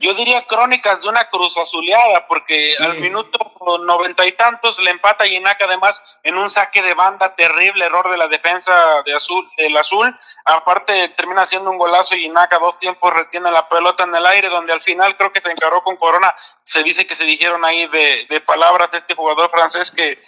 Yo 0.00 0.14
diría 0.14 0.46
crónicas 0.46 1.02
de 1.02 1.08
una 1.08 1.28
cruz 1.28 1.58
azuleada, 1.58 2.28
porque 2.28 2.76
al 2.78 3.00
minuto 3.00 3.36
noventa 3.84 4.24
y 4.26 4.32
tantos 4.32 4.78
le 4.78 4.92
empata 4.92 5.26
Inaca 5.26 5.64
además 5.64 6.04
en 6.22 6.36
un 6.36 6.48
saque 6.48 6.82
de 6.82 6.94
banda 6.94 7.34
terrible, 7.34 7.84
error 7.84 8.08
de 8.08 8.16
la 8.16 8.28
defensa 8.28 9.02
de 9.04 9.12
azul, 9.12 9.50
del 9.56 9.76
azul. 9.76 10.16
Aparte 10.44 11.08
termina 11.16 11.42
haciendo 11.42 11.70
un 11.72 11.78
golazo 11.78 12.14
y 12.14 12.26
Inaca 12.26 12.60
dos 12.60 12.78
tiempos 12.78 13.12
retiene 13.12 13.50
la 13.50 13.68
pelota 13.68 14.04
en 14.04 14.14
el 14.14 14.24
aire, 14.24 14.48
donde 14.48 14.72
al 14.72 14.80
final 14.80 15.16
creo 15.16 15.32
que 15.32 15.40
se 15.40 15.50
encaró 15.50 15.82
con 15.82 15.96
Corona. 15.96 16.32
Se 16.62 16.84
dice 16.84 17.04
que 17.04 17.16
se 17.16 17.24
dijeron 17.24 17.64
ahí 17.64 17.88
de, 17.88 18.26
de 18.30 18.40
palabras 18.40 18.92
de 18.92 18.98
este 18.98 19.16
jugador 19.16 19.50
francés 19.50 19.90
que 19.90 20.22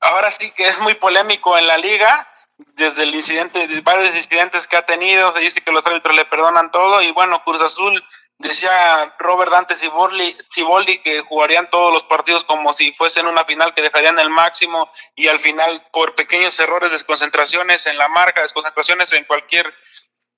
ahora 0.00 0.32
sí 0.32 0.50
que 0.50 0.66
es 0.66 0.80
muy 0.80 0.94
polémico 0.94 1.56
en 1.56 1.68
la 1.68 1.78
liga 1.78 2.28
desde 2.56 3.02
el 3.02 3.14
incidente, 3.14 3.66
varios 3.82 4.14
incidentes 4.14 4.66
que 4.66 4.76
ha 4.76 4.86
tenido, 4.86 5.32
se 5.32 5.40
dice 5.40 5.60
que 5.60 5.72
los 5.72 5.86
árbitros 5.86 6.14
le 6.14 6.24
perdonan 6.24 6.70
todo 6.70 7.02
y 7.02 7.10
bueno, 7.10 7.42
Cruz 7.44 7.60
Azul 7.60 8.02
decía 8.38 9.14
Robert 9.18 9.50
Dante 9.50 9.74
Ciboldi, 9.76 10.98
que 11.02 11.22
jugarían 11.22 11.68
todos 11.70 11.92
los 11.92 12.04
partidos 12.04 12.44
como 12.44 12.72
si 12.72 12.92
fuesen 12.92 13.26
una 13.26 13.44
final 13.44 13.74
que 13.74 13.82
dejarían 13.82 14.18
el 14.18 14.30
máximo 14.30 14.90
y 15.16 15.28
al 15.28 15.40
final 15.40 15.84
por 15.92 16.14
pequeños 16.14 16.58
errores, 16.60 16.92
desconcentraciones 16.92 17.86
en 17.86 17.98
la 17.98 18.08
marca, 18.08 18.42
desconcentraciones 18.42 19.12
en 19.12 19.24
cualquier 19.24 19.72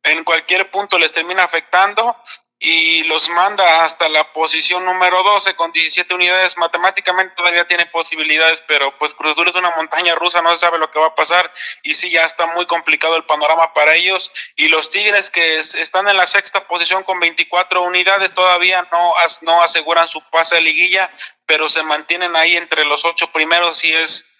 en 0.02 0.22
cualquier 0.22 0.70
punto 0.70 0.98
les 0.98 1.12
termina 1.12 1.42
afectando 1.42 2.16
y 2.58 3.04
los 3.04 3.28
manda 3.28 3.84
hasta 3.84 4.08
la 4.08 4.32
posición 4.32 4.84
número 4.84 5.22
12 5.22 5.54
con 5.56 5.72
17 5.72 6.14
unidades. 6.14 6.56
Matemáticamente 6.56 7.34
todavía 7.36 7.68
tiene 7.68 7.84
posibilidades, 7.86 8.62
pero 8.66 8.96
pues 8.96 9.14
Cruz 9.14 9.32
Azul 9.32 9.48
es 9.48 9.54
una 9.54 9.72
montaña 9.72 10.14
rusa, 10.14 10.40
no 10.40 10.54
se 10.54 10.62
sabe 10.62 10.78
lo 10.78 10.90
que 10.90 10.98
va 10.98 11.08
a 11.08 11.14
pasar 11.14 11.52
y 11.82 11.92
sí, 11.92 12.10
ya 12.10 12.24
está 12.24 12.46
muy 12.46 12.64
complicado 12.66 13.16
el 13.16 13.24
panorama 13.24 13.74
para 13.74 13.94
ellos. 13.94 14.32
Y 14.56 14.68
los 14.68 14.88
Tigres 14.88 15.30
que 15.30 15.58
están 15.58 16.08
en 16.08 16.16
la 16.16 16.26
sexta 16.26 16.66
posición 16.66 17.04
con 17.04 17.20
24 17.20 17.82
unidades 17.82 18.32
todavía 18.32 18.88
no, 18.90 19.12
no 19.42 19.62
aseguran 19.62 20.08
su 20.08 20.22
pase 20.30 20.56
a 20.56 20.60
liguilla, 20.60 21.10
pero 21.44 21.68
se 21.68 21.82
mantienen 21.82 22.36
ahí 22.36 22.56
entre 22.56 22.86
los 22.86 23.04
ocho 23.04 23.30
primeros 23.32 23.84
y 23.84 23.92
es 23.92 24.32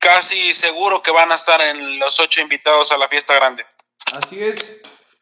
casi 0.00 0.52
seguro 0.54 1.02
que 1.02 1.12
van 1.12 1.30
a 1.30 1.36
estar 1.36 1.60
en 1.60 2.00
los 2.00 2.18
ocho 2.18 2.40
invitados 2.40 2.90
a 2.90 2.98
la 2.98 3.08
fiesta 3.08 3.34
grande. 3.34 3.64
Así 4.12 4.42
es. 4.42 4.80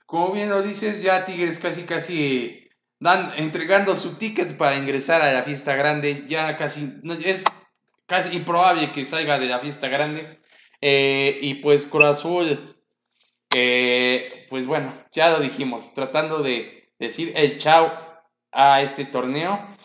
Como 0.08 0.32
bien 0.32 0.48
lo 0.48 0.62
dices, 0.62 1.02
ya 1.02 1.26
Tigres 1.26 1.58
casi 1.58 1.82
casi 1.82 2.66
dan, 2.98 3.30
entregando 3.36 3.94
su 3.94 4.16
ticket 4.16 4.56
para 4.56 4.76
ingresar 4.76 5.20
a 5.20 5.34
la 5.34 5.42
fiesta 5.42 5.74
grande. 5.74 6.24
Ya 6.26 6.56
casi 6.56 6.94
es 7.22 7.44
casi 8.06 8.34
improbable 8.34 8.90
que 8.90 9.04
salga 9.04 9.38
de 9.38 9.44
la 9.44 9.58
fiesta 9.58 9.88
grande. 9.88 10.40
Eh, 10.80 11.38
y 11.42 11.56
pues 11.56 11.84
Cruz 11.84 12.04
Azul, 12.06 12.82
eh, 13.54 14.46
pues 14.48 14.66
bueno, 14.66 14.94
ya 15.12 15.28
lo 15.28 15.40
dijimos, 15.40 15.92
tratando 15.92 16.42
de 16.42 16.90
decir 16.98 17.32
el 17.36 17.58
chao 17.58 17.92
a 18.50 18.80
este 18.80 19.04
torneo. 19.04 19.76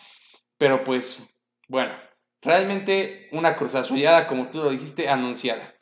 Pero 0.58 0.86
pues 0.86 1.22
bueno, 1.68 1.92
realmente 2.42 3.28
una 3.34 3.58
Cruz 3.58 3.76
Azulada, 3.76 4.28
como 4.28 4.50
tú 4.50 4.60
lo 4.60 4.70
dijiste, 4.70 5.10
anunciada. 5.10 5.73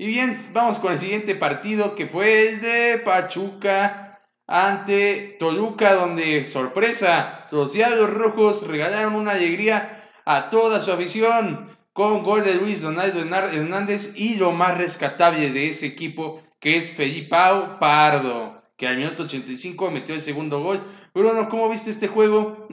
Y 0.00 0.06
bien, 0.06 0.50
vamos 0.52 0.78
con 0.78 0.92
el 0.92 1.00
siguiente 1.00 1.34
partido 1.34 1.96
que 1.96 2.06
fue 2.06 2.50
el 2.50 2.60
de 2.60 2.98
Pachuca 3.04 4.20
ante 4.46 5.36
Toluca, 5.40 5.94
donde, 5.94 6.46
sorpresa, 6.46 7.48
los 7.50 7.72
Diablos 7.72 8.08
Rojos 8.08 8.68
regalaron 8.68 9.16
una 9.16 9.32
alegría 9.32 10.08
a 10.24 10.50
toda 10.50 10.78
su 10.78 10.92
afición 10.92 11.76
con 11.92 12.22
gol 12.22 12.44
de 12.44 12.54
Luis 12.54 12.80
Donaldo 12.80 13.18
Hernández 13.18 14.12
y 14.14 14.36
lo 14.36 14.52
más 14.52 14.78
rescatable 14.78 15.50
de 15.50 15.68
ese 15.68 15.86
equipo 15.86 16.44
que 16.60 16.76
es 16.76 16.92
Felipao 16.92 17.80
Pardo, 17.80 18.62
que 18.76 18.86
al 18.86 18.98
minuto 18.98 19.24
85 19.24 19.90
metió 19.90 20.14
el 20.14 20.20
segundo 20.20 20.62
gol. 20.62 20.80
Bruno, 21.12 21.48
¿cómo 21.48 21.68
viste 21.68 21.90
este 21.90 22.06
juego? 22.06 22.68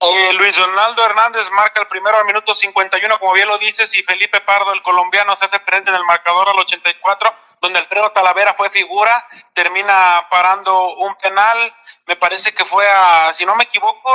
Eh, 0.00 0.32
Luis 0.34 0.56
Donaldo 0.56 1.04
Hernández 1.04 1.50
marca 1.50 1.80
el 1.80 1.88
primero 1.88 2.16
al 2.18 2.24
minuto 2.24 2.54
51, 2.54 3.18
como 3.18 3.32
bien 3.32 3.48
lo 3.48 3.58
dices, 3.58 3.96
y 3.96 4.02
Felipe 4.04 4.40
Pardo, 4.40 4.72
el 4.72 4.82
colombiano, 4.82 5.34
se 5.36 5.46
hace 5.46 5.58
presente 5.58 5.90
en 5.90 5.96
el 5.96 6.04
marcador 6.04 6.48
al 6.48 6.58
84, 6.58 7.34
donde 7.60 7.80
Alfredo 7.80 8.12
Talavera 8.12 8.54
fue 8.54 8.70
figura, 8.70 9.26
termina 9.54 10.24
parando 10.30 10.94
un 10.94 11.16
penal, 11.16 11.74
me 12.06 12.14
parece 12.14 12.54
que 12.54 12.64
fue 12.64 12.88
a, 12.88 13.34
si 13.34 13.44
no 13.44 13.56
me 13.56 13.64
equivoco, 13.64 14.08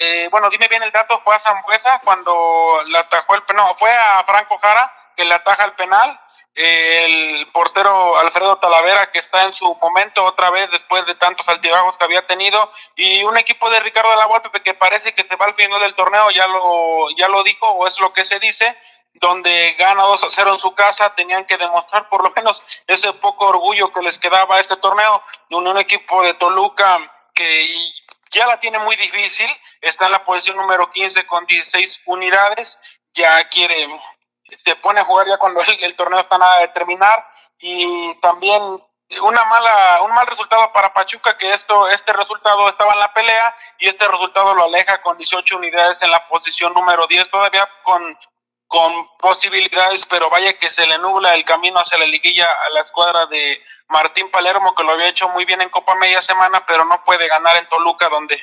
eh, 0.00 0.26
bueno, 0.32 0.50
dime 0.50 0.66
bien 0.66 0.82
el 0.82 0.90
dato, 0.90 1.20
fue 1.20 1.36
a 1.36 1.40
Zambuesa 1.40 2.00
cuando 2.02 2.82
le 2.86 2.98
atajó 2.98 3.36
el 3.36 3.44
penal, 3.44 3.74
fue 3.76 3.92
a 3.92 4.24
Franco 4.24 4.58
Jara 4.58 4.92
que 5.16 5.24
le 5.24 5.34
ataja 5.34 5.64
el 5.66 5.72
penal, 5.74 6.20
el 6.58 7.46
portero 7.52 8.18
Alfredo 8.18 8.58
Talavera 8.58 9.10
que 9.12 9.20
está 9.20 9.44
en 9.44 9.54
su 9.54 9.76
momento 9.80 10.24
otra 10.24 10.50
vez 10.50 10.68
después 10.72 11.06
de 11.06 11.14
tantos 11.14 11.48
altibajos 11.48 11.96
que 11.96 12.04
había 12.04 12.26
tenido 12.26 12.72
y 12.96 13.22
un 13.22 13.38
equipo 13.38 13.70
de 13.70 13.78
Ricardo 13.80 14.14
la 14.16 14.26
Volpe 14.26 14.60
que 14.60 14.74
parece 14.74 15.14
que 15.14 15.22
se 15.22 15.36
va 15.36 15.46
al 15.46 15.54
final 15.54 15.80
del 15.80 15.94
torneo, 15.94 16.30
ya 16.32 16.48
lo, 16.48 17.10
ya 17.16 17.28
lo 17.28 17.44
dijo 17.44 17.68
o 17.70 17.86
es 17.86 18.00
lo 18.00 18.12
que 18.12 18.24
se 18.24 18.40
dice, 18.40 18.76
donde 19.14 19.74
gana 19.78 20.02
2 20.02 20.24
a 20.24 20.30
0 20.30 20.52
en 20.54 20.58
su 20.58 20.74
casa, 20.74 21.14
tenían 21.14 21.44
que 21.44 21.56
demostrar 21.56 22.08
por 22.08 22.24
lo 22.24 22.32
menos 22.34 22.64
ese 22.86 23.12
poco 23.12 23.46
orgullo 23.46 23.92
que 23.92 24.02
les 24.02 24.18
quedaba 24.18 24.56
a 24.56 24.60
este 24.60 24.76
torneo, 24.76 25.22
un, 25.50 25.66
un 25.66 25.78
equipo 25.78 26.22
de 26.22 26.34
Toluca 26.34 26.98
que 27.34 27.68
ya 28.30 28.46
la 28.46 28.58
tiene 28.58 28.78
muy 28.80 28.96
difícil, 28.96 29.48
está 29.80 30.06
en 30.06 30.12
la 30.12 30.24
posición 30.24 30.56
número 30.56 30.90
15 30.90 31.24
con 31.26 31.46
16 31.46 32.02
unidades, 32.06 32.80
ya 33.14 33.48
quiere 33.48 33.88
se 34.56 34.76
pone 34.76 35.00
a 35.00 35.04
jugar 35.04 35.26
ya 35.26 35.38
cuando 35.38 35.60
el, 35.80 35.96
torneo 35.96 36.20
está 36.20 36.38
nada 36.38 36.60
de 36.60 36.68
terminar 36.68 37.26
y 37.58 38.14
también 38.20 38.62
una 39.22 39.44
mala 39.44 40.02
un 40.02 40.12
mal 40.12 40.26
resultado 40.26 40.70
para 40.72 40.92
Pachuca 40.92 41.36
que 41.38 41.52
esto 41.52 41.88
este 41.88 42.12
resultado 42.12 42.68
estaba 42.68 42.92
en 42.92 43.00
la 43.00 43.12
pelea 43.14 43.56
y 43.78 43.88
este 43.88 44.06
resultado 44.06 44.54
lo 44.54 44.64
aleja 44.64 45.00
con 45.00 45.16
18 45.16 45.56
unidades 45.56 46.02
en 46.02 46.10
la 46.10 46.26
posición 46.26 46.74
número 46.74 47.06
10 47.06 47.30
todavía 47.30 47.68
con 47.84 48.18
con 48.68 48.92
posibilidades, 49.16 50.04
pero 50.04 50.28
vaya 50.28 50.58
que 50.58 50.68
se 50.68 50.86
le 50.86 50.98
nubla 50.98 51.34
el 51.34 51.44
camino 51.44 51.80
hacia 51.80 51.98
la 51.98 52.06
liguilla 52.06 52.46
a 52.66 52.70
la 52.70 52.80
escuadra 52.80 53.24
de 53.26 53.60
Martín 53.88 54.30
Palermo, 54.30 54.74
que 54.74 54.84
lo 54.84 54.92
había 54.92 55.08
hecho 55.08 55.28
muy 55.30 55.46
bien 55.46 55.62
en 55.62 55.70
Copa 55.70 55.94
Media 55.94 56.20
Semana, 56.20 56.64
pero 56.66 56.84
no 56.84 57.02
puede 57.02 57.26
ganar 57.28 57.56
en 57.56 57.66
Toluca, 57.68 58.10
donde 58.10 58.38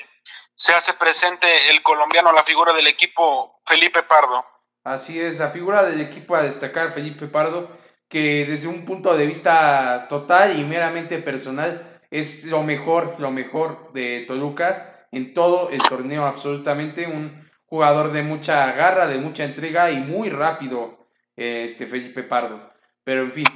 se 0.55 0.73
hace 0.73 0.93
presente 0.93 1.69
el 1.69 1.83
colombiano, 1.83 2.31
la 2.31 2.43
figura 2.43 2.73
del 2.73 2.87
equipo, 2.87 3.61
Felipe 3.65 4.01
Pardo. 4.01 4.43
Así 4.85 5.19
es, 5.19 5.39
la 5.39 5.49
figura 5.49 5.83
del 5.83 5.99
equipo 5.99 6.35
a 6.35 6.43
destacar, 6.43 6.91
Felipe 6.91 7.25
Pardo, 7.27 7.71
que 8.07 8.45
desde 8.47 8.67
un 8.67 8.85
punto 8.85 9.17
de 9.17 9.25
vista 9.25 10.05
total 10.07 10.59
y 10.59 10.63
meramente 10.63 11.17
personal 11.17 11.81
es 12.11 12.45
lo 12.45 12.61
mejor, 12.61 13.15
lo 13.17 13.31
mejor 13.31 13.91
de 13.93 14.25
Toluca 14.27 15.07
en 15.11 15.33
todo 15.33 15.71
el 15.71 15.81
torneo, 15.81 16.25
absolutamente 16.27 17.07
un 17.07 17.41
jugador 17.65 18.11
de 18.11 18.21
mucha 18.21 18.71
garra, 18.73 19.07
de 19.07 19.17
mucha 19.17 19.43
entrega 19.43 19.89
y 19.89 20.01
muy 20.01 20.29
rápido, 20.29 21.07
este 21.35 21.87
Felipe 21.87 22.21
Pardo. 22.21 22.71
Pero 23.03 23.23
en 23.23 23.31
fin, 23.31 23.47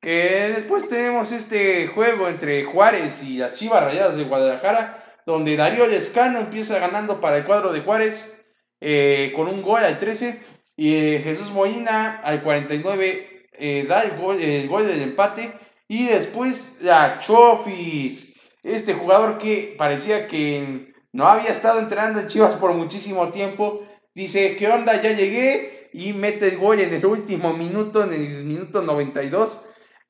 eh, 0.00 0.54
después 0.56 0.88
tenemos 0.88 1.32
este 1.32 1.88
juego 1.88 2.28
entre 2.28 2.64
Juárez 2.64 3.22
y 3.22 3.36
las 3.36 3.52
Chivas 3.52 3.84
Rayadas 3.84 4.16
de 4.16 4.24
Guadalajara, 4.24 5.04
donde 5.26 5.54
Darío 5.54 5.86
Lescano 5.86 6.38
empieza 6.38 6.78
ganando 6.78 7.20
para 7.20 7.36
el 7.36 7.44
cuadro 7.44 7.74
de 7.74 7.80
Juárez 7.80 8.34
eh, 8.80 9.34
con 9.36 9.48
un 9.48 9.60
gol 9.60 9.84
al 9.84 9.98
13 9.98 10.57
y 10.78 10.94
eh, 10.94 11.20
Jesús 11.24 11.50
Molina 11.50 12.20
al 12.22 12.40
49 12.40 13.48
eh, 13.52 13.84
da 13.88 14.02
el 14.02 14.16
gol, 14.16 14.40
el 14.40 14.68
gol 14.68 14.86
del 14.86 15.02
empate. 15.02 15.52
Y 15.88 16.06
después 16.06 16.78
la 16.80 17.18
Chofis. 17.18 18.32
Este 18.62 18.94
jugador 18.94 19.38
que 19.38 19.74
parecía 19.76 20.28
que 20.28 20.94
no 21.10 21.26
había 21.26 21.50
estado 21.50 21.80
entrenando 21.80 22.20
en 22.20 22.28
Chivas 22.28 22.54
por 22.54 22.74
muchísimo 22.74 23.32
tiempo. 23.32 23.84
Dice, 24.14 24.54
¿qué 24.54 24.68
onda? 24.68 25.02
Ya 25.02 25.10
llegué. 25.10 25.90
Y 25.92 26.12
mete 26.12 26.46
el 26.46 26.58
gol 26.58 26.78
en 26.78 26.94
el 26.94 27.04
último 27.04 27.54
minuto, 27.54 28.04
en 28.04 28.12
el 28.12 28.44
minuto 28.44 28.80
92. 28.80 29.60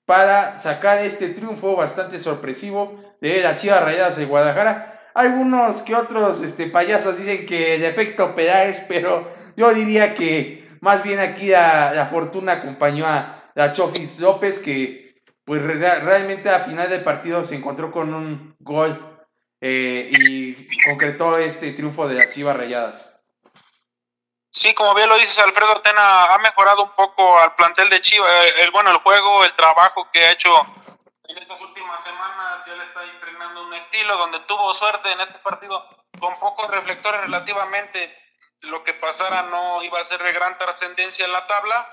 Para 0.05 0.59
sacar 0.59 0.99
este 0.99 1.31
triunfo 1.31 1.77
bastante 1.77 2.19
sorpresivo 2.19 2.95
de 3.23 3.41
las 3.41 3.62
Chivas 3.62 3.83
Rayadas 3.83 4.16
de 4.16 4.27
Guadalajara. 4.27 4.97
Algunos 5.19 5.83
que 5.83 5.97
otros 5.97 6.41
este, 6.43 6.69
payasos 6.69 7.19
dicen 7.19 7.45
que 7.45 7.75
el 7.75 7.83
efecto 7.83 8.37
Peláez, 8.37 8.85
pero 8.87 9.29
yo 9.57 9.75
diría 9.75 10.14
que 10.14 10.64
más 10.81 11.03
bien 11.03 11.19
aquí 11.19 11.49
la, 11.49 12.07
fortuna 12.09 12.53
acompañó 12.53 13.05
a, 13.05 13.51
la 13.57 13.73
Chofis 13.73 14.21
López, 14.21 14.61
que 14.61 15.21
pues 15.45 15.61
realmente 15.61 16.51
a 16.51 16.61
final 16.61 16.89
del 16.89 17.03
partido 17.03 17.43
se 17.43 17.57
encontró 17.57 17.91
con 17.91 18.14
un 18.14 18.55
gol 18.61 19.27
eh, 19.61 20.09
y 20.09 20.69
concretó 20.89 21.37
este 21.37 21.73
triunfo 21.73 22.07
de 22.07 22.14
las 22.14 22.31
Chivas 22.31 22.57
Rayadas. 22.57 23.21
Sí, 24.53 24.73
como 24.73 24.95
bien 24.95 25.09
lo 25.09 25.16
dices, 25.16 25.41
Alfredo 25.41 25.81
Tena 25.81 26.33
ha 26.33 26.39
mejorado 26.39 26.85
un 26.85 26.91
poco 26.91 27.41
al 27.41 27.57
plantel 27.57 27.91
de 27.91 28.01
Chivas, 28.01 28.31
eh, 28.31 28.53
el, 28.62 28.71
bueno, 28.71 28.93
el 28.93 28.99
juego, 28.99 29.45
el 29.45 29.53
trabajo 29.55 30.09
que 30.12 30.27
ha 30.27 30.31
hecho 30.31 30.55
en 31.25 31.39
estas 31.39 31.61
últimas 31.61 32.05
semanas, 32.05 32.28
ya 32.69 32.75
le 32.75 32.85
está 32.85 33.05
impregnando 33.07 33.62
un 33.62 33.75
estilo 33.75 34.16
donde 34.16 34.41
tuvo 34.41 34.75
suerte 34.75 35.11
en 35.11 35.21
este 35.21 35.39
partido 35.39 35.89
con 36.21 36.39
pocos 36.39 36.69
reflectores 36.71 37.23
relativamente 37.23 38.16
lo 38.62 38.83
que 38.83 38.93
pasara 38.95 39.43
no 39.43 39.83
iba 39.83 40.01
a 40.01 40.05
ser 40.05 40.23
de 40.23 40.33
gran 40.33 40.59
trascendencia 40.59 41.25
en 41.25 41.33
la 41.33 41.47
tabla, 41.47 41.89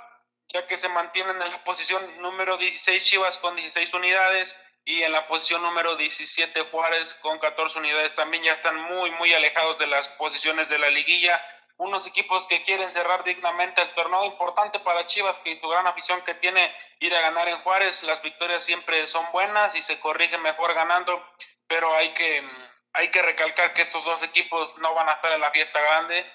ya 0.48 0.68
que 0.68 0.78
se 0.78 0.90
mantienen 0.90 1.42
en 1.42 1.52
la 1.52 1.64
posición 1.64 2.22
número 2.22 2.58
16 2.58 3.06
Chivas 3.06 3.38
con 3.38 3.56
16 3.56 3.94
unidades 3.94 4.60
y 4.84 5.04
en 5.04 5.12
la 5.12 5.28
posición 5.28 5.62
número 5.62 5.96
17 5.96 6.62
Juárez 6.72 7.16
con 7.22 7.40
14 7.40 7.80
unidades. 7.80 8.14
También 8.16 8.44
ya 8.44 8.52
están 8.52 8.76
muy, 8.76 9.12
muy 9.12 9.34
alejados 9.34 9.78
de 9.78 9.88
las 9.88 10.10
posiciones 10.10 10.68
de 10.70 10.80
la 10.80 10.90
liguilla. 10.90 11.44
Unos 11.78 12.08
equipos 12.08 12.48
que 12.48 12.64
quieren 12.64 12.90
cerrar 12.90 13.24
dignamente 13.24 13.82
el 13.82 13.94
torneo 13.96 14.24
importante 14.26 14.80
para 14.80 15.08
Chivas, 15.08 15.40
que 15.42 15.60
su 15.60 15.68
gran 15.68 15.86
afición 15.88 16.22
que 16.26 16.34
tiene 16.36 16.74
ir 17.00 17.14
a 17.14 17.22
ganar 17.22 17.50
en 17.50 17.58
Juárez. 17.60 18.04
Las 18.04 18.22
victorias 18.22 18.64
siempre 18.64 19.06
son 19.08 19.26
buenas 19.34 19.76
y 19.76 19.82
se 19.82 20.00
corrige 20.00 20.38
mejor 20.38 20.74
ganando, 20.74 21.22
pero 21.68 21.94
hay 21.94 22.14
que, 22.14 22.42
hay 22.94 23.10
que 23.10 23.22
recalcar 23.22 23.74
que 23.74 23.82
estos 23.82 24.06
dos 24.06 24.24
equipos 24.24 24.78
no 24.78 24.94
van 24.94 25.10
a 25.10 25.14
estar 25.14 25.32
en 25.34 25.42
la 25.42 25.52
fiesta 25.52 25.82
grande 25.82 26.26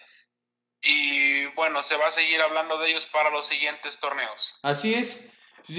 y 0.83 1.47
bueno, 1.55 1.83
se 1.83 1.97
va 1.97 2.07
a 2.07 2.11
seguir 2.11 2.41
hablando 2.41 2.79
de 2.79 2.91
ellos 2.91 3.07
para 3.07 3.31
los 3.31 3.47
siguientes 3.47 3.99
torneos. 3.99 4.59
Así 4.63 4.95
es. 4.95 5.31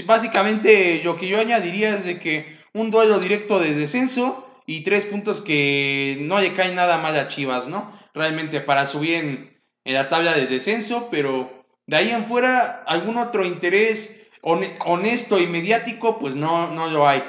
Básicamente 0.05 1.01
lo 1.03 1.17
que 1.17 1.27
yo 1.27 1.39
añadiría 1.39 1.95
es 1.95 2.05
de 2.05 2.19
que 2.19 2.59
un 2.73 2.91
duelo 2.91 3.19
directo 3.19 3.59
de 3.59 3.73
descenso 3.73 4.47
y 4.65 4.83
tres 4.83 5.05
puntos 5.05 5.41
que 5.41 6.17
no 6.21 6.39
le 6.39 6.53
caen 6.53 6.75
nada 6.75 6.97
mal 6.97 7.17
a 7.17 7.27
Chivas, 7.27 7.67
¿no? 7.67 7.99
Realmente 8.13 8.61
para 8.61 8.85
subir 8.85 9.15
en, 9.15 9.50
la 9.85 10.09
tabla 10.09 10.33
de 10.33 10.47
descenso, 10.47 11.09
pero 11.11 11.65
de 11.87 11.97
ahí 11.97 12.09
en 12.11 12.25
fuera 12.25 12.83
algún 12.85 13.17
otro 13.17 13.45
interés 13.45 14.17
honesto 14.41 15.39
y 15.39 15.47
mediático, 15.47 16.19
pues 16.19 16.35
no, 16.35 16.71
no 16.71 16.87
lo 16.87 17.07
hay 17.07 17.23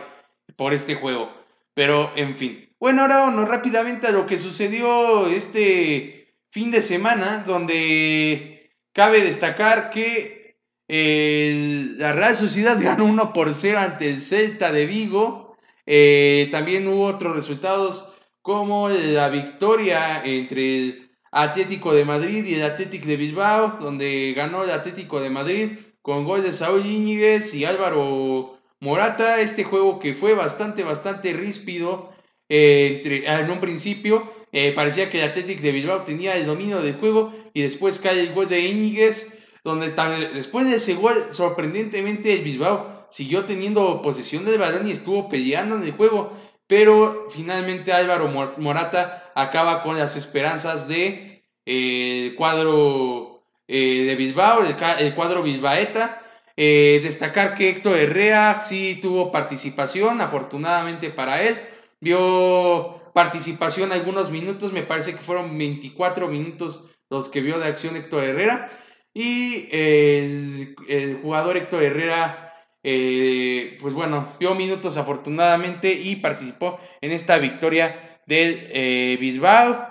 por 0.56 0.72
este 0.72 0.94
juego. 0.94 1.30
Pero 1.74 2.12
en 2.16 2.36
fin. 2.36 2.68
Bueno, 2.78 3.02
ahora 3.02 3.18
vamos 3.18 3.48
rápidamente 3.48 4.06
a 4.08 4.12
lo 4.12 4.26
que 4.26 4.38
sucedió 4.38 5.28
este 5.28 6.36
fin 6.50 6.70
de 6.70 6.82
semana 6.82 7.44
donde 7.46 8.70
cabe 8.92 9.22
destacar 9.22 9.90
que 9.90 10.42
la 10.88 12.12
Real 12.12 12.36
Sociedad 12.36 12.78
ganó 12.80 13.04
1 13.04 13.32
por 13.32 13.54
0 13.54 13.78
ante 13.78 14.10
el 14.10 14.20
Celta 14.20 14.72
de 14.72 14.86
Vigo. 14.86 15.56
Eh, 15.86 16.48
también 16.50 16.86
hubo 16.88 17.06
otros 17.06 17.34
resultados 17.34 18.12
como 18.42 18.88
la 18.88 19.28
victoria 19.28 20.22
entre 20.24 20.76
el 20.78 21.11
Atlético 21.32 21.94
de 21.94 22.04
Madrid 22.04 22.44
y 22.44 22.54
el 22.54 22.62
Atlético 22.62 23.08
de 23.08 23.16
Bilbao, 23.16 23.78
donde 23.80 24.34
ganó 24.36 24.64
el 24.64 24.70
Atlético 24.70 25.18
de 25.18 25.30
Madrid 25.30 25.70
con 26.02 26.24
gol 26.24 26.42
de 26.42 26.52
Saúl 26.52 26.84
Íñiguez 26.84 27.54
y 27.54 27.64
Álvaro 27.64 28.58
Morata, 28.80 29.40
este 29.40 29.64
juego 29.64 29.98
que 29.98 30.12
fue 30.12 30.34
bastante, 30.34 30.84
bastante 30.84 31.32
ríspido 31.32 32.10
eh, 32.50 32.94
entre, 32.96 33.26
en 33.26 33.50
un 33.50 33.60
principio. 33.60 34.30
Eh, 34.52 34.72
parecía 34.72 35.08
que 35.08 35.22
el 35.22 35.30
Athletic 35.30 35.60
de 35.60 35.72
Bilbao 35.72 36.02
tenía 36.02 36.36
el 36.36 36.44
dominio 36.44 36.82
del 36.82 36.96
juego 36.96 37.32
y 37.54 37.62
después 37.62 37.98
cae 37.98 38.20
el 38.20 38.34
gol 38.34 38.48
de 38.48 38.60
Íñiguez, 38.60 39.38
donde 39.64 39.94
después 40.34 40.68
de 40.68 40.76
ese 40.76 40.94
gol, 40.94 41.14
sorprendentemente 41.30 42.34
el 42.34 42.42
Bilbao 42.42 43.06
siguió 43.10 43.46
teniendo 43.46 44.02
posesión 44.02 44.44
del 44.44 44.58
balón 44.58 44.86
y 44.86 44.92
estuvo 44.92 45.30
peleando 45.30 45.76
en 45.76 45.84
el 45.84 45.92
juego, 45.92 46.32
pero 46.72 47.28
finalmente 47.28 47.92
Álvaro 47.92 48.28
Morata 48.56 49.30
acaba 49.34 49.82
con 49.82 49.98
las 49.98 50.16
esperanzas 50.16 50.88
de 50.88 51.44
eh, 51.66 52.32
cuadro 52.38 53.44
de 53.68 54.14
Bilbao, 54.16 54.62
el, 54.64 54.74
el 54.98 55.14
cuadro 55.14 55.42
bilbaeta, 55.42 56.22
eh, 56.56 57.00
destacar 57.02 57.54
que 57.54 57.68
Héctor 57.68 57.98
Herrera 57.98 58.62
sí 58.64 58.98
tuvo 59.02 59.30
participación, 59.30 60.22
afortunadamente 60.22 61.10
para 61.10 61.42
él. 61.42 61.60
Vio 62.00 63.02
participación 63.12 63.92
algunos 63.92 64.30
minutos, 64.30 64.72
me 64.72 64.82
parece 64.82 65.12
que 65.12 65.18
fueron 65.18 65.58
24 65.58 66.26
minutos 66.28 66.88
los 67.10 67.28
que 67.28 67.42
vio 67.42 67.58
de 67.58 67.66
acción 67.66 67.96
Héctor 67.96 68.24
Herrera. 68.24 68.70
Y 69.12 69.68
el, 69.72 70.74
jugador 71.20 71.58
Héctor 71.58 71.82
Herrera, 71.82 72.51
eh, 72.82 73.78
pues 73.80 73.94
bueno, 73.94 74.28
vio 74.40 74.54
minutos 74.54 74.96
afortunadamente 74.96 75.92
y 75.92 76.16
participó 76.16 76.78
en 77.00 77.12
esta 77.12 77.38
victoria 77.38 78.18
del 78.26 78.68
eh, 78.72 79.16
Bilbao. 79.20 79.88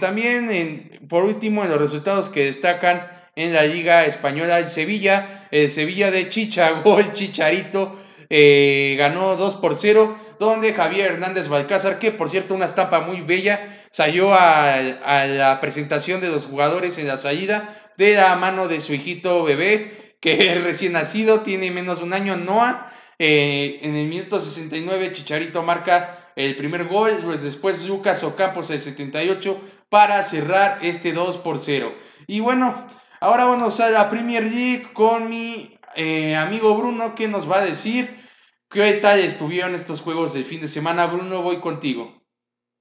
también, 0.00 1.00
por 1.08 1.24
último, 1.24 1.64
en 1.64 1.70
los 1.70 1.80
resultados 1.80 2.28
que 2.28 2.44
destacan 2.44 3.08
en 3.36 3.52
la 3.52 3.64
Liga 3.64 4.04
Española, 4.06 4.58
el 4.58 4.66
Sevilla, 4.66 5.48
el 5.50 5.70
Sevilla 5.70 6.10
de 6.10 6.28
Chicha, 6.28 6.70
gol 6.84 7.14
Chicharito, 7.14 7.98
eh, 8.30 8.96
ganó 8.98 9.36
2 9.36 9.56
por 9.56 9.76
0, 9.76 10.16
donde 10.38 10.72
Javier 10.72 11.12
Hernández 11.12 11.48
Balcázar, 11.48 11.98
que 11.98 12.10
por 12.10 12.30
cierto 12.30 12.54
una 12.54 12.66
estampa 12.66 13.00
muy 13.00 13.20
bella, 13.20 13.86
salió 13.90 14.34
a, 14.34 14.80
la 15.26 15.60
presentación 15.60 16.20
de 16.20 16.28
los 16.28 16.46
jugadores 16.46 16.98
en 16.98 17.06
la 17.06 17.16
salida 17.16 17.76
de 17.96 18.14
la 18.14 18.34
mano 18.34 18.66
de 18.66 18.80
su 18.80 18.92
hijito 18.94 19.44
bebé, 19.44 20.03
que 20.24 20.54
recién 20.64 20.94
nacido, 20.94 21.40
tiene 21.40 21.70
menos 21.70 21.98
de 21.98 22.04
un 22.04 22.14
año, 22.14 22.36
Noah. 22.36 22.92
Eh, 23.18 23.78
en 23.82 23.94
el 23.94 24.08
minuto 24.08 24.40
69 24.40 25.12
Chicharito 25.12 25.62
marca 25.62 26.32
el 26.34 26.56
primer 26.56 26.86
gol, 26.86 27.12
pues 27.22 27.42
después 27.42 27.84
Lucas 27.86 28.24
Ocampos 28.24 28.70
el 28.70 28.80
78 28.80 29.60
para 29.88 30.20
cerrar 30.24 30.78
este 30.82 31.12
2 31.12 31.36
por 31.36 31.58
0. 31.60 31.94
Y 32.26 32.40
bueno, 32.40 32.88
Ahora 33.24 33.46
vamos 33.46 33.80
a 33.80 33.88
la 33.88 34.10
Premier 34.10 34.42
League 34.42 34.88
con 34.92 35.30
mi 35.30 35.78
eh, 35.94 36.36
amigo 36.36 36.76
Bruno 36.76 37.14
que 37.14 37.26
nos 37.26 37.50
va 37.50 37.60
a 37.60 37.64
decir 37.64 38.28
qué 38.68 38.92
tal 39.00 39.18
estuvieron 39.18 39.74
estos 39.74 40.02
juegos 40.02 40.34
del 40.34 40.44
fin 40.44 40.60
de 40.60 40.68
semana. 40.68 41.06
Bruno, 41.06 41.40
voy 41.40 41.58
contigo. 41.58 42.22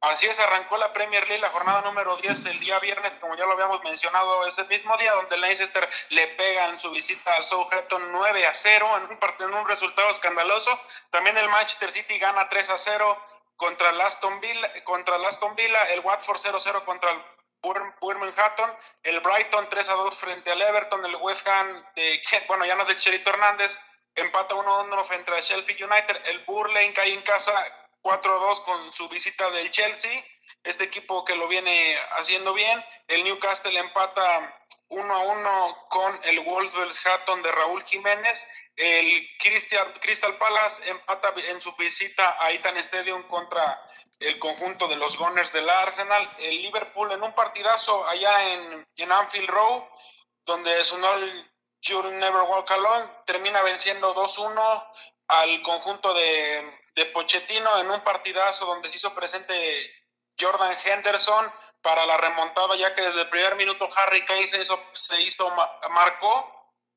Así 0.04 0.28
es, 0.28 0.38
arrancó 0.38 0.76
la 0.76 0.92
Premier 0.92 1.26
League, 1.30 1.40
la 1.40 1.50
jornada 1.50 1.82
número 1.82 2.18
10 2.18 2.48
el 2.48 2.60
día 2.60 2.78
viernes, 2.80 3.14
como 3.22 3.38
ya 3.38 3.46
lo 3.46 3.54
habíamos 3.54 3.82
mencionado, 3.86 4.46
es 4.46 4.60
el 4.60 4.68
mismo 4.68 4.98
día 4.98 5.14
donde 5.14 5.38
Leicester 5.38 5.88
le 6.10 6.28
pega 6.28 6.66
en 6.66 6.78
su 6.78 6.92
visita 6.92 7.34
al 7.34 7.42
Southampton 7.42 8.12
9 8.12 8.46
a 8.46 8.52
0 8.52 8.86
en 8.98 9.04
un, 9.04 9.20
en 9.40 9.54
un 9.54 9.66
resultado 9.66 10.10
escandaloso. 10.10 10.78
También 11.10 11.38
el 11.38 11.48
Manchester 11.48 11.90
City 11.90 12.20
gana 12.20 12.50
3 12.50 12.72
a 12.72 12.78
0 12.78 13.26
contra 13.56 13.92
el 13.92 14.02
Aston 14.02 14.42
Villa, 14.42 14.84
contra 14.84 15.16
el, 15.16 15.24
Aston 15.24 15.56
Villa, 15.56 15.84
el 15.94 16.02
Watford 16.02 16.38
0-0 16.38 16.84
contra 16.84 17.12
el 17.12 17.24
Manhattan, 18.20 18.78
el 19.04 19.22
Brighton 19.22 19.70
3 19.70 19.88
a 19.88 19.94
2 19.94 20.18
frente 20.18 20.52
al 20.52 20.62
Everton, 20.62 21.06
el 21.06 21.16
West 21.16 21.48
Ham, 21.48 21.82
de, 21.96 22.22
bueno, 22.50 22.66
ya 22.66 22.76
no 22.76 22.82
es 22.82 22.90
de 22.90 22.98
Cherito 22.98 23.30
Hernández, 23.30 23.80
empata 24.16 24.54
1-1 24.54 25.06
frente 25.06 25.32
al 25.32 25.42
Sheffield 25.42 25.90
United, 25.90 26.22
el 26.26 26.44
Burley 26.44 26.92
cae 26.92 27.14
en 27.14 27.22
casa 27.22 27.54
4-2 28.04 28.64
con 28.64 28.94
su 28.94 29.10
visita 29.10 29.50
del 29.52 29.72
Chelsea, 29.72 30.24
este 30.64 30.84
equipo 30.84 31.26
que 31.26 31.36
lo 31.36 31.48
viene 31.48 31.98
haciendo 32.18 32.54
bien, 32.54 32.84
el 33.08 33.24
Newcastle 33.24 33.78
empata 33.78 34.60
1-1 34.90 35.88
con 35.90 36.20
el 36.24 36.42
Wolverhampton 36.42 37.42
de 37.42 37.52
Raúl 37.52 37.84
Jiménez, 37.86 38.48
el 38.76 39.28
Crystal 39.38 40.38
Palace 40.38 40.90
empata 40.90 41.34
en 41.36 41.62
su 41.62 41.74
visita 41.76 42.38
a 42.40 42.52
Itan 42.52 42.78
Stadium 42.78 43.24
contra 43.28 43.80
el 44.20 44.40
conjunto 44.40 44.88
de 44.88 44.96
los 44.96 45.18
Gunners 45.18 45.52
del 45.52 45.70
Arsenal. 45.70 46.28
El 46.40 46.62
Liverpool 46.62 47.12
en 47.12 47.22
un 47.22 47.34
partidazo 47.34 48.08
allá 48.08 48.54
en, 48.54 49.12
Anfield 49.12 49.50
Row, 49.50 49.88
donde 50.46 50.84
sonó 50.84 51.14
el 51.14 51.52
You 51.82 52.02
Never 52.04 52.42
Walk 52.44 52.72
Alone, 52.72 53.10
termina 53.26 53.62
venciendo 53.62 54.16
2-1 54.16 54.94
al 55.28 55.62
conjunto 55.62 56.14
de, 56.14 56.83
de 56.96 57.06
Pochettino 57.08 57.80
en 57.80 57.90
un 57.90 58.02
partidazo 58.02 58.66
donde 58.66 58.90
se 58.90 58.98
hizo 58.98 59.14
presente 59.14 59.92
Jordan 60.40 60.76
Henderson 60.84 61.52
para 61.82 62.06
la 62.06 62.18
remontada, 62.18 62.76
ya 62.76 62.94
que 62.96 63.02
desde 63.02 63.22
el 63.22 63.30
primer 63.30 63.56
minuto 63.56 63.88
Harry 63.98 64.26
Kane 64.26 64.48
se 64.48 64.62
hizo, 64.62 64.80
se 64.94 65.22
hizo 65.22 65.50
marcó 65.90 66.54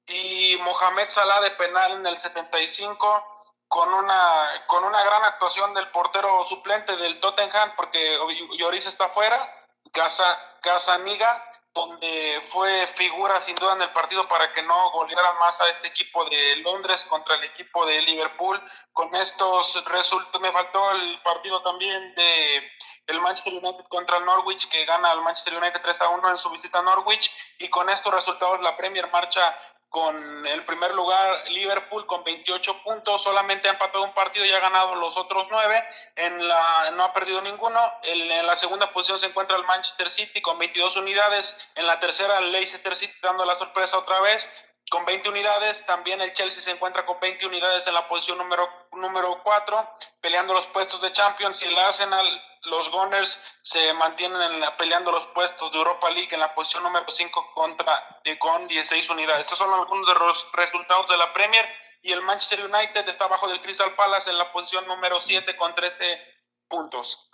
y 0.06 0.56
Mohamed 0.62 1.08
Salah 1.08 1.40
de 1.40 1.50
penal 1.52 1.92
en 1.92 2.06
el 2.06 2.18
75 2.18 3.36
con 3.68 3.92
una, 3.92 4.64
con 4.66 4.84
una 4.84 5.02
gran 5.02 5.24
actuación 5.24 5.74
del 5.74 5.90
portero 5.90 6.42
suplente 6.44 6.96
del 6.96 7.18
Tottenham, 7.18 7.72
porque 7.76 8.16
Lloris 8.56 8.86
está 8.86 9.08
fuera, 9.08 9.66
Casa, 9.92 10.38
Casa 10.62 10.94
Amiga, 10.94 11.45
donde 11.76 12.40
fue 12.48 12.86
figura 12.86 13.38
sin 13.42 13.54
duda 13.56 13.74
en 13.74 13.82
el 13.82 13.90
partido 13.90 14.26
para 14.26 14.50
que 14.54 14.62
no 14.62 14.90
golearan 14.92 15.38
más 15.38 15.60
a 15.60 15.68
este 15.68 15.88
equipo 15.88 16.24
de 16.24 16.56
Londres 16.56 17.04
contra 17.04 17.34
el 17.34 17.44
equipo 17.44 17.84
de 17.84 18.00
Liverpool. 18.00 18.60
Con 18.94 19.14
estos 19.14 19.84
resultados, 19.84 20.40
me 20.40 20.50
faltó 20.50 20.90
el 20.92 21.20
partido 21.22 21.62
también 21.62 22.14
de 22.14 22.72
el 23.06 23.20
Manchester 23.20 23.52
United 23.52 23.84
contra 23.88 24.16
el 24.16 24.24
Norwich, 24.24 24.68
que 24.70 24.86
gana 24.86 25.10
al 25.10 25.20
Manchester 25.20 25.54
United 25.54 25.80
3 25.82 26.02
a 26.02 26.08
1 26.08 26.30
en 26.30 26.38
su 26.38 26.50
visita 26.50 26.78
a 26.78 26.82
Norwich, 26.82 27.30
y 27.58 27.68
con 27.68 27.88
estos 27.90 28.12
resultados 28.12 28.60
la 28.62 28.76
Premier 28.76 29.10
marcha 29.12 29.54
con 29.96 30.46
el 30.46 30.62
primer 30.66 30.92
lugar 30.92 31.44
Liverpool 31.48 32.04
con 32.04 32.22
28 32.22 32.82
puntos, 32.82 33.22
solamente 33.22 33.66
ha 33.66 33.72
empatado 33.72 34.04
un 34.04 34.12
partido 34.12 34.44
y 34.44 34.52
ha 34.52 34.60
ganado 34.60 34.94
los 34.94 35.16
otros 35.16 35.48
nueve, 35.50 35.82
en 36.16 36.46
la, 36.46 36.90
no 36.90 37.02
ha 37.02 37.14
perdido 37.14 37.40
ninguno, 37.40 37.80
en, 38.02 38.46
la 38.46 38.54
segunda 38.56 38.92
posición 38.92 39.18
se 39.18 39.24
encuentra 39.24 39.56
el 39.56 39.64
Manchester 39.64 40.10
City 40.10 40.42
con 40.42 40.58
22 40.58 40.98
unidades, 40.98 41.66
en 41.76 41.86
la 41.86 41.98
tercera 41.98 42.40
el 42.40 42.52
Leicester 42.52 42.94
City 42.94 43.14
dando 43.22 43.46
la 43.46 43.54
sorpresa 43.54 43.96
otra 43.96 44.20
vez 44.20 44.52
con 44.90 45.06
20 45.06 45.30
unidades, 45.30 45.86
también 45.86 46.20
el 46.20 46.34
Chelsea 46.34 46.62
se 46.62 46.72
encuentra 46.72 47.06
con 47.06 47.18
20 47.18 47.46
unidades 47.46 47.86
en 47.86 47.94
la 47.94 48.06
posición 48.06 48.36
número, 48.36 48.68
número 48.92 49.40
4, 49.42 49.94
peleando 50.20 50.52
los 50.52 50.66
puestos 50.66 51.00
de 51.00 51.10
Champions 51.10 51.62
y 51.62 51.68
el 51.68 51.78
Arsenal 51.78 52.42
los 52.66 52.90
Gunners 52.90 53.58
se 53.62 53.92
mantienen 53.94 54.40
en 54.42 54.60
la, 54.60 54.76
peleando 54.76 55.10
los 55.10 55.26
puestos 55.28 55.72
de 55.72 55.78
Europa 55.78 56.10
League 56.10 56.28
en 56.32 56.40
la 56.40 56.54
posición 56.54 56.82
número 56.82 57.06
5 57.08 57.52
contra, 57.54 58.20
eh, 58.24 58.38
con 58.38 58.68
16 58.68 59.10
unidades. 59.10 59.40
Estos 59.40 59.58
son 59.58 59.72
algunos 59.72 60.06
de 60.06 60.14
los 60.14 60.46
resultados 60.52 61.10
de 61.10 61.16
la 61.16 61.32
Premier 61.32 61.64
y 62.02 62.12
el 62.12 62.22
Manchester 62.22 62.64
United 62.64 63.08
está 63.08 63.24
abajo 63.24 63.48
del 63.48 63.60
Crystal 63.60 63.92
Palace 63.94 64.30
en 64.30 64.38
la 64.38 64.52
posición 64.52 64.86
número 64.86 65.18
7 65.18 65.56
con 65.56 65.74
13 65.74 66.20
puntos. 66.68 67.30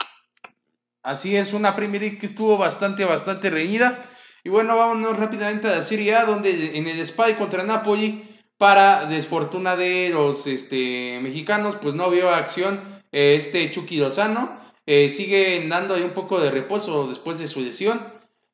Así 1.02 1.36
es, 1.36 1.52
una 1.52 1.74
Premier 1.74 2.00
League 2.00 2.18
que 2.18 2.26
estuvo 2.26 2.56
bastante, 2.56 3.04
bastante 3.04 3.50
reñida. 3.50 4.02
Y 4.44 4.48
bueno, 4.48 4.76
vámonos 4.76 5.18
rápidamente 5.18 5.68
a 5.68 5.76
la 5.76 5.82
Serie 5.82 6.14
A, 6.14 6.24
donde 6.24 6.76
en 6.76 6.86
el 6.86 7.04
Spy 7.04 7.34
contra 7.34 7.64
Napoli, 7.64 8.40
para 8.56 9.06
desfortuna 9.06 9.74
de 9.74 10.10
los 10.10 10.46
este, 10.46 11.18
mexicanos, 11.20 11.76
pues 11.76 11.94
no 11.96 12.08
vio 12.10 12.30
acción 12.30 13.02
eh, 13.10 13.34
este 13.36 13.70
Chucky 13.70 13.96
Lozano. 13.96 14.61
Eh, 14.86 15.08
sigue 15.08 15.64
dando 15.68 15.94
ahí 15.94 16.02
un 16.02 16.12
poco 16.12 16.40
de 16.40 16.50
reposo 16.50 17.08
después 17.08 17.38
de 17.38 17.46
su 17.46 17.60
lesión. 17.60 18.02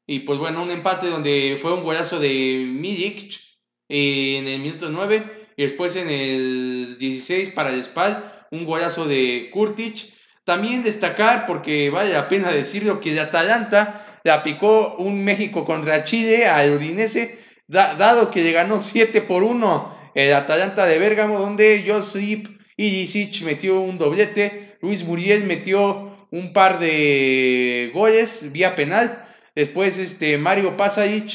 Y 0.07 0.21
pues 0.21 0.39
bueno, 0.39 0.63
un 0.63 0.71
empate 0.71 1.09
donde 1.09 1.59
fue 1.61 1.75
un 1.75 1.83
golazo 1.83 2.19
de 2.19 2.67
Milic 2.67 3.35
eh, 3.89 4.39
en 4.39 4.47
el 4.47 4.61
minuto 4.61 4.89
9. 4.89 5.49
Y 5.57 5.63
después 5.63 5.97
en 5.97 6.11
el 6.11 6.97
16 6.99 7.51
para 7.51 7.71
el 7.71 7.83
Spal, 7.83 8.47
un 8.51 8.65
golazo 8.65 9.07
de 9.07 9.51
Kurtic. 9.53 10.13
También 10.45 10.83
destacar, 10.83 11.47
porque 11.47 11.91
vale 11.91 12.13
la 12.13 12.29
pena 12.29 12.51
decirlo, 12.51 13.01
que 13.01 13.13
el 13.13 13.19
Atalanta 13.19 14.21
le 14.25 14.31
aplicó 14.31 14.97
un 14.97 15.23
México 15.23 15.65
contra 15.65 16.05
Chile 16.05 16.47
al 16.47 16.73
Udinese, 16.73 17.39
dado 17.67 18.31
que 18.31 18.43
le 18.43 18.53
ganó 18.53 18.81
7 18.81 19.21
por 19.23 19.43
1 19.43 19.99
el 20.15 20.35
Atalanta 20.35 20.87
de 20.87 20.99
Bérgamo, 20.99 21.39
donde 21.39 21.85
Josip 21.87 22.49
Ilicic 22.77 23.43
metió 23.43 23.81
un 23.81 23.99
doblete, 23.99 24.77
Luis 24.81 25.05
Muriel 25.05 25.45
metió 25.45 26.18
un 26.31 26.53
par 26.53 26.79
de 26.79 27.91
goles 27.95 28.53
vía 28.53 28.75
penal. 28.75 29.25
Después 29.55 29.99
este, 29.99 30.39
Mario 30.39 30.77
Pasaic, 30.77 31.31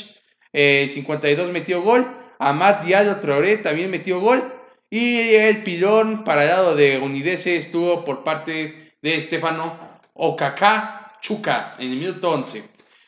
52 0.54 1.50
eh, 1.50 1.52
metió 1.52 1.82
gol. 1.82 2.06
Amat 2.39 2.84
Diallo 2.84 3.18
Traoré 3.18 3.58
también 3.58 3.91
metió 3.91 4.20
gol. 4.20 4.44
Y 4.89 5.18
el 5.36 5.64
pilón 5.64 6.24
para 6.24 6.44
el 6.44 6.50
lado 6.50 6.76
de 6.76 7.00
Unidese 7.00 7.58
estuvo 7.58 8.06
por 8.06 8.24
parte 8.24 8.94
de 9.02 9.16
Estefano 9.16 10.00
Okaka 10.14 11.18
Chuca 11.22 11.76
en 11.80 11.91
el 11.91 11.98
minuto 11.98 12.32
11. 12.32 12.64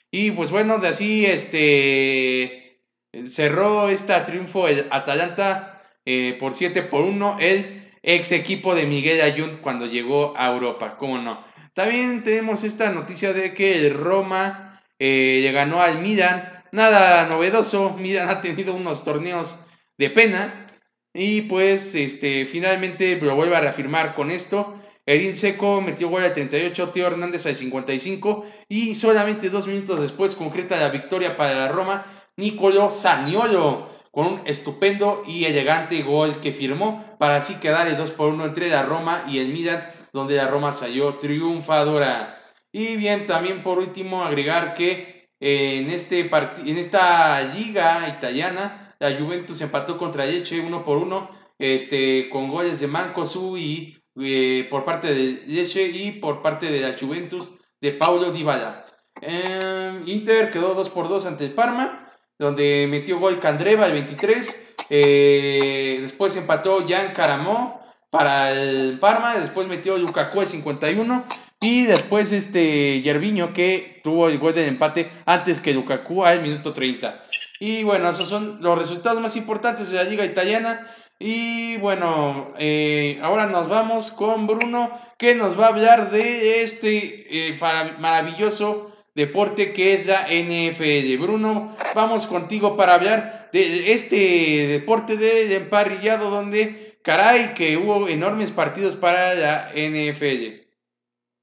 Y 0.09 0.31
pues 0.31 0.49
bueno, 0.49 0.79
de 0.79 0.87
así 0.87 1.25
este, 1.25 2.81
cerró 3.25 3.89
este 3.89 4.13
triunfo 4.21 4.67
el 4.67 4.87
Atalanta 4.89 5.83
eh, 6.05 6.37
por 6.39 6.53
7 6.53 6.83
por 6.83 7.01
1 7.01 7.37
el 7.39 7.91
ex 8.01 8.31
equipo 8.31 8.75
de 8.75 8.85
Miguel 8.85 9.21
Ayun 9.21 9.57
cuando 9.57 9.85
llegó 9.85 10.33
a 10.37 10.51
Europa, 10.53 10.95
cómo 10.97 11.17
no. 11.17 11.43
También 11.75 12.23
tenemos 12.23 12.63
esta 12.63 12.89
noticia 12.91 13.33
de 13.33 13.53
que 13.53 13.85
el 13.85 13.93
Roma 13.93 14.81
eh, 14.97 15.51
ganó 15.53 15.81
al 15.81 15.99
Milan, 15.99 16.63
nada 16.71 17.27
novedoso, 17.27 17.97
Milan 17.99 18.29
ha 18.31 18.41
tenido 18.41 18.73
unos 18.73 19.03
torneos 19.03 19.59
de 19.97 20.09
pena. 20.09 20.67
Y 21.13 21.43
pues 21.43 21.93
este, 21.95 22.45
finalmente 22.45 23.17
lo 23.17 23.35
vuelve 23.35 23.57
a 23.57 23.61
reafirmar 23.61 24.15
con 24.15 24.31
esto. 24.31 24.81
Edín 25.05 25.35
Seco 25.35 25.81
metió 25.81 26.09
gol 26.09 26.23
al 26.23 26.33
38, 26.33 26.89
Tío 26.89 27.07
Hernández 27.07 27.45
al 27.45 27.55
55 27.55 28.45
y 28.69 28.95
solamente 28.95 29.49
dos 29.49 29.67
minutos 29.67 30.01
después 30.01 30.33
concreta 30.33 30.77
la 30.77 30.89
victoria 30.89 31.37
para 31.37 31.53
la 31.55 31.67
Roma, 31.67 32.05
Nicolo 32.37 32.89
Saniolo 32.89 33.89
con 34.15 34.27
un 34.27 34.41
estupendo 34.45 35.23
y 35.27 35.43
elegante 35.43 36.01
gol 36.01 36.39
que 36.39 36.53
firmó 36.53 37.03
para 37.19 37.35
así 37.35 37.55
quedar 37.55 37.87
el 37.87 37.97
2 37.97 38.11
por 38.11 38.29
1 38.29 38.45
entre 38.45 38.69
la 38.69 38.81
Roma 38.83 39.25
y 39.27 39.39
el 39.39 39.49
Milan, 39.49 39.85
donde 40.15 40.37
la 40.37 40.47
Roma 40.47 40.71
salió 40.71 41.15
triunfadora. 41.15 42.41
Y 42.71 42.95
bien, 42.95 43.25
también 43.25 43.61
por 43.61 43.79
último 43.79 44.23
agregar 44.23 44.73
que 44.73 45.27
en, 45.41 45.89
este 45.89 46.21
en 46.21 46.77
esta 46.77 47.41
liga 47.41 48.07
italiana, 48.07 48.95
la 48.99 49.17
Juventus 49.19 49.59
empató 49.59 49.97
contra 49.97 50.25
Lecce 50.25 50.61
1 50.61 50.85
por 50.85 50.99
1 50.99 51.29
este, 51.59 52.29
con 52.29 52.49
goles 52.49 52.79
de 52.79 52.87
Mancosu 52.87 53.57
y 53.57 53.97
eh, 54.17 54.65
por 54.69 54.85
parte 54.85 55.13
de 55.13 55.43
Lecce 55.47 55.83
y 55.83 56.13
por 56.13 56.41
parte 56.41 56.71
de 56.71 56.79
la 56.79 56.97
Juventus 56.97 57.51
de 57.81 57.91
Paulo 57.91 58.31
Dybala. 58.31 58.85
Eh, 59.21 60.01
Inter 60.05 60.49
quedó 60.49 60.75
2 60.75 60.89
por 60.91 61.09
2 61.09 61.25
ante 61.25 61.43
el 61.43 61.53
Parma 61.53 62.13
donde 62.39 62.87
metió 62.89 63.19
gol 63.19 63.39
Candreva 63.39 63.85
el 63.87 63.93
23. 63.93 64.75
Eh, 64.89 65.99
después 66.01 66.35
empató 66.37 66.85
Jan 66.87 67.13
Caramó 67.13 67.84
para 68.17 68.49
el 68.49 68.97
Parma. 68.99 69.35
Después 69.35 69.67
metió 69.67 69.97
Lukaku 69.97 70.41
el 70.41 70.47
51. 70.47 71.25
Y 71.61 71.85
después 71.85 72.31
este 72.31 73.01
Yerviño 73.01 73.53
que 73.53 74.01
tuvo 74.03 74.27
el 74.27 74.37
gol 74.39 74.53
del 74.53 74.67
empate 74.67 75.11
antes 75.25 75.59
que 75.59 75.73
Lukaku 75.73 76.23
al 76.23 76.41
minuto 76.41 76.73
30. 76.73 77.23
Y 77.59 77.83
bueno, 77.83 78.09
esos 78.09 78.29
son 78.29 78.59
los 78.61 78.77
resultados 78.77 79.21
más 79.21 79.35
importantes 79.35 79.89
de 79.89 79.97
la 79.97 80.03
liga 80.03 80.25
italiana. 80.25 80.87
Y 81.17 81.77
bueno, 81.77 82.53
eh, 82.59 83.19
ahora 83.21 83.47
nos 83.47 83.69
vamos 83.69 84.11
con 84.11 84.47
Bruno 84.47 84.91
que 85.17 85.33
nos 85.35 85.59
va 85.59 85.65
a 85.65 85.69
hablar 85.69 86.11
de 86.11 86.63
este 86.63 87.49
eh, 87.49 87.57
maravilloso 87.99 88.91
deporte 89.15 89.71
que 89.71 89.93
es 89.93 90.05
la 90.05 90.27
NFL. 90.27 91.21
Bruno, 91.21 91.75
vamos 91.95 92.25
contigo 92.25 92.75
para 92.75 92.95
hablar 92.95 93.49
de 93.53 93.93
este 93.93 94.67
deporte 94.67 95.15
del 95.15 95.53
emparrillado 95.53 96.29
donde, 96.29 96.94
caray, 97.05 97.53
que 97.53 97.77
hubo 97.77 98.07
enormes 98.07 98.51
partidos 98.51 98.95
para 98.95 99.35
la 99.35 99.71
NFL. 99.73 100.65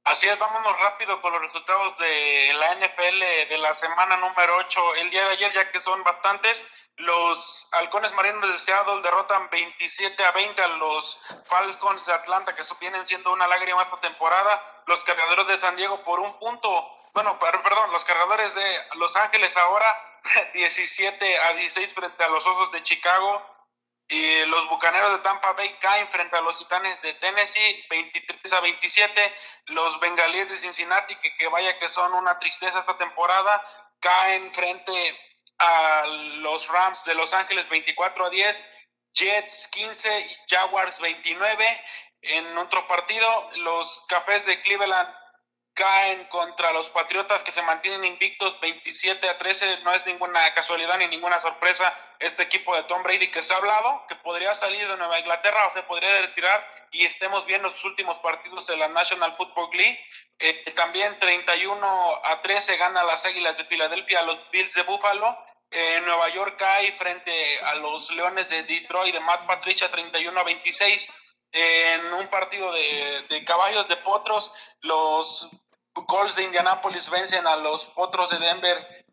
Así 0.04 0.28
es, 0.28 0.36
vámonos 0.36 0.78
rápido 0.80 1.22
con 1.22 1.32
los 1.32 1.42
resultados 1.42 1.96
de 1.98 2.52
la 2.54 2.74
NFL 2.74 3.48
de 3.48 3.58
la 3.58 3.72
semana 3.72 4.16
número 4.16 4.56
8. 4.56 4.96
El 4.96 5.10
día 5.10 5.24
de 5.26 5.30
ayer, 5.34 5.52
ya 5.54 5.70
que 5.70 5.80
son 5.80 6.02
bastantes, 6.02 6.66
los 6.96 7.68
halcones 7.70 8.12
marinos 8.14 8.48
de 8.48 8.58
Seattle 8.58 9.00
derrotan 9.02 9.48
27 9.50 10.24
a 10.24 10.32
20 10.32 10.60
a 10.60 10.68
los 10.68 11.20
Falcons 11.46 12.04
de 12.04 12.12
Atlanta, 12.12 12.54
que 12.54 12.62
vienen 12.80 13.06
siendo 13.06 13.32
una 13.32 13.46
lágrima 13.46 13.82
esta 13.82 14.00
temporada. 14.00 14.82
Los 14.86 15.04
cargadores 15.04 15.46
de 15.46 15.58
San 15.58 15.76
Diego 15.76 16.02
por 16.02 16.18
un 16.18 16.36
punto 16.40 16.98
bueno, 17.14 17.38
perdón, 17.38 17.92
los 17.92 18.04
cargadores 18.06 18.54
de 18.54 18.64
Los 18.94 19.14
Ángeles 19.16 19.56
ahora 19.58 20.18
17 20.54 21.38
a 21.38 21.52
16 21.52 21.94
frente 21.94 22.24
a 22.24 22.28
los 22.28 22.46
Osos 22.46 22.72
de 22.72 22.82
Chicago 22.82 23.51
y 24.08 24.44
los 24.46 24.68
Bucaneros 24.68 25.12
de 25.12 25.18
Tampa 25.18 25.52
Bay 25.52 25.74
caen 25.80 26.08
frente 26.10 26.36
a 26.36 26.40
los 26.40 26.58
Titanes 26.58 27.00
de 27.02 27.14
Tennessee 27.14 27.84
23 27.88 28.52
a 28.52 28.60
27, 28.60 29.34
los 29.66 29.98
Bengalíes 30.00 30.48
de 30.50 30.58
Cincinnati 30.58 31.16
que, 31.16 31.48
vaya 31.48 31.78
que 31.78 31.88
son 31.88 32.12
una 32.14 32.38
tristeza 32.38 32.80
esta 32.80 32.98
temporada 32.98 33.66
caen 34.00 34.52
frente 34.52 35.18
a 35.58 36.04
los 36.06 36.68
Rams 36.68 37.04
de 37.04 37.14
Los 37.14 37.32
Ángeles 37.32 37.68
24 37.68 38.26
a 38.26 38.30
10, 38.30 38.66
Jets 39.14 39.68
15, 39.68 40.38
Jaguars 40.48 41.00
29. 41.00 41.84
En 42.22 42.58
otro 42.58 42.86
partido, 42.88 43.50
los 43.56 44.04
Cafés 44.08 44.44
de 44.46 44.60
Cleveland 44.62 45.08
caen 45.74 46.24
contra 46.26 46.72
los 46.72 46.90
Patriotas 46.90 47.42
que 47.42 47.52
se 47.52 47.62
mantienen 47.62 48.04
invictos 48.04 48.60
27 48.60 49.28
a 49.28 49.38
13. 49.38 49.78
No 49.82 49.92
es 49.94 50.04
ninguna 50.06 50.52
casualidad 50.54 50.98
ni 50.98 51.08
ninguna 51.08 51.38
sorpresa 51.38 51.96
este 52.18 52.42
equipo 52.42 52.74
de 52.76 52.84
Tom 52.84 53.02
Brady 53.02 53.30
que 53.30 53.42
se 53.42 53.52
ha 53.52 53.56
hablado, 53.56 54.04
que 54.08 54.14
podría 54.16 54.54
salir 54.54 54.86
de 54.86 54.96
Nueva 54.96 55.18
Inglaterra 55.18 55.66
o 55.66 55.72
se 55.72 55.82
podría 55.82 56.20
retirar 56.20 56.64
y 56.90 57.04
estemos 57.04 57.46
viendo 57.46 57.68
los 57.68 57.84
últimos 57.84 58.18
partidos 58.20 58.66
de 58.66 58.76
la 58.76 58.88
National 58.88 59.34
Football 59.36 59.70
League. 59.72 59.98
Eh, 60.38 60.72
también 60.76 61.18
31 61.18 62.20
a 62.24 62.42
13 62.42 62.76
gana 62.76 63.02
las 63.04 63.24
Águilas 63.24 63.56
de 63.56 63.64
Filadelfia 63.64 64.20
a 64.20 64.24
los 64.24 64.38
Bills 64.50 64.74
de 64.74 64.82
Buffalo. 64.82 65.36
Eh, 65.70 66.02
Nueva 66.04 66.28
York 66.28 66.56
cae 66.58 66.92
frente 66.92 67.58
a 67.60 67.76
los 67.76 68.10
Leones 68.12 68.50
de 68.50 68.62
Detroit 68.64 69.14
de 69.14 69.20
Matt 69.20 69.46
Patricia 69.46 69.90
31 69.90 70.38
a 70.38 70.44
26 70.44 71.21
en 71.52 72.12
un 72.14 72.26
partido 72.28 72.72
de, 72.72 73.26
de, 73.28 73.44
caballos 73.44 73.86
de 73.88 73.96
potros, 73.98 74.52
los 74.80 75.48
Colts 75.92 76.36
de 76.36 76.44
Indianapolis 76.44 77.10
vencen 77.10 77.46
a 77.46 77.56
los 77.56 77.86
Potros 77.88 78.30
de 78.30 78.38
Denver 78.38 79.06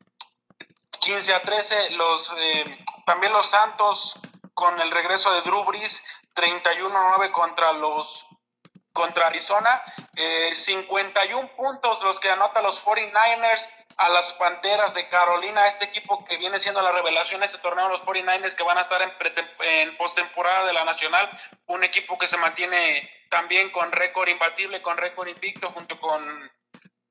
15 1.01 1.33
a 1.33 1.41
13. 1.41 1.91
Los, 1.91 2.33
eh, 2.37 2.63
también 3.05 3.33
los 3.33 3.47
Santos 3.47 4.17
con 4.53 4.79
el 4.79 4.91
regreso 4.91 5.31
de 5.33 5.41
Drew 5.41 5.63
Brees 5.65 6.03
31 6.33 6.97
a 6.97 7.15
9 7.17 7.31
contra 7.31 7.73
los 7.73 8.25
contra 8.93 9.27
Arizona. 9.27 9.81
51 10.51 11.41
eh, 11.41 11.51
puntos 11.55 12.01
los 12.03 12.19
que 12.19 12.29
anota 12.29 12.61
los 12.61 12.83
49ers 12.83 13.69
a 13.97 14.09
las 14.09 14.33
Panteras 14.33 14.93
de 14.93 15.07
Carolina, 15.09 15.67
este 15.67 15.85
equipo 15.85 16.23
que 16.25 16.37
viene 16.37 16.59
siendo 16.59 16.81
la 16.81 16.91
revelación 16.91 17.43
este 17.43 17.57
torneo, 17.57 17.89
los 17.89 18.03
49ers 18.03 18.55
que 18.55 18.63
van 18.63 18.77
a 18.77 18.81
estar 18.81 19.01
en, 19.01 19.11
en 19.61 19.97
postemporada 19.97 20.65
de 20.65 20.73
la 20.73 20.85
Nacional, 20.85 21.29
un 21.67 21.83
equipo 21.83 22.17
que 22.17 22.27
se 22.27 22.37
mantiene 22.37 23.09
también 23.29 23.69
con 23.71 23.91
récord 23.91 24.29
imbatible, 24.29 24.81
con 24.81 24.97
récord 24.97 25.27
invicto, 25.27 25.69
junto 25.71 25.99
con 25.99 26.49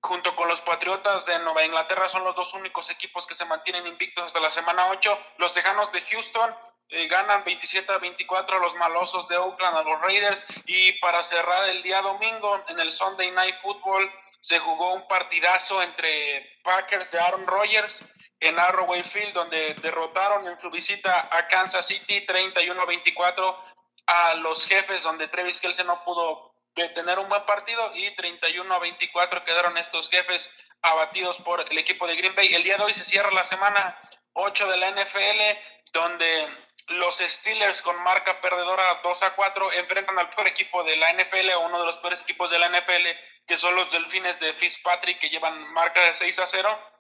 junto 0.01 0.35
con 0.37 0.49
los 0.49 0.61
Patriotas 0.63 1.27
de 1.27 1.39
Nueva 1.41 1.65
Inglaterra 1.65 2.09
son 2.09 2.25
los 2.25 2.35
dos 2.35 2.55
únicos 2.55 2.89
equipos 2.89 3.27
que 3.27 3.35
se 3.35 3.45
mantienen 3.45 3.87
invictos 3.87 4.25
hasta 4.25 4.41
la 4.41 4.49
semana 4.49 4.89
8. 4.89 5.19
Los 5.39 5.53
Tejanos 5.53 5.91
de 5.93 6.01
Houston 6.01 6.55
eh, 6.91 7.07
ganan 7.07 7.45
27 7.45 7.93
a 7.93 7.99
24 7.99 8.57
a 8.57 8.61
los 8.61 8.75
malosos 8.77 9.29
de 9.29 9.37
Oakland, 9.37 9.77
a 9.77 9.83
los 9.83 10.01
Raiders. 10.01 10.47
Y 10.67 10.93
para 11.01 11.23
cerrar 11.23 11.69
el 11.69 11.83
día 11.83 12.01
domingo, 12.01 12.63
en 12.69 12.81
el 12.81 12.91
Sunday 12.91 13.31
Night 13.31 13.55
Football, 13.57 14.11
se 14.41 14.59
jugó 14.59 14.95
un 14.95 15.07
partidazo 15.09 15.83
entre 15.83 16.59
Packers 16.63 17.11
de 17.11 17.21
Aaron 17.21 17.47
Rodgers 17.47 18.05
en 18.41 18.59
Arroway 18.59 19.03
Field, 19.03 19.33
donde 19.33 19.75
derrotaron 19.83 20.47
en 20.47 20.59
su 20.59 20.71
visita 20.71 21.29
a 21.31 21.47
Kansas 21.49 21.87
City 21.87 22.25
31 22.25 22.81
a 22.81 22.87
24 22.87 23.65
a 24.07 24.35
los 24.35 24.67
jefes, 24.67 25.03
donde 25.03 25.29
Travis 25.29 25.61
Kelce 25.61 25.85
no 25.85 26.03
pudo 26.05 26.55
tener 26.95 27.19
un 27.19 27.29
buen 27.29 27.45
partido 27.45 27.91
y 27.95 28.11
31 28.15 28.73
a 28.73 28.79
24 28.79 29.45
quedaron 29.45 29.77
estos 29.77 30.09
jefes 30.09 30.57
abatidos 30.83 31.39
por 31.39 31.61
el 31.61 31.77
equipo 31.77 32.07
de 32.07 32.17
Green 32.17 32.35
Bay. 32.37 32.55
El 32.55 32.63
día 32.63 32.77
de 32.77 32.85
hoy 32.85 32.95
se 32.95 33.05
cierra 33.05 33.31
la 33.33 33.45
semana 33.45 33.99
8 34.35 34.69
de 34.69 34.77
la 34.77 34.91
NFL, 34.93 35.59
donde 35.93 36.49
los 36.89 37.17
Steelers 37.17 37.83
con 37.83 38.01
marca 38.03 38.41
perdedora 38.41 39.01
2 39.03 39.23
a 39.23 39.35
4 39.35 39.73
enfrentan 39.73 40.19
al 40.19 40.31
peor 40.31 40.49
equipo 40.49 40.83
de 40.85 40.97
la 40.97 41.13
NFL, 41.13 41.51
o 41.57 41.61
uno 41.61 41.79
de 41.79 41.87
los 41.87 41.99
peores 41.99 42.23
equipos 42.23 42.51
de 42.51 42.59
la 42.59 42.69
NFL, 42.69 43.07
que 43.47 43.57
son 43.57 43.75
los 43.75 43.91
Delfines 43.91 44.39
de 44.41 44.53
Fitzpatrick, 44.53 45.19
que 45.19 45.31
llevan 45.31 45.73
marca 45.73 46.01
de 46.01 46.15
6 46.15 46.39
a 46.39 46.47
0. 46.47 46.93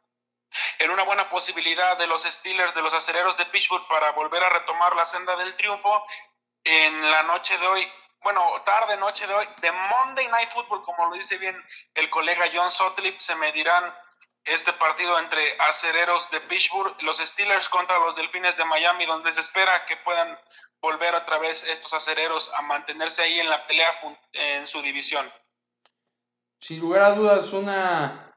En 0.78 0.90
una 0.90 1.02
buena 1.02 1.28
posibilidad 1.28 1.96
de 1.98 2.06
los 2.06 2.22
Steelers, 2.22 2.74
de 2.74 2.82
los 2.82 2.94
acereros 2.94 3.36
de 3.36 3.46
Pittsburgh, 3.46 3.86
para 3.88 4.12
volver 4.12 4.42
a 4.42 4.48
retomar 4.48 4.96
la 4.96 5.04
senda 5.04 5.36
del 5.36 5.54
triunfo. 5.56 6.06
En 6.64 7.10
la 7.10 7.22
noche 7.24 7.56
de 7.58 7.66
hoy 7.66 7.92
bueno, 8.22 8.62
tarde, 8.64 8.96
noche 8.96 9.26
de 9.26 9.34
hoy, 9.34 9.48
de 9.60 9.70
Monday 9.70 10.26
Night 10.28 10.50
Football, 10.50 10.82
como 10.82 11.06
lo 11.06 11.12
dice 11.12 11.38
bien 11.38 11.56
el 11.94 12.10
colega 12.10 12.50
John 12.52 12.70
Sotlip, 12.70 13.18
se 13.18 13.34
medirán 13.36 13.94
este 14.48 14.72
partido 14.72 15.18
entre 15.18 15.42
acereros 15.60 16.30
de 16.30 16.40
Pittsburgh, 16.40 16.94
los 17.02 17.18
Steelers 17.18 17.68
contra 17.68 17.98
los 17.98 18.16
Delfines 18.16 18.56
de 18.56 18.64
Miami, 18.64 19.06
donde 19.06 19.32
se 19.34 19.40
espera 19.40 19.84
que 19.86 19.96
puedan 19.98 20.38
volver 20.80 21.14
otra 21.14 21.38
vez 21.38 21.64
estos 21.64 21.92
acereros 21.94 22.52
a 22.56 22.62
mantenerse 22.62 23.22
ahí 23.22 23.40
en 23.40 23.50
la 23.50 23.66
pelea 23.66 23.88
en 24.32 24.66
su 24.66 24.80
división. 24.82 25.26
Sin 26.60 26.80
lugar 26.80 27.02
a 27.02 27.14
dudas, 27.14 27.52
una, 27.52 28.34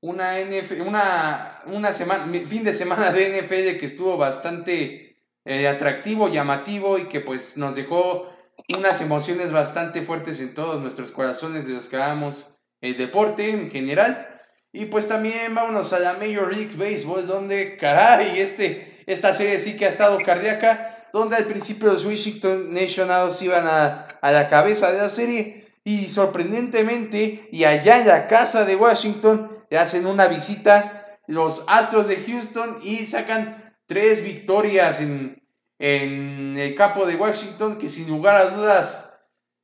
una, 0.00 0.34
una, 0.80 1.62
una 1.66 1.92
semana, 1.92 2.46
fin 2.46 2.64
de 2.64 2.72
semana 2.72 3.10
de 3.10 3.40
NFL 3.40 3.78
que 3.78 3.86
estuvo 3.86 4.16
bastante 4.16 5.22
eh, 5.44 5.68
atractivo, 5.68 6.28
llamativo 6.28 6.98
y 6.98 7.08
que 7.08 7.20
pues 7.20 7.56
nos 7.56 7.76
dejó 7.76 8.30
unas 8.76 9.00
emociones 9.00 9.52
bastante 9.52 10.02
fuertes 10.02 10.40
en 10.40 10.54
todos 10.54 10.80
nuestros 10.80 11.10
corazones 11.10 11.66
de 11.66 11.74
los 11.74 11.88
que 11.88 11.96
amamos 11.96 12.54
el 12.80 12.96
deporte 12.96 13.50
en 13.50 13.70
general. 13.70 14.28
Y 14.74 14.86
pues 14.86 15.06
también 15.06 15.54
vámonos 15.54 15.92
a 15.92 16.00
la 16.00 16.14
Major 16.14 16.52
League 16.52 16.74
Baseball, 16.76 17.28
donde 17.28 17.76
caray, 17.76 18.40
este, 18.40 19.04
esta 19.06 19.32
serie 19.32 19.60
sí 19.60 19.76
que 19.76 19.86
ha 19.86 19.88
estado 19.88 20.18
cardíaca. 20.18 21.06
donde 21.12 21.36
al 21.36 21.44
principio 21.44 21.92
los 21.92 22.04
Washington 22.04 22.74
Nationals 22.74 23.40
iban 23.40 23.68
a, 23.68 24.18
a 24.20 24.32
la 24.32 24.48
cabeza 24.48 24.90
de 24.90 24.98
la 24.98 25.08
serie 25.08 25.68
y 25.84 26.08
sorprendentemente, 26.08 27.48
y 27.52 27.62
allá 27.62 28.00
en 28.00 28.08
la 28.08 28.26
casa 28.26 28.64
de 28.64 28.74
Washington, 28.74 29.48
le 29.70 29.78
hacen 29.78 30.06
una 30.06 30.26
visita 30.26 31.20
los 31.28 31.64
Astros 31.68 32.08
de 32.08 32.16
Houston 32.16 32.80
y 32.82 33.06
sacan 33.06 33.76
tres 33.86 34.24
victorias 34.24 35.00
en, 35.00 35.40
en 35.78 36.56
el 36.58 36.74
campo 36.74 37.06
de 37.06 37.14
Washington, 37.14 37.78
que 37.78 37.88
sin 37.88 38.08
lugar 38.08 38.34
a 38.36 38.46
dudas 38.46 39.08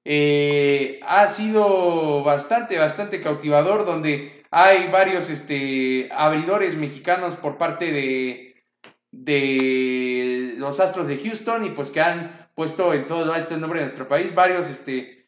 eh, 0.04 1.00
ha 1.04 1.26
sido 1.26 2.22
bastante, 2.22 2.78
bastante 2.78 3.20
cautivador, 3.20 3.84
donde 3.84 4.39
hay 4.50 4.88
varios 4.88 5.30
este, 5.30 6.08
abridores 6.12 6.76
mexicanos 6.76 7.36
por 7.36 7.56
parte 7.56 7.92
de, 7.92 8.64
de 9.12 10.54
los 10.56 10.80
Astros 10.80 11.08
de 11.08 11.18
Houston 11.18 11.64
y 11.64 11.70
pues 11.70 11.90
que 11.90 12.00
han 12.00 12.50
puesto 12.54 12.92
en 12.92 13.06
todo 13.06 13.22
el 13.24 13.30
alto 13.30 13.54
el 13.54 13.60
nombre 13.60 13.78
de 13.78 13.86
nuestro 13.86 14.08
país 14.08 14.34
varios 14.34 14.68
este, 14.68 15.26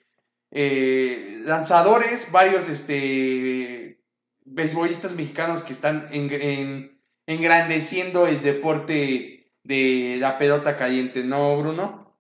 eh, 0.51 1.41
lanzadores, 1.45 2.31
varios 2.33 2.69
este, 2.69 4.03
beisbolistas 4.45 5.13
mexicanos 5.13 5.63
que 5.63 5.73
están 5.73 6.09
en, 6.13 7.01
engrandeciendo 7.27 8.27
el 8.27 8.43
deporte 8.43 9.53
de 9.63 10.17
la 10.19 10.37
pelota 10.37 10.77
caliente, 10.77 11.23
¿no, 11.23 11.57
Bruno? 11.57 12.19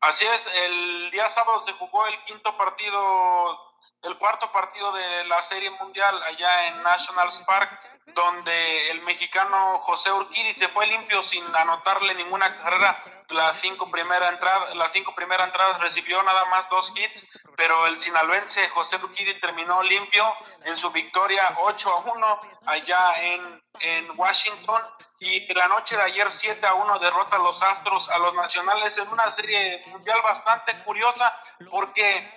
Así 0.00 0.24
es, 0.34 0.48
el 0.66 1.10
día 1.10 1.28
sábado 1.28 1.60
se 1.60 1.72
jugó 1.72 2.06
el 2.06 2.14
quinto 2.24 2.56
partido 2.56 3.73
el 4.04 4.18
cuarto 4.18 4.52
partido 4.52 4.92
de 4.92 5.24
la 5.24 5.40
Serie 5.40 5.70
Mundial 5.70 6.22
allá 6.22 6.68
en 6.68 6.82
Nationals 6.82 7.42
Park, 7.46 7.80
donde 8.14 8.90
el 8.90 9.00
mexicano 9.02 9.78
José 9.78 10.12
Urquidi 10.12 10.54
se 10.54 10.68
fue 10.68 10.86
limpio 10.86 11.22
sin 11.22 11.44
anotarle 11.56 12.14
ninguna 12.14 12.54
carrera. 12.56 13.02
Las 13.30 13.56
cinco, 13.56 13.90
primera 13.90 14.28
entrada, 14.28 14.74
las 14.74 14.92
cinco 14.92 15.14
primeras 15.14 15.46
entradas 15.46 15.80
recibió 15.80 16.22
nada 16.22 16.44
más 16.46 16.68
dos 16.68 16.92
hits, 16.94 17.26
pero 17.56 17.86
el 17.86 17.98
sinaloense 17.98 18.68
José 18.68 18.96
Urquidi 18.96 19.40
terminó 19.40 19.82
limpio 19.82 20.34
en 20.64 20.76
su 20.76 20.90
victoria 20.90 21.54
8 21.56 21.90
a 21.90 22.12
1 22.12 22.40
allá 22.66 23.22
en, 23.22 23.62
en 23.80 24.12
Washington. 24.16 24.82
Y 25.20 25.50
la 25.54 25.68
noche 25.68 25.96
de 25.96 26.02
ayer 26.02 26.30
7 26.30 26.66
a 26.66 26.74
1 26.74 26.98
derrota 26.98 27.36
a 27.36 27.38
los 27.38 27.62
Astros 27.62 28.10
a 28.10 28.18
los 28.18 28.34
Nacionales 28.34 28.98
en 28.98 29.08
una 29.08 29.30
serie 29.30 29.82
mundial 29.86 30.20
bastante 30.22 30.76
curiosa 30.84 31.34
porque 31.70 32.30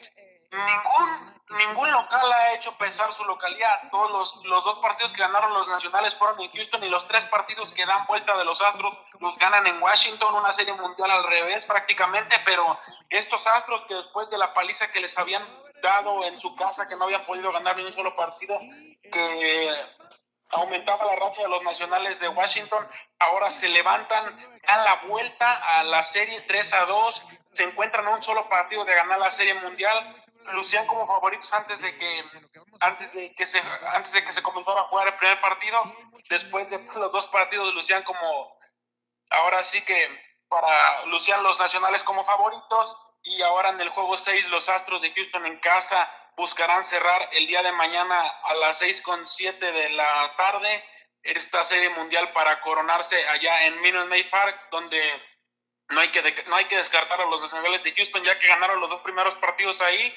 ningún 0.51 1.36
ningún 1.49 1.91
local 1.91 2.31
ha 2.33 2.53
hecho 2.53 2.77
pesar 2.77 3.11
su 3.13 3.23
localidad. 3.23 3.89
Todos 3.91 4.11
los, 4.11 4.45
los, 4.45 4.65
dos 4.65 4.79
partidos 4.79 5.13
que 5.13 5.21
ganaron 5.21 5.53
los 5.53 5.67
nacionales 5.69 6.15
fueron 6.15 6.39
en 6.41 6.51
Houston 6.51 6.83
y 6.83 6.89
los 6.89 7.07
tres 7.07 7.25
partidos 7.25 7.71
que 7.71 7.85
dan 7.85 8.05
vuelta 8.05 8.37
de 8.37 8.43
los 8.43 8.61
Astros 8.61 8.97
los 9.19 9.37
ganan 9.37 9.65
en 9.67 9.81
Washington, 9.81 10.35
una 10.35 10.51
serie 10.51 10.73
mundial 10.73 11.09
al 11.09 11.23
revés 11.23 11.65
prácticamente, 11.65 12.37
pero 12.45 12.77
estos 13.09 13.47
Astros 13.47 13.85
que 13.87 13.95
después 13.95 14.29
de 14.29 14.37
la 14.37 14.53
paliza 14.53 14.91
que 14.91 14.99
les 14.99 15.17
habían 15.17 15.43
dado 15.81 16.23
en 16.25 16.37
su 16.37 16.55
casa, 16.55 16.87
que 16.87 16.95
no 16.95 17.05
habían 17.05 17.25
podido 17.25 17.51
ganar 17.51 17.77
ni 17.77 17.83
un 17.83 17.93
solo 17.93 18.15
partido, 18.15 18.57
que 19.11 19.85
aumentaba 20.49 21.05
la 21.05 21.15
racha 21.15 21.41
de 21.41 21.49
los 21.49 21.63
nacionales 21.63 22.19
de 22.19 22.29
Washington, 22.29 22.87
ahora 23.19 23.49
se 23.49 23.69
levantan, 23.69 24.37
dan 24.65 24.85
la 24.85 24.95
vuelta 25.07 25.79
a 25.79 25.83
la 25.83 26.03
serie 26.03 26.41
3 26.41 26.73
a 26.73 26.85
2, 26.85 27.23
se 27.53 27.63
encuentran 27.63 28.07
a 28.07 28.11
un 28.11 28.23
solo 28.23 28.47
partido 28.49 28.85
de 28.85 28.95
ganar 28.95 29.19
la 29.19 29.31
serie 29.31 29.53
mundial 29.55 30.15
lucían 30.53 30.85
como 30.87 31.05
favoritos 31.07 31.51
antes 31.53 31.81
de 31.81 31.97
que 31.97 32.23
antes 32.79 33.13
de 33.13 33.33
que 33.33 33.45
se 33.45 33.61
antes 33.93 34.13
de 34.13 34.23
que 34.23 34.31
se 34.31 34.41
comenzara 34.41 34.81
a 34.81 34.83
jugar 34.85 35.07
el 35.07 35.15
primer 35.15 35.39
partido. 35.41 35.79
Después 36.29 36.69
de 36.69 36.79
los 36.79 37.11
dos 37.11 37.27
partidos 37.27 37.73
lucían 37.73 38.03
como 38.03 38.57
ahora 39.29 39.63
sí 39.63 39.81
que 39.83 40.07
para 40.49 41.05
lucían 41.05 41.43
los 41.43 41.59
nacionales 41.59 42.03
como 42.03 42.25
favoritos. 42.25 42.97
Y 43.23 43.41
ahora 43.41 43.69
en 43.69 43.81
el 43.81 43.89
juego 43.89 44.17
6 44.17 44.49
los 44.49 44.69
Astros 44.69 45.01
de 45.01 45.11
Houston 45.11 45.45
en 45.45 45.59
casa 45.59 46.09
buscarán 46.37 46.83
cerrar 46.83 47.29
el 47.33 47.47
día 47.47 47.61
de 47.63 47.71
mañana 47.71 48.21
a 48.43 48.53
las 48.55 48.77
6 48.79 49.01
con 49.01 49.25
7 49.25 49.71
de 49.71 49.89
la 49.89 50.33
tarde 50.37 50.85
esta 51.23 51.63
serie 51.63 51.89
mundial 51.89 52.31
para 52.31 52.61
coronarse 52.61 53.27
allá 53.27 53.65
en 53.65 53.81
Minute 53.81 54.05
Maid 54.05 54.29
Park 54.29 54.69
donde 54.71 55.01
no 55.89 55.99
hay 55.99 56.09
que 56.09 56.21
no 56.47 56.55
hay 56.55 56.65
que 56.65 56.77
descartar 56.77 57.19
a 57.19 57.25
los 57.25 57.41
nacionales 57.41 57.83
de 57.83 57.91
Houston 57.91 58.23
ya 58.23 58.37
que 58.37 58.47
ganaron 58.47 58.79
los 58.79 58.89
dos 58.89 59.01
primeros 59.01 59.35
partidos 59.37 59.81
ahí 59.81 60.15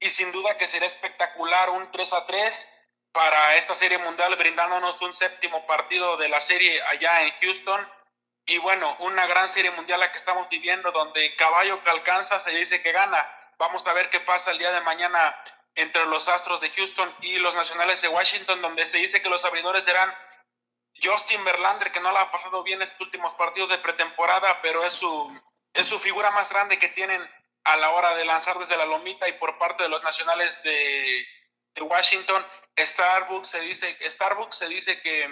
y 0.00 0.10
sin 0.10 0.30
duda 0.32 0.56
que 0.56 0.66
será 0.66 0.86
espectacular 0.86 1.70
un 1.70 1.90
3 1.90 2.12
a 2.14 2.26
3 2.26 2.74
para 3.12 3.56
esta 3.56 3.74
serie 3.74 3.98
mundial 3.98 4.36
brindándonos 4.36 5.00
un 5.02 5.12
séptimo 5.12 5.66
partido 5.66 6.16
de 6.16 6.28
la 6.28 6.40
serie 6.40 6.82
allá 6.82 7.22
en 7.22 7.32
Houston 7.40 7.88
y 8.46 8.58
bueno, 8.58 8.96
una 9.00 9.26
gran 9.26 9.46
serie 9.46 9.70
mundial 9.72 10.00
la 10.00 10.10
que 10.10 10.16
estamos 10.16 10.48
viviendo 10.48 10.90
donde 10.90 11.36
caballo 11.36 11.82
que 11.84 11.90
alcanza 11.90 12.40
se 12.40 12.50
dice 12.52 12.80
que 12.80 12.92
gana. 12.92 13.30
Vamos 13.58 13.86
a 13.86 13.92
ver 13.92 14.08
qué 14.08 14.20
pasa 14.20 14.52
el 14.52 14.58
día 14.58 14.72
de 14.72 14.80
mañana 14.80 15.36
entre 15.74 16.06
los 16.06 16.28
Astros 16.28 16.60
de 16.60 16.70
Houston 16.70 17.14
y 17.20 17.38
los 17.38 17.54
Nacionales 17.54 18.00
de 18.00 18.08
Washington 18.08 18.62
donde 18.62 18.86
se 18.86 18.98
dice 18.98 19.20
que 19.20 19.28
los 19.28 19.44
abridores 19.44 19.84
serán 19.84 20.14
Justin 21.02 21.44
Verlander 21.44 21.92
que 21.92 22.00
no 22.00 22.10
la 22.10 22.22
ha 22.22 22.30
pasado 22.30 22.62
bien 22.62 22.80
estos 22.80 23.00
últimos 23.00 23.34
partidos 23.34 23.68
de 23.68 23.78
pretemporada, 23.78 24.60
pero 24.62 24.84
es 24.84 24.94
su 24.94 25.40
es 25.74 25.86
su 25.86 25.98
figura 25.98 26.30
más 26.30 26.50
grande 26.50 26.78
que 26.78 26.88
tienen 26.88 27.22
a 27.68 27.76
la 27.76 27.90
hora 27.90 28.14
de 28.14 28.24
lanzar 28.24 28.58
desde 28.58 28.76
la 28.76 28.86
lomita 28.86 29.28
y 29.28 29.32
por 29.32 29.58
parte 29.58 29.82
de 29.82 29.88
los 29.90 30.02
nacionales 30.02 30.62
de, 30.62 31.24
Washington, 31.80 32.42
Starbucks 32.76 33.46
se 33.46 33.60
dice, 33.60 33.96
Starbucks 34.04 34.56
se 34.56 34.68
dice 34.68 35.00
que 35.00 35.28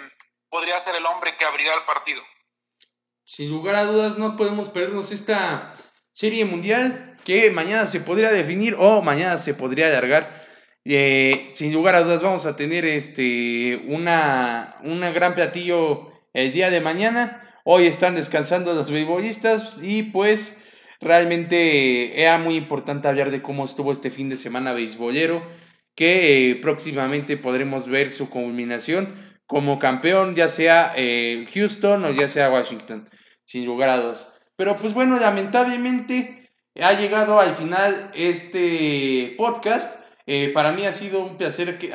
podría 0.49 0.79
ser 0.79 0.95
el 0.95 1.05
hombre 1.05 1.35
que 1.35 1.43
abrirá 1.43 1.73
el 1.73 1.83
partido. 1.83 2.21
Sin 3.25 3.49
lugar 3.49 3.75
a 3.75 3.83
dudas, 3.83 4.17
no 4.17 4.37
podemos 4.37 4.69
perdernos 4.69 5.11
esta 5.11 5.75
serie 6.13 6.45
mundial 6.45 7.17
que 7.25 7.51
mañana 7.51 7.85
se 7.85 7.99
podría 7.99 8.31
definir 8.31 8.77
o 8.79 9.01
mañana 9.01 9.37
se 9.39 9.55
podría 9.55 9.87
alargar. 9.87 10.47
Eh, 10.85 11.49
sin 11.51 11.73
lugar 11.73 11.95
a 11.95 12.01
dudas, 12.03 12.21
vamos 12.21 12.45
a 12.45 12.55
tener 12.55 12.85
este 12.85 13.75
una, 13.87 14.77
una 14.83 15.11
gran 15.11 15.35
platillo 15.35 16.13
el 16.33 16.53
día 16.53 16.69
de 16.69 16.79
mañana. 16.79 17.59
Hoy 17.65 17.87
están 17.87 18.15
descansando 18.15 18.73
los 18.73 18.89
beisbolistas 18.89 19.79
y 19.81 20.03
pues 20.03 20.57
Realmente 20.99 22.21
era 22.21 22.37
muy 22.37 22.55
importante 22.55 23.07
hablar 23.07 23.31
de 23.31 23.41
cómo 23.41 23.65
estuvo 23.65 23.91
este 23.91 24.09
fin 24.09 24.29
de 24.29 24.37
semana 24.37 24.73
beisbolero, 24.73 25.43
que 25.95 26.51
eh, 26.51 26.55
próximamente 26.55 27.37
podremos 27.37 27.87
ver 27.87 28.11
su 28.11 28.29
culminación 28.29 29.15
como 29.45 29.79
campeón, 29.79 30.35
ya 30.35 30.47
sea 30.47 30.93
eh, 30.95 31.47
Houston 31.53 32.03
o 32.05 32.11
ya 32.11 32.27
sea 32.27 32.51
Washington, 32.51 33.09
sin 33.45 33.65
lugar 33.65 33.89
a 33.89 33.97
dos. 33.97 34.33
Pero 34.55 34.75
pues 34.77 34.93
bueno, 34.93 35.19
lamentablemente 35.19 36.49
ha 36.81 36.93
llegado 36.93 37.39
al 37.39 37.55
final 37.55 38.11
este 38.13 39.35
podcast. 39.37 40.03
Eh, 40.25 40.51
para 40.53 40.73
mí 40.73 40.85
ha 40.85 40.91
sido 40.91 41.21
un 41.21 41.37
placer 41.37 41.77
que, 41.77 41.91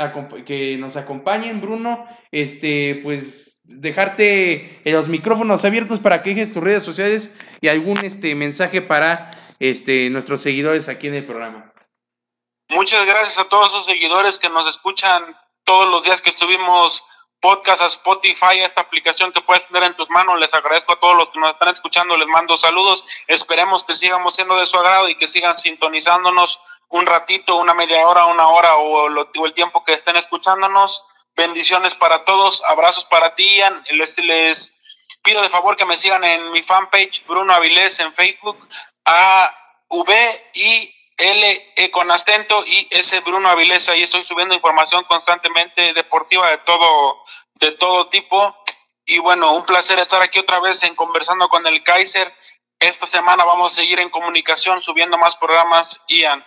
que, 0.47 0.77
nos 0.79 0.97
acompañen, 0.97 1.61
Bruno. 1.61 2.07
Este, 2.31 3.01
pues 3.03 3.52
dejarte 3.65 4.81
los 4.85 5.09
micrófonos 5.09 5.65
abiertos 5.65 6.01
para 6.01 6.23
que 6.23 6.31
dejes 6.31 6.53
tus 6.53 6.63
redes 6.63 6.85
sociales 6.85 7.35
y 7.61 7.69
algún 7.69 8.05
este, 8.05 8.35
mensaje 8.35 8.83
para 8.83 9.55
este, 9.59 10.11
nuestros 10.11 10.41
seguidores 10.43 10.89
aquí 10.89 11.09
en 11.09 11.15
el 11.15 11.27
programa. 11.27 11.73
Muchas 12.69 13.05
gracias 13.07 13.39
a 13.39 13.49
todos 13.49 13.69
esos 13.69 13.87
seguidores 13.87 14.39
que 14.39 14.49
nos 14.49 14.67
escuchan 14.67 15.37
todos 15.65 15.89
los 15.89 16.03
días 16.03 16.23
que 16.23 16.31
estuvimos 16.31 17.05
podcast 17.41 17.83
a 17.83 17.87
Spotify, 17.87 18.61
esta 18.61 18.81
aplicación 18.81 19.33
que 19.33 19.41
puedes 19.41 19.67
tener 19.67 19.83
en 19.83 19.97
tus 19.97 20.09
manos. 20.11 20.39
Les 20.39 20.55
agradezco 20.55 20.93
a 20.93 21.01
todos 21.01 21.17
los 21.17 21.29
que 21.31 21.41
nos 21.41 21.51
están 21.51 21.69
escuchando, 21.69 22.17
les 22.17 22.29
mando 22.29 22.57
saludos. 22.57 23.05
Esperemos 23.27 23.85
que 23.85 23.95
sigamos 23.95 24.37
siendo 24.37 24.57
de 24.57 24.65
su 24.65 24.79
agrado 24.79 25.09
y 25.09 25.17
que 25.17 25.27
sigan 25.27 25.55
sintonizándonos 25.55 26.61
un 26.89 27.05
ratito, 27.05 27.57
una 27.57 27.75
media 27.75 28.07
hora, 28.07 28.27
una 28.27 28.49
hora 28.49 28.77
o, 28.77 29.09
o 29.09 29.47
el 29.47 29.55
tiempo 29.55 29.85
que 29.85 29.95
estén 29.95 30.17
escuchándonos. 30.17 31.05
Bendiciones 31.35 31.95
para 31.95 32.25
todos, 32.25 32.63
abrazos 32.65 33.05
para 33.07 33.35
ti, 33.35 33.57
Ian. 33.57 33.85
Les, 33.91 34.79
pido 35.23 35.41
de 35.41 35.49
favor 35.49 35.77
que 35.77 35.87
me 35.87 35.97
sigan 35.97 36.25
en 36.25 36.51
mi 36.51 36.63
fanpage 36.63 37.25
Bruno 37.27 37.55
Avilés 37.55 38.01
en 38.01 38.13
Facebook, 38.13 38.59
A 39.05 39.55
V 39.89 40.51
I 40.55 40.95
L 41.17 41.73
E 41.77 41.91
con 41.91 42.11
acento 42.11 42.65
y 42.67 42.89
ese 42.91 43.21
Bruno 43.21 43.49
Avilés. 43.49 43.89
Ahí 43.89 44.03
estoy 44.03 44.25
subiendo 44.25 44.55
información 44.55 45.05
constantemente 45.05 45.93
deportiva 45.95 46.51
de 46.51 46.59
todo, 46.59 47.23
de 47.55 47.73
todo 47.73 48.09
tipo. 48.09 48.57
Y 49.05 49.19
bueno, 49.19 49.53
un 49.53 49.65
placer 49.65 49.99
estar 49.99 50.23
aquí 50.23 50.39
otra 50.39 50.61
vez 50.61 50.83
en 50.83 50.95
conversando 50.95 51.49
con 51.49 51.67
el 51.67 51.83
Kaiser. 51.83 52.33
Esta 52.79 53.07
semana 53.07 53.45
vamos 53.45 53.73
a 53.73 53.77
seguir 53.77 54.01
en 54.01 54.11
comunicación, 54.11 54.83
subiendo 54.83 55.17
más 55.17 55.37
programas, 55.37 56.03
Ian. 56.09 56.45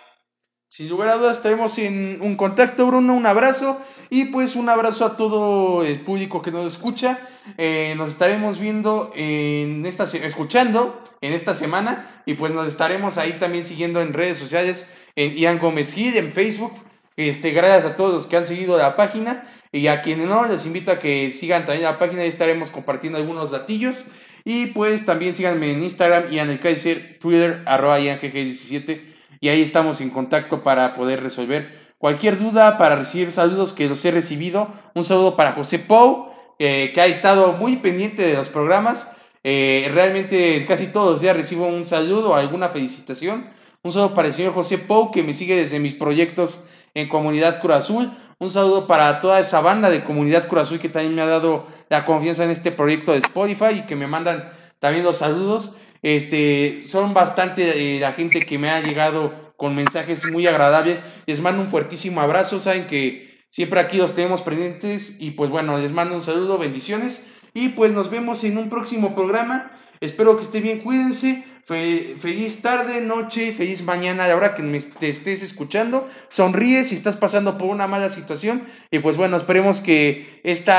Sin 0.68 0.88
lugar 0.88 1.08
a 1.10 1.16
dudas, 1.16 1.36
estaremos 1.36 1.78
en 1.78 2.18
un 2.20 2.34
contacto, 2.36 2.86
Bruno. 2.88 3.14
Un 3.14 3.24
abrazo 3.26 3.80
y 4.10 4.26
pues 4.26 4.56
un 4.56 4.68
abrazo 4.68 5.06
a 5.06 5.16
todo 5.16 5.84
el 5.84 6.00
público 6.00 6.42
que 6.42 6.50
nos 6.50 6.66
escucha. 6.66 7.20
Eh, 7.56 7.94
nos 7.96 8.08
estaremos 8.10 8.58
viendo 8.58 9.12
en 9.14 9.86
esta, 9.86 10.04
escuchando 10.04 11.00
en 11.20 11.32
esta 11.34 11.54
semana 11.54 12.22
y 12.26 12.34
pues 12.34 12.52
nos 12.52 12.66
estaremos 12.66 13.16
ahí 13.16 13.34
también 13.34 13.64
siguiendo 13.64 14.00
en 14.00 14.12
redes 14.12 14.38
sociales, 14.38 14.90
en 15.14 15.34
Ian 15.34 15.60
Gómez 15.60 15.94
Gil, 15.94 16.16
en 16.16 16.32
Facebook. 16.32 16.72
Este, 17.16 17.52
gracias 17.52 17.84
a 17.92 17.96
todos 17.96 18.12
los 18.12 18.26
que 18.26 18.36
han 18.36 18.44
seguido 18.44 18.76
la 18.76 18.96
página 18.96 19.48
y 19.70 19.86
a 19.86 20.00
quienes 20.00 20.26
no, 20.26 20.46
les 20.46 20.66
invito 20.66 20.90
a 20.90 20.98
que 20.98 21.32
sigan 21.32 21.64
también 21.64 21.84
la 21.84 22.00
página 22.00 22.24
y 22.24 22.28
estaremos 22.28 22.70
compartiendo 22.70 23.18
algunos 23.18 23.52
datillos. 23.52 24.08
Y 24.44 24.66
pues 24.66 25.06
también 25.06 25.32
síganme 25.34 25.70
en 25.70 25.82
Instagram, 25.82 26.28
Ian 26.30 26.50
el 26.50 26.58
Kaiser, 26.58 27.18
Twitter, 27.20 27.62
arroba 27.66 28.00
IanGG17. 28.00 29.15
Y 29.40 29.48
ahí 29.48 29.62
estamos 29.62 30.00
en 30.00 30.10
contacto 30.10 30.62
para 30.62 30.94
poder 30.94 31.22
resolver 31.22 31.86
cualquier 31.98 32.38
duda, 32.38 32.78
para 32.78 32.96
recibir 32.96 33.30
saludos 33.30 33.72
que 33.72 33.88
los 33.88 34.04
he 34.04 34.10
recibido. 34.10 34.68
Un 34.94 35.04
saludo 35.04 35.36
para 35.36 35.52
José 35.52 35.78
Pou, 35.78 36.28
eh, 36.58 36.90
que 36.92 37.00
ha 37.00 37.06
estado 37.06 37.52
muy 37.52 37.76
pendiente 37.76 38.22
de 38.22 38.34
los 38.34 38.48
programas. 38.48 39.10
Eh, 39.44 39.88
realmente 39.92 40.64
casi 40.66 40.88
todos 40.88 41.12
los 41.12 41.20
días 41.20 41.36
recibo 41.36 41.66
un 41.66 41.84
saludo 41.84 42.34
alguna 42.34 42.68
felicitación. 42.68 43.50
Un 43.82 43.92
saludo 43.92 44.14
para 44.14 44.28
el 44.28 44.34
señor 44.34 44.54
José 44.54 44.78
Pou, 44.78 45.10
que 45.12 45.22
me 45.22 45.34
sigue 45.34 45.56
desde 45.56 45.78
mis 45.78 45.94
proyectos 45.94 46.66
en 46.94 47.08
Comunidad 47.08 47.60
Cruz 47.60 47.76
Azul. 47.76 48.10
Un 48.38 48.50
saludo 48.50 48.86
para 48.86 49.20
toda 49.20 49.38
esa 49.40 49.60
banda 49.60 49.88
de 49.88 50.02
Comunidad 50.02 50.48
Cruz 50.48 50.62
Azul 50.62 50.78
que 50.78 50.88
también 50.88 51.14
me 51.14 51.22
ha 51.22 51.26
dado 51.26 51.66
la 51.88 52.04
confianza 52.04 52.44
en 52.44 52.50
este 52.50 52.72
proyecto 52.72 53.12
de 53.12 53.18
Spotify 53.18 53.78
y 53.78 53.82
que 53.82 53.96
me 53.96 54.06
mandan 54.06 54.50
también 54.78 55.04
los 55.04 55.18
saludos. 55.18 55.76
Este, 56.02 56.82
son 56.86 57.14
bastante 57.14 57.96
eh, 57.96 58.00
la 58.00 58.12
gente 58.12 58.40
que 58.40 58.58
me 58.58 58.70
ha 58.70 58.80
llegado 58.80 59.54
con 59.56 59.74
mensajes 59.74 60.24
muy 60.30 60.46
agradables. 60.46 61.02
Les 61.26 61.40
mando 61.40 61.62
un 61.62 61.68
fuertísimo 61.68 62.20
abrazo. 62.20 62.60
Saben 62.60 62.86
que 62.86 63.46
siempre 63.50 63.80
aquí 63.80 63.96
los 63.96 64.14
tenemos 64.14 64.42
presentes. 64.42 65.16
Y 65.18 65.32
pues 65.32 65.50
bueno, 65.50 65.78
les 65.78 65.92
mando 65.92 66.14
un 66.14 66.22
saludo, 66.22 66.58
bendiciones. 66.58 67.26
Y 67.54 67.70
pues 67.70 67.92
nos 67.92 68.10
vemos 68.10 68.44
en 68.44 68.58
un 68.58 68.68
próximo 68.68 69.14
programa. 69.14 69.72
Espero 70.00 70.36
que 70.36 70.42
esté 70.42 70.60
bien, 70.60 70.80
cuídense. 70.80 71.44
feliz 71.64 72.62
tarde, 72.62 73.00
noche, 73.00 73.52
feliz 73.52 73.82
mañana 73.82 74.24
a 74.24 74.28
la 74.28 74.36
hora 74.36 74.54
que 74.54 74.62
me 74.62 74.78
te 74.80 75.08
estés 75.08 75.42
escuchando. 75.42 76.08
Sonríe 76.28 76.84
si 76.84 76.94
estás 76.94 77.16
pasando 77.16 77.56
por 77.56 77.68
una 77.68 77.86
mala 77.86 78.10
situación. 78.10 78.64
Y 78.90 78.98
pues 78.98 79.16
bueno, 79.16 79.36
esperemos 79.38 79.80
que 79.80 80.40
este 80.44 80.72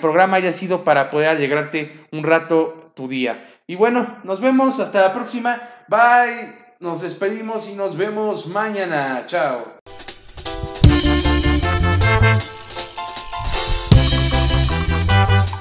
programa 0.00 0.38
haya 0.38 0.52
sido 0.52 0.82
para 0.82 1.08
poder 1.10 1.28
alegrarte 1.28 1.92
un 2.10 2.24
rato 2.24 2.92
tu 2.94 3.08
día. 3.08 3.44
Y 3.66 3.76
bueno, 3.76 4.18
nos 4.24 4.40
vemos 4.40 4.78
hasta 4.78 5.00
la 5.00 5.12
próxima. 5.12 5.58
Bye. 5.88 6.64
Nos 6.80 7.00
despedimos 7.00 7.66
y 7.66 7.74
nos 7.74 7.96
vemos 7.96 8.46
mañana. 8.46 9.24
Chao. 9.26 9.64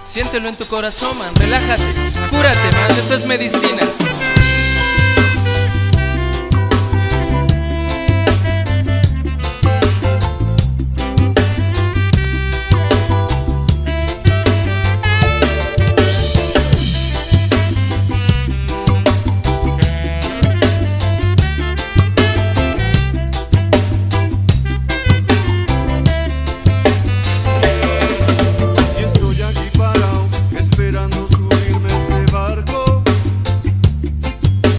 Siéntelo 0.06 0.50
en 0.50 0.56
tu 0.56 0.66
corazón, 0.66 1.18
man, 1.18 1.34
relájate, 1.36 1.82
cúrate, 2.30 2.76
man, 2.76 2.92
esto 2.92 3.16
es 3.16 3.26
medicina. 3.26 3.82